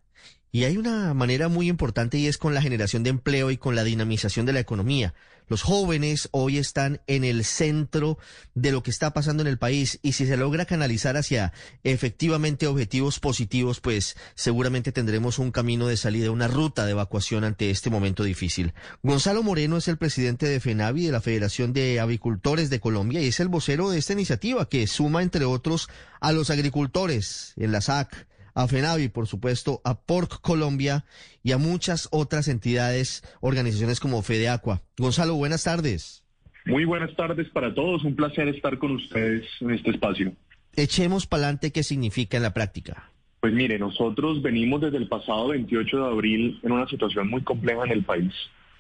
Y 0.51 0.63
hay 0.63 0.75
una 0.75 1.13
manera 1.13 1.49
muy 1.49 1.69
importante 1.69 2.17
y 2.17 2.25
es 2.25 2.39
con 2.39 2.55
la 2.55 2.63
generación 2.63 3.03
de 3.03 3.11
empleo 3.11 3.51
y 3.51 3.57
con 3.57 3.75
la 3.75 3.83
dinamización 3.83 4.47
de 4.47 4.53
la 4.53 4.59
economía. 4.59 5.13
Los 5.49 5.63
jóvenes 5.63 6.29
hoy 6.31 6.59
están 6.59 7.01
en 7.07 7.23
el 7.23 7.43
centro 7.43 8.19
de 8.53 8.71
lo 8.71 8.83
que 8.83 8.91
está 8.91 9.13
pasando 9.13 9.41
en 9.41 9.47
el 9.47 9.57
país 9.57 9.99
y 10.03 10.13
si 10.13 10.27
se 10.27 10.37
logra 10.37 10.65
canalizar 10.65 11.17
hacia 11.17 11.53
efectivamente 11.83 12.67
objetivos 12.67 13.19
positivos, 13.19 13.79
pues 13.79 14.15
seguramente 14.35 14.91
tendremos 14.91 15.39
un 15.39 15.51
camino 15.51 15.87
de 15.87 15.97
salida, 15.97 16.29
una 16.29 16.47
ruta 16.47 16.85
de 16.85 16.91
evacuación 16.91 17.43
ante 17.43 17.71
este 17.71 17.89
momento 17.89 18.23
difícil. 18.23 18.73
Gonzalo 19.01 19.41
Moreno 19.41 19.77
es 19.77 19.87
el 19.87 19.97
presidente 19.97 20.45
de 20.45 20.59
FENAVI, 20.59 21.07
de 21.07 21.11
la 21.11 21.21
Federación 21.21 21.73
de 21.73 21.99
Avicultores 21.99 22.69
de 22.69 22.79
Colombia, 22.79 23.21
y 23.21 23.27
es 23.27 23.39
el 23.39 23.47
vocero 23.47 23.89
de 23.89 23.97
esta 23.97 24.13
iniciativa 24.13 24.69
que 24.69 24.85
suma, 24.85 25.23
entre 25.23 25.45
otros, 25.45 25.89
a 26.21 26.31
los 26.31 26.51
agricultores 26.51 27.53
en 27.57 27.71
la 27.71 27.81
SAC 27.81 28.28
a 28.53 28.67
FENAVI, 28.67 29.09
por 29.09 29.27
supuesto, 29.27 29.81
a 29.83 30.01
Porc 30.01 30.41
Colombia 30.41 31.05
y 31.43 31.51
a 31.51 31.57
muchas 31.57 32.07
otras 32.11 32.47
entidades, 32.47 33.23
organizaciones 33.41 33.99
como 33.99 34.21
FedeAqua. 34.21 34.81
Gonzalo, 34.97 35.35
buenas 35.35 35.63
tardes. 35.63 36.23
Muy 36.65 36.85
buenas 36.85 37.15
tardes 37.15 37.49
para 37.49 37.73
todos. 37.73 38.03
Un 38.03 38.15
placer 38.15 38.47
estar 38.47 38.77
con 38.77 38.91
ustedes 38.91 39.45
en 39.61 39.71
este 39.71 39.91
espacio. 39.91 40.33
Echemos 40.75 41.25
pa'lante, 41.25 41.71
¿qué 41.71 41.83
significa 41.83 42.37
en 42.37 42.43
la 42.43 42.53
práctica? 42.53 43.11
Pues 43.39 43.53
mire, 43.53 43.79
nosotros 43.79 44.41
venimos 44.41 44.81
desde 44.81 44.97
el 44.97 45.07
pasado 45.07 45.49
28 45.49 45.97
de 45.97 46.05
abril 46.05 46.59
en 46.61 46.71
una 46.71 46.87
situación 46.87 47.29
muy 47.29 47.41
compleja 47.41 47.83
en 47.85 47.91
el 47.91 48.03
país. 48.03 48.33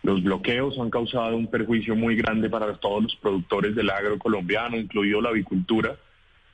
Los 0.03 0.21
bloqueos 0.23 0.77
han 0.79 0.89
causado 0.89 1.35
un 1.35 1.47
perjuicio 1.47 1.95
muy 1.95 2.15
grande 2.15 2.49
para 2.49 2.73
todos 2.77 3.03
los 3.03 3.15
productores 3.15 3.75
del 3.75 3.89
agro 3.89 4.17
colombiano, 4.17 4.77
incluido 4.77 5.21
la 5.21 5.29
avicultura 5.29 5.97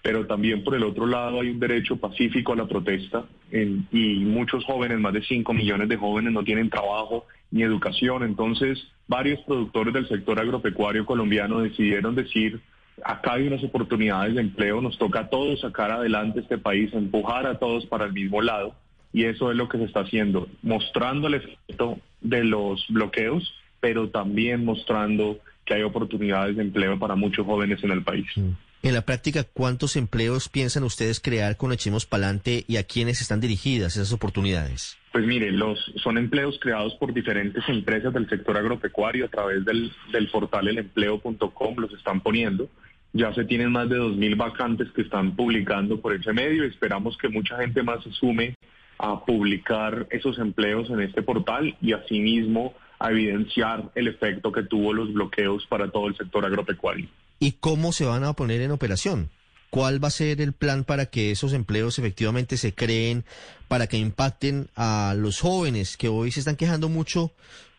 pero 0.05 0.27
también 0.27 0.63
por 0.63 0.75
el 0.75 0.83
otro 0.83 1.07
lado 1.07 1.41
hay 1.41 1.49
un 1.49 1.59
derecho 1.59 1.97
pacífico 1.97 2.53
a 2.53 2.55
la 2.55 2.67
protesta 2.67 3.25
y 3.51 4.19
muchos 4.19 4.63
jóvenes, 4.63 4.99
más 4.99 5.13
de 5.13 5.23
5 5.23 5.51
millones 5.51 5.89
de 5.89 5.97
jóvenes 5.97 6.31
no 6.31 6.43
tienen 6.43 6.69
trabajo 6.69 7.25
ni 7.49 7.63
educación, 7.63 8.21
entonces 8.21 8.87
varios 9.07 9.39
productores 9.47 9.95
del 9.95 10.07
sector 10.07 10.39
agropecuario 10.39 11.07
colombiano 11.07 11.59
decidieron 11.59 12.13
decir, 12.13 12.61
acá 13.03 13.33
hay 13.33 13.47
unas 13.47 13.63
oportunidades 13.63 14.35
de 14.35 14.41
empleo, 14.41 14.79
nos 14.79 14.95
toca 14.99 15.21
a 15.21 15.27
todos 15.27 15.61
sacar 15.61 15.89
adelante 15.89 16.41
este 16.41 16.59
país, 16.59 16.93
empujar 16.93 17.47
a 17.47 17.57
todos 17.57 17.87
para 17.87 18.05
el 18.05 18.13
mismo 18.13 18.43
lado 18.43 18.75
y 19.11 19.23
eso 19.23 19.49
es 19.49 19.57
lo 19.57 19.67
que 19.67 19.79
se 19.79 19.85
está 19.85 20.01
haciendo, 20.01 20.47
mostrando 20.61 21.29
el 21.29 21.33
efecto 21.33 21.97
de 22.21 22.43
los 22.43 22.85
bloqueos, 22.89 23.55
pero 23.79 24.09
también 24.09 24.65
mostrando 24.65 25.39
que 25.65 25.73
hay 25.73 25.81
oportunidades 25.81 26.57
de 26.57 26.61
empleo 26.61 26.99
para 26.99 27.15
muchos 27.15 27.43
jóvenes 27.43 27.83
en 27.83 27.89
el 27.89 28.03
país. 28.03 28.27
Mm. 28.35 28.51
En 28.85 28.93
la 28.93 29.01
práctica, 29.01 29.43
¿cuántos 29.43 29.95
empleos 29.95 30.47
piensan 30.47 30.83
ustedes 30.83 31.19
crear 31.19 31.57
con 31.57 31.73
Echemos 31.73 32.05
Palante 32.05 32.65
y 32.67 32.77
a 32.77 32.83
quiénes 32.83 33.19
están 33.19 33.41
dirigidas 33.41 33.95
esas 33.95 34.13
oportunidades? 34.13 34.95
Pues 35.11 35.25
mire, 35.25 35.51
los, 35.51 35.79
son 36.03 36.19
empleos 36.19 36.59
creados 36.61 36.93
por 36.99 37.11
diferentes 37.11 37.67
empresas 37.67 38.13
del 38.13 38.29
sector 38.29 38.55
agropecuario 38.55 39.25
a 39.25 39.27
través 39.27 39.65
del, 39.65 39.91
portal 40.31 40.67
elempleo.com, 40.67 41.75
los 41.77 41.93
están 41.93 42.21
poniendo. 42.21 42.69
Ya 43.11 43.33
se 43.33 43.45
tienen 43.45 43.71
más 43.71 43.89
de 43.89 43.97
2.000 43.97 44.37
vacantes 44.37 44.91
que 44.91 45.01
están 45.01 45.35
publicando 45.35 45.99
por 45.99 46.13
ese 46.13 46.31
medio 46.31 46.63
esperamos 46.63 47.17
que 47.17 47.29
mucha 47.29 47.57
gente 47.57 47.81
más 47.81 48.03
se 48.03 48.11
sume 48.11 48.53
a 48.99 49.25
publicar 49.25 50.05
esos 50.11 50.37
empleos 50.37 50.91
en 50.91 51.01
este 51.01 51.23
portal 51.23 51.75
y 51.81 51.93
asimismo 51.93 52.75
a 52.99 53.09
evidenciar 53.09 53.89
el 53.95 54.09
efecto 54.09 54.51
que 54.51 54.61
tuvo 54.61 54.93
los 54.93 55.11
bloqueos 55.11 55.65
para 55.65 55.89
todo 55.89 56.07
el 56.07 56.15
sector 56.15 56.45
agropecuario 56.45 57.07
y 57.39 57.53
cómo 57.53 57.93
se 57.93 58.05
van 58.05 58.23
a 58.23 58.33
poner 58.33 58.61
en 58.61 58.71
operación. 58.71 59.29
¿Cuál 59.69 60.01
va 60.03 60.07
a 60.07 60.11
ser 60.11 60.39
el 60.41 60.53
plan 60.53 60.83
para 60.85 61.07
que 61.07 61.31
esos 61.31 61.51
empleos 61.53 61.99
efectivamente 61.99 62.57
se 62.57 62.73
creen, 62.73 63.25
para 63.67 63.87
que 63.87 63.97
impacten 63.97 64.69
a 64.75 65.15
los 65.17 65.41
jóvenes 65.41 65.97
que 65.97 66.07
hoy 66.07 66.31
se 66.31 66.39
están 66.39 66.55
quejando 66.55 66.87
mucho, 66.87 67.33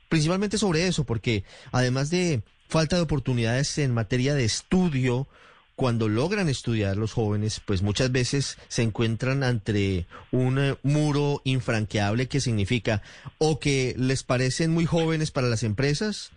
principalmente 0.08 0.58
sobre 0.58 0.86
eso, 0.86 1.04
porque 1.04 1.44
además 1.72 2.10
de 2.10 2.42
falta 2.68 2.96
de 2.96 3.02
oportunidades 3.02 3.78
en 3.78 3.94
materia 3.94 4.34
de 4.34 4.44
estudio, 4.44 5.26
cuando 5.76 6.08
logran 6.08 6.48
estudiar 6.48 6.96
los 6.96 7.12
jóvenes, 7.12 7.60
pues 7.64 7.82
muchas 7.82 8.10
veces 8.10 8.56
se 8.68 8.82
encuentran 8.82 9.42
ante 9.42 10.06
un 10.32 10.58
eh, 10.58 10.76
muro 10.82 11.42
infranqueable 11.44 12.28
que 12.28 12.40
significa 12.40 13.02
o 13.38 13.60
que 13.60 13.94
les 13.98 14.22
parecen 14.22 14.70
muy 14.70 14.86
jóvenes 14.86 15.30
para 15.30 15.48
las 15.48 15.62
empresas, 15.62 16.30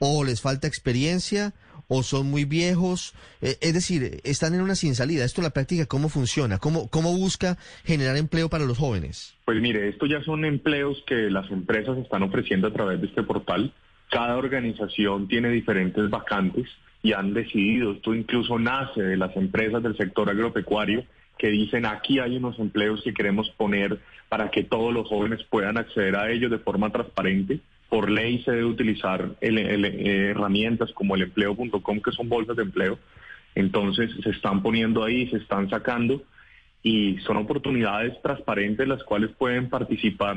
o 0.00 0.24
les 0.24 0.40
falta 0.40 0.66
experiencia, 0.66 1.54
o 1.92 2.04
son 2.04 2.30
muy 2.30 2.44
viejos, 2.44 3.14
eh, 3.42 3.56
es 3.60 3.74
decir, 3.74 4.20
están 4.22 4.54
en 4.54 4.60
una 4.60 4.76
sin 4.76 4.94
salida. 4.94 5.24
Esto 5.24 5.40
en 5.40 5.46
la 5.46 5.50
práctica, 5.50 5.86
¿cómo 5.86 6.08
funciona? 6.08 6.58
¿Cómo, 6.58 6.88
¿Cómo 6.88 7.16
busca 7.16 7.58
generar 7.84 8.16
empleo 8.16 8.48
para 8.48 8.64
los 8.64 8.78
jóvenes? 8.78 9.34
Pues 9.44 9.60
mire, 9.60 9.88
esto 9.88 10.06
ya 10.06 10.22
son 10.22 10.44
empleos 10.44 11.02
que 11.04 11.28
las 11.30 11.50
empresas 11.50 11.98
están 11.98 12.22
ofreciendo 12.22 12.68
a 12.68 12.72
través 12.72 13.00
de 13.00 13.08
este 13.08 13.24
portal. 13.24 13.74
Cada 14.08 14.36
organización 14.36 15.26
tiene 15.26 15.50
diferentes 15.50 16.08
vacantes 16.08 16.66
y 17.02 17.12
han 17.12 17.34
decidido, 17.34 17.92
esto 17.92 18.14
incluso 18.14 18.56
nace 18.56 19.02
de 19.02 19.16
las 19.16 19.36
empresas 19.36 19.82
del 19.82 19.96
sector 19.96 20.30
agropecuario, 20.30 21.04
que 21.38 21.48
dicen 21.48 21.86
aquí 21.86 22.20
hay 22.20 22.36
unos 22.36 22.56
empleos 22.60 23.02
que 23.02 23.14
queremos 23.14 23.50
poner 23.56 23.98
para 24.28 24.52
que 24.52 24.62
todos 24.62 24.94
los 24.94 25.08
jóvenes 25.08 25.40
puedan 25.50 25.76
acceder 25.76 26.14
a 26.14 26.30
ellos 26.30 26.52
de 26.52 26.58
forma 26.58 26.90
transparente 26.90 27.58
por 27.90 28.08
ley 28.08 28.42
se 28.44 28.52
debe 28.52 28.64
utilizar 28.64 29.36
eh, 29.42 30.30
herramientas 30.30 30.90
como 30.92 31.16
el 31.16 31.22
empleo.com, 31.22 32.00
que 32.00 32.12
son 32.12 32.28
bolsas 32.28 32.56
de 32.56 32.62
empleo. 32.62 32.98
Entonces 33.54 34.10
se 34.22 34.30
están 34.30 34.62
poniendo 34.62 35.04
ahí, 35.04 35.28
se 35.28 35.36
están 35.38 35.68
sacando 35.68 36.22
y 36.82 37.18
son 37.26 37.36
oportunidades 37.36 38.14
transparentes 38.22 38.88
las 38.88 39.02
cuales 39.02 39.30
pueden 39.36 39.68
participar 39.68 40.36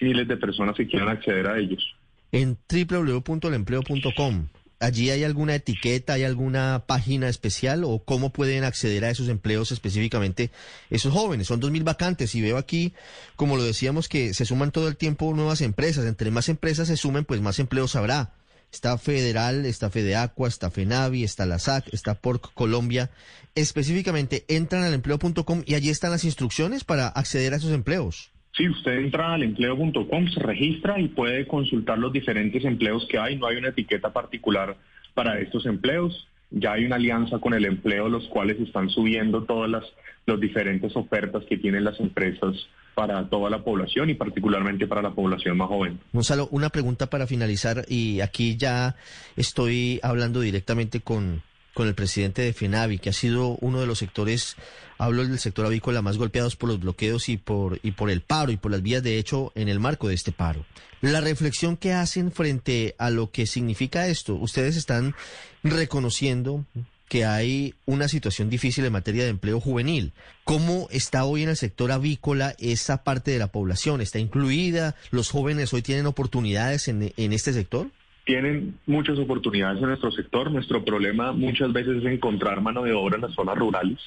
miles 0.00 0.26
de 0.28 0.36
personas 0.36 0.76
que 0.76 0.86
quieran 0.86 1.08
acceder 1.08 1.46
a 1.46 1.58
ellos. 1.58 1.94
En 2.32 2.58
www.elempleo.com, 2.68 4.46
¿allí 4.80 5.10
hay 5.10 5.22
alguna 5.22 5.54
etiqueta, 5.54 6.14
hay 6.14 6.24
alguna 6.24 6.84
página 6.86 7.28
especial 7.28 7.84
o 7.84 8.02
cómo 8.04 8.30
pueden 8.32 8.64
acceder 8.64 9.04
a 9.04 9.10
esos 9.10 9.28
empleos 9.28 9.70
específicamente 9.70 10.50
esos 10.88 11.12
jóvenes? 11.12 11.46
Son 11.46 11.60
2.000 11.60 11.84
vacantes 11.84 12.34
y 12.34 12.40
veo 12.40 12.56
aquí, 12.56 12.94
como 13.36 13.56
lo 13.56 13.62
decíamos, 13.62 14.08
que 14.08 14.34
se 14.34 14.44
suman 14.44 14.72
todo 14.72 14.88
el 14.88 14.96
tiempo 14.96 15.32
nuevas 15.34 15.60
empresas. 15.60 16.06
Entre 16.06 16.30
más 16.30 16.48
empresas 16.48 16.88
se 16.88 16.96
sumen, 16.96 17.24
pues 17.24 17.40
más 17.40 17.58
empleos 17.58 17.94
habrá. 17.94 18.32
Está 18.72 18.98
Federal, 18.98 19.66
está 19.66 19.90
Fedeacua, 19.90 20.48
está 20.48 20.70
Fenavi, 20.70 21.24
está 21.24 21.44
la 21.44 21.58
SAC, 21.58 21.92
está 21.92 22.14
Porc 22.14 22.52
Colombia. 22.54 23.10
Específicamente 23.54 24.44
entran 24.48 24.84
al 24.84 24.94
empleo.com 24.94 25.62
y 25.66 25.74
allí 25.74 25.90
están 25.90 26.12
las 26.12 26.24
instrucciones 26.24 26.84
para 26.84 27.08
acceder 27.08 27.52
a 27.52 27.56
esos 27.56 27.72
empleos. 27.72 28.30
Sí, 28.52 28.68
usted 28.68 28.98
entra 28.98 29.34
al 29.34 29.42
empleo.com, 29.42 30.28
se 30.28 30.40
registra 30.40 31.00
y 31.00 31.08
puede 31.08 31.46
consultar 31.46 31.98
los 31.98 32.12
diferentes 32.12 32.64
empleos 32.64 33.06
que 33.08 33.18
hay. 33.18 33.36
No 33.36 33.46
hay 33.46 33.56
una 33.56 33.68
etiqueta 33.68 34.12
particular 34.12 34.76
para 35.14 35.38
estos 35.40 35.66
empleos. 35.66 36.26
Ya 36.50 36.72
hay 36.72 36.84
una 36.84 36.96
alianza 36.96 37.38
con 37.38 37.54
el 37.54 37.64
empleo, 37.64 38.08
los 38.08 38.26
cuales 38.28 38.58
están 38.60 38.90
subiendo 38.90 39.44
todas 39.44 39.70
las 39.70 39.84
los 40.26 40.40
diferentes 40.40 40.94
ofertas 40.96 41.44
que 41.48 41.56
tienen 41.56 41.84
las 41.84 41.98
empresas 42.00 42.54
para 42.94 43.28
toda 43.28 43.50
la 43.50 43.62
población 43.62 44.10
y 44.10 44.14
particularmente 44.14 44.86
para 44.86 45.02
la 45.02 45.10
población 45.10 45.56
más 45.56 45.68
joven. 45.68 45.98
Gonzalo, 46.12 46.48
una 46.50 46.68
pregunta 46.68 47.08
para 47.08 47.26
finalizar 47.26 47.84
y 47.88 48.20
aquí 48.20 48.56
ya 48.56 48.96
estoy 49.36 50.00
hablando 50.02 50.40
directamente 50.40 51.00
con, 51.00 51.42
con 51.74 51.88
el 51.88 51.94
presidente 51.94 52.42
de 52.42 52.52
FENAVI, 52.52 52.98
que 52.98 53.10
ha 53.10 53.12
sido 53.12 53.56
uno 53.60 53.80
de 53.80 53.86
los 53.86 53.98
sectores, 53.98 54.56
hablo 54.98 55.26
del 55.26 55.38
sector 55.38 55.66
avícola, 55.66 56.02
más 56.02 56.16
golpeados 56.16 56.56
por 56.56 56.68
los 56.68 56.80
bloqueos 56.80 57.28
y 57.28 57.36
por, 57.36 57.78
y 57.82 57.92
por 57.92 58.10
el 58.10 58.20
paro 58.20 58.52
y 58.52 58.56
por 58.56 58.70
las 58.70 58.82
vías 58.82 59.02
de 59.02 59.18
hecho 59.18 59.52
en 59.54 59.68
el 59.68 59.80
marco 59.80 60.08
de 60.08 60.14
este 60.14 60.32
paro. 60.32 60.64
La 61.00 61.20
reflexión 61.20 61.76
que 61.76 61.92
hacen 61.92 62.32
frente 62.32 62.94
a 62.98 63.10
lo 63.10 63.30
que 63.30 63.46
significa 63.46 64.08
esto, 64.08 64.34
ustedes 64.34 64.76
están 64.76 65.14
reconociendo 65.62 66.64
que 67.10 67.24
hay 67.24 67.74
una 67.86 68.06
situación 68.06 68.50
difícil 68.50 68.84
en 68.84 68.92
materia 68.92 69.24
de 69.24 69.30
empleo 69.30 69.60
juvenil. 69.60 70.12
¿Cómo 70.44 70.86
está 70.92 71.24
hoy 71.24 71.42
en 71.42 71.48
el 71.48 71.56
sector 71.56 71.90
avícola 71.90 72.54
esa 72.58 73.02
parte 73.02 73.32
de 73.32 73.40
la 73.40 73.48
población? 73.48 74.00
¿Está 74.00 74.20
incluida? 74.20 74.94
¿Los 75.10 75.28
jóvenes 75.28 75.72
hoy 75.72 75.82
tienen 75.82 76.06
oportunidades 76.06 76.86
en, 76.86 77.12
en 77.16 77.32
este 77.32 77.52
sector? 77.52 77.88
Tienen 78.24 78.78
muchas 78.86 79.18
oportunidades 79.18 79.82
en 79.82 79.88
nuestro 79.88 80.10
sector. 80.10 80.50
Nuestro 80.50 80.84
problema 80.84 81.32
muchas 81.32 81.72
veces 81.72 81.98
es 81.98 82.04
encontrar 82.04 82.60
mano 82.60 82.82
de 82.82 82.92
obra 82.92 83.16
en 83.16 83.22
las 83.22 83.34
zonas 83.34 83.56
rurales. 83.56 83.98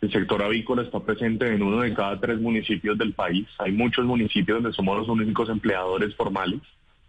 El 0.00 0.10
sector 0.10 0.42
avícola 0.42 0.82
está 0.82 1.00
presente 1.00 1.46
en 1.52 1.62
uno 1.62 1.82
de 1.82 1.92
cada 1.92 2.18
tres 2.18 2.40
municipios 2.40 2.96
del 2.96 3.12
país. 3.12 3.46
Hay 3.58 3.72
muchos 3.72 4.04
municipios 4.06 4.62
donde 4.62 4.74
somos 4.74 4.96
los 4.98 5.08
únicos 5.08 5.50
empleadores 5.50 6.14
formales, 6.14 6.60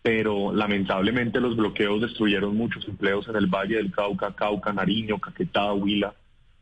pero 0.02 0.52
lamentablemente 0.52 1.40
los 1.40 1.56
bloqueos 1.56 2.02
destruyeron 2.02 2.56
muchos 2.56 2.86
empleos 2.88 3.28
en 3.30 3.38
el 3.38 3.48
Valle 3.48 3.78
del 3.78 3.92
Cauca, 3.92 4.34
Cauca, 4.36 4.74
Nariño, 4.74 5.20
Caquetá, 5.20 5.72
Huila. 5.74 6.14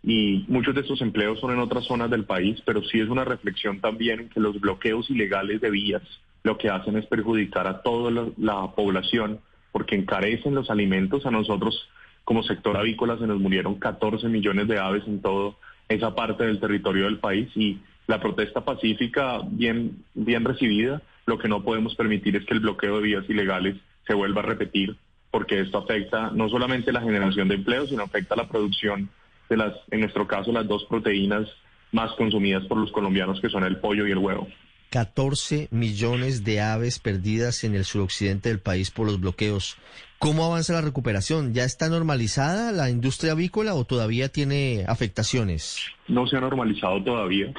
Y 0.04 0.46
muchos 0.48 0.76
de 0.76 0.82
estos 0.82 1.02
empleos 1.02 1.40
son 1.40 1.52
en 1.52 1.60
otras 1.60 1.86
zonas 1.86 2.10
del 2.10 2.26
país, 2.26 2.62
pero 2.64 2.84
sí 2.84 3.00
es 3.00 3.10
una 3.10 3.26
reflexión 3.26 3.82
también 3.82 4.20
en 4.22 4.30
que 4.30 4.40
los 4.40 4.60
bloqueos 4.60 5.10
ilegales 5.10 5.62
de 5.62 5.72
vías 5.72 6.04
lo 6.44 6.58
que 6.58 6.70
hacen 6.70 6.96
es 6.96 7.06
perjudicar 7.08 7.68
a 7.68 7.82
toda 7.82 8.12
la, 8.12 8.28
la 8.38 8.72
población 8.72 9.40
porque 9.72 9.96
encarecen 9.96 10.56
los 10.56 10.70
alimentos. 10.70 11.26
A 11.26 11.32
nosotros, 11.32 11.90
como 12.24 12.44
sector 12.44 12.78
avícola, 12.78 13.18
se 13.18 13.28
nos 13.28 13.40
murieron 13.40 13.76
14 13.76 14.28
millones 14.28 14.68
de 14.68 14.80
aves 14.80 15.04
en 15.08 15.22
toda 15.22 15.54
esa 15.88 16.16
parte 16.16 16.46
del 16.46 16.60
territorio 16.60 17.06
del 17.06 17.20
país 17.20 17.50
y 17.56 17.80
la 18.08 18.20
protesta 18.20 18.66
pacífica 18.66 19.40
bien, 19.50 20.04
bien 20.14 20.44
recibida. 20.46 21.02
Lo 21.26 21.38
que 21.38 21.48
no 21.48 21.64
podemos 21.64 21.96
permitir 21.96 22.36
es 22.36 22.46
que 22.46 22.54
el 22.54 22.60
bloqueo 22.60 22.98
de 22.98 23.04
vías 23.04 23.30
ilegales 23.30 23.76
se 24.08 24.14
vuelva 24.16 24.42
a 24.42 24.46
repetir, 24.46 24.96
porque 25.30 25.60
esto 25.60 25.78
afecta 25.78 26.32
no 26.32 26.50
solamente 26.50 26.92
la 26.92 27.02
generación 27.02 27.48
de 27.48 27.56
empleo, 27.56 27.86
sino 27.86 28.04
afecta 28.04 28.36
la 28.36 28.48
producción 28.48 29.10
de 29.50 29.58
las, 29.58 29.74
en 29.92 30.00
nuestro 30.00 30.28
caso, 30.28 30.52
las 30.52 30.68
dos 30.68 30.86
proteínas 30.86 31.48
más 31.92 32.12
consumidas 32.14 32.66
por 32.66 32.78
los 32.78 32.92
colombianos, 32.92 33.40
que 33.42 33.50
son 33.50 33.64
el 33.64 33.78
pollo 33.78 34.08
y 34.08 34.12
el 34.12 34.18
huevo. 34.18 34.48
14 34.90 35.68
millones 35.72 36.44
de 36.44 36.62
aves 36.62 37.00
perdidas 37.00 37.64
en 37.64 37.76
el 37.76 37.86
suroccidente 37.86 38.50
del 38.50 38.60
país 38.60 38.92
por 38.92 39.06
los 39.06 39.20
bloqueos. 39.20 39.78
¿Cómo 40.18 40.44
avanza 40.44 40.74
la 40.74 40.82
recuperación? 40.82 41.54
¿Ya 41.54 41.64
está 41.64 41.88
normalizada 41.90 42.72
la 42.72 42.90
industria 42.90 43.34
avícola 43.34 43.74
o 43.76 43.86
todavía 43.86 44.30
tiene 44.30 44.84
afectaciones? 44.88 45.86
No 46.08 46.28
se 46.28 46.38
ha 46.38 46.42
normalizado 46.42 47.04
todavía. 47.04 47.54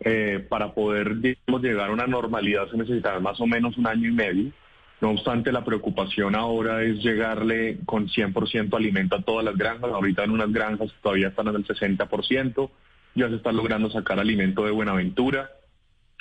Eh, 0.00 0.44
para 0.48 0.74
poder 0.74 1.14
llegar 1.46 1.88
a 1.88 1.92
una 1.92 2.06
normalidad 2.08 2.68
se 2.68 2.76
necesitará 2.76 3.20
más 3.20 3.40
o 3.40 3.46
menos 3.46 3.78
un 3.78 3.86
año 3.86 4.08
y 4.08 4.12
medio. 4.12 4.50
No 5.00 5.10
obstante, 5.10 5.52
la 5.52 5.64
preocupación 5.64 6.34
ahora 6.34 6.82
es 6.82 6.98
llegarle 7.00 7.78
con 7.84 8.08
100% 8.08 8.74
alimento 8.74 9.16
a 9.16 9.22
todas 9.22 9.44
las 9.44 9.56
granjas. 9.56 9.90
Ahorita 9.92 10.24
en 10.24 10.30
unas 10.30 10.50
granjas 10.50 10.90
todavía 11.02 11.28
están 11.28 11.48
en 11.48 11.56
el 11.56 11.66
60%. 11.66 12.70
Ya 13.14 13.28
se 13.28 13.36
está 13.36 13.52
logrando 13.52 13.90
sacar 13.90 14.18
alimento 14.18 14.64
de 14.64 14.72
Buenaventura 14.72 15.50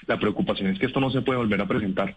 la 0.08 0.20
preocupación 0.20 0.70
es 0.70 0.80
que 0.80 0.86
esto 0.86 0.99
no 0.99 1.12
se 1.12 1.22
puede 1.22 1.39
volver 1.39 1.62
a 1.62 1.68
presentar. 1.68 2.16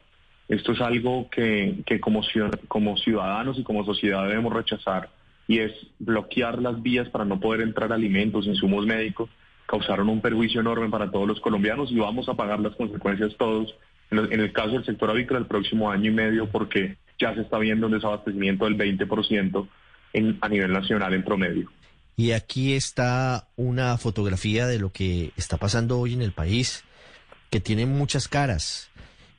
Esto 0.48 0.72
es 0.72 0.80
algo 0.80 1.28
que, 1.30 1.82
que 1.86 2.00
como, 2.00 2.22
como 2.68 2.96
ciudadanos 2.96 3.58
y 3.58 3.64
como 3.64 3.84
sociedad 3.84 4.28
debemos 4.28 4.52
rechazar 4.52 5.10
y 5.48 5.58
es 5.58 5.72
bloquear 5.98 6.60
las 6.60 6.82
vías 6.82 7.08
para 7.08 7.24
no 7.24 7.40
poder 7.40 7.60
entrar 7.60 7.92
alimentos, 7.92 8.46
insumos 8.46 8.86
médicos, 8.86 9.30
causaron 9.66 10.08
un 10.08 10.20
perjuicio 10.20 10.60
enorme 10.60 10.88
para 10.88 11.10
todos 11.10 11.26
los 11.26 11.40
colombianos 11.40 11.90
y 11.90 11.98
vamos 11.98 12.28
a 12.28 12.34
pagar 12.34 12.60
las 12.60 12.74
consecuencias 12.76 13.36
todos. 13.36 13.74
En 14.10 14.40
el 14.40 14.52
caso 14.52 14.70
del 14.72 14.84
sector 14.84 15.10
avícola 15.10 15.40
el 15.40 15.46
próximo 15.46 15.90
año 15.90 16.10
y 16.10 16.14
medio 16.14 16.48
porque 16.48 16.96
ya 17.18 17.34
se 17.34 17.40
está 17.40 17.58
viendo 17.58 17.86
un 17.86 17.92
desabastecimiento 17.92 18.66
del 18.66 18.76
20% 18.76 19.68
en, 20.12 20.38
a 20.40 20.48
nivel 20.48 20.72
nacional 20.72 21.12
en 21.14 21.24
promedio. 21.24 21.68
Y 22.16 22.30
aquí 22.30 22.74
está 22.74 23.48
una 23.56 23.98
fotografía 23.98 24.66
de 24.66 24.78
lo 24.78 24.90
que 24.90 25.32
está 25.36 25.56
pasando 25.58 25.98
hoy 25.98 26.14
en 26.14 26.22
el 26.22 26.32
país 26.32 26.85
que 27.56 27.60
tiene 27.62 27.86
muchas 27.86 28.28
caras, 28.28 28.88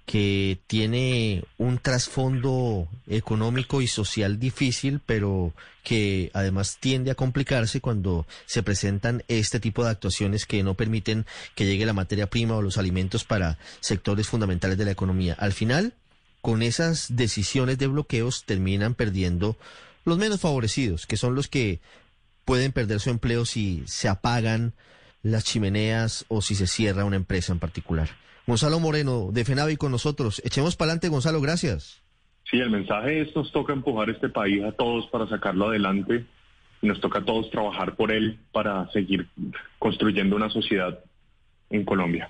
que 0.08 0.58
tiene 0.66 1.44
un 1.60 1.78
trasfondo 1.78 2.88
económico 3.06 3.80
y 3.84 3.86
social 3.86 4.40
difícil, 4.40 5.02
pero 5.06 5.54
que 5.84 6.32
además 6.34 6.78
tiende 6.80 7.12
a 7.12 7.16
complicarse 7.16 7.80
cuando 7.80 8.26
se 8.48 8.64
presentan 8.64 9.24
este 9.28 9.60
tipo 9.60 9.84
de 9.84 9.92
actuaciones 9.92 10.48
que 10.48 10.64
no 10.64 10.74
permiten 10.74 11.28
que 11.54 11.68
llegue 11.68 11.86
la 11.86 11.94
materia 11.94 12.28
prima 12.28 12.56
o 12.56 12.64
los 12.64 12.80
alimentos 12.80 13.24
para 13.24 13.60
sectores 13.82 14.28
fundamentales 14.28 14.80
de 14.80 14.86
la 14.86 14.92
economía. 14.92 15.36
Al 15.38 15.54
final, 15.54 15.94
con 16.42 16.64
esas 16.64 17.16
decisiones 17.16 17.78
de 17.78 17.86
bloqueos 17.86 18.46
terminan 18.46 18.96
perdiendo 18.96 19.58
los 20.06 20.18
menos 20.18 20.42
favorecidos, 20.42 21.06
que 21.06 21.18
son 21.18 21.36
los 21.36 21.48
que 21.50 21.82
pueden 22.46 22.72
perder 22.72 23.00
su 23.00 23.12
empleo 23.12 23.46
si 23.46 23.84
se 23.86 24.08
apagan 24.08 24.74
las 25.32 25.44
chimeneas 25.44 26.26
o 26.28 26.42
si 26.42 26.56
se 26.56 26.68
cierra 26.68 27.06
una 27.06 27.16
empresa 27.16 27.54
en 27.54 27.60
particular. 27.60 28.10
Gonzalo 28.46 28.80
Moreno, 28.80 29.30
de 29.32 29.44
FENAVI 29.44 29.76
con 29.76 29.92
nosotros. 29.92 30.42
Echemos 30.46 30.76
para 30.76 30.92
adelante, 30.92 31.10
Gonzalo, 31.10 31.42
gracias. 31.42 32.02
Sí, 32.50 32.58
el 32.60 32.70
mensaje 32.70 33.22
es 33.22 33.36
nos 33.36 33.52
toca 33.52 33.74
empujar 33.74 34.10
este 34.10 34.30
país 34.30 34.64
a 34.64 34.72
todos 34.72 35.08
para 35.08 35.28
sacarlo 35.28 35.68
adelante 35.68 36.26
y 36.82 36.88
nos 36.88 37.02
toca 37.02 37.20
a 37.20 37.26
todos 37.26 37.52
trabajar 37.52 37.96
por 37.96 38.12
él 38.12 38.40
para 38.54 38.90
seguir 38.92 39.28
construyendo 39.80 40.36
una 40.36 40.50
sociedad 40.50 41.00
en 41.70 41.84
Colombia. 41.84 42.30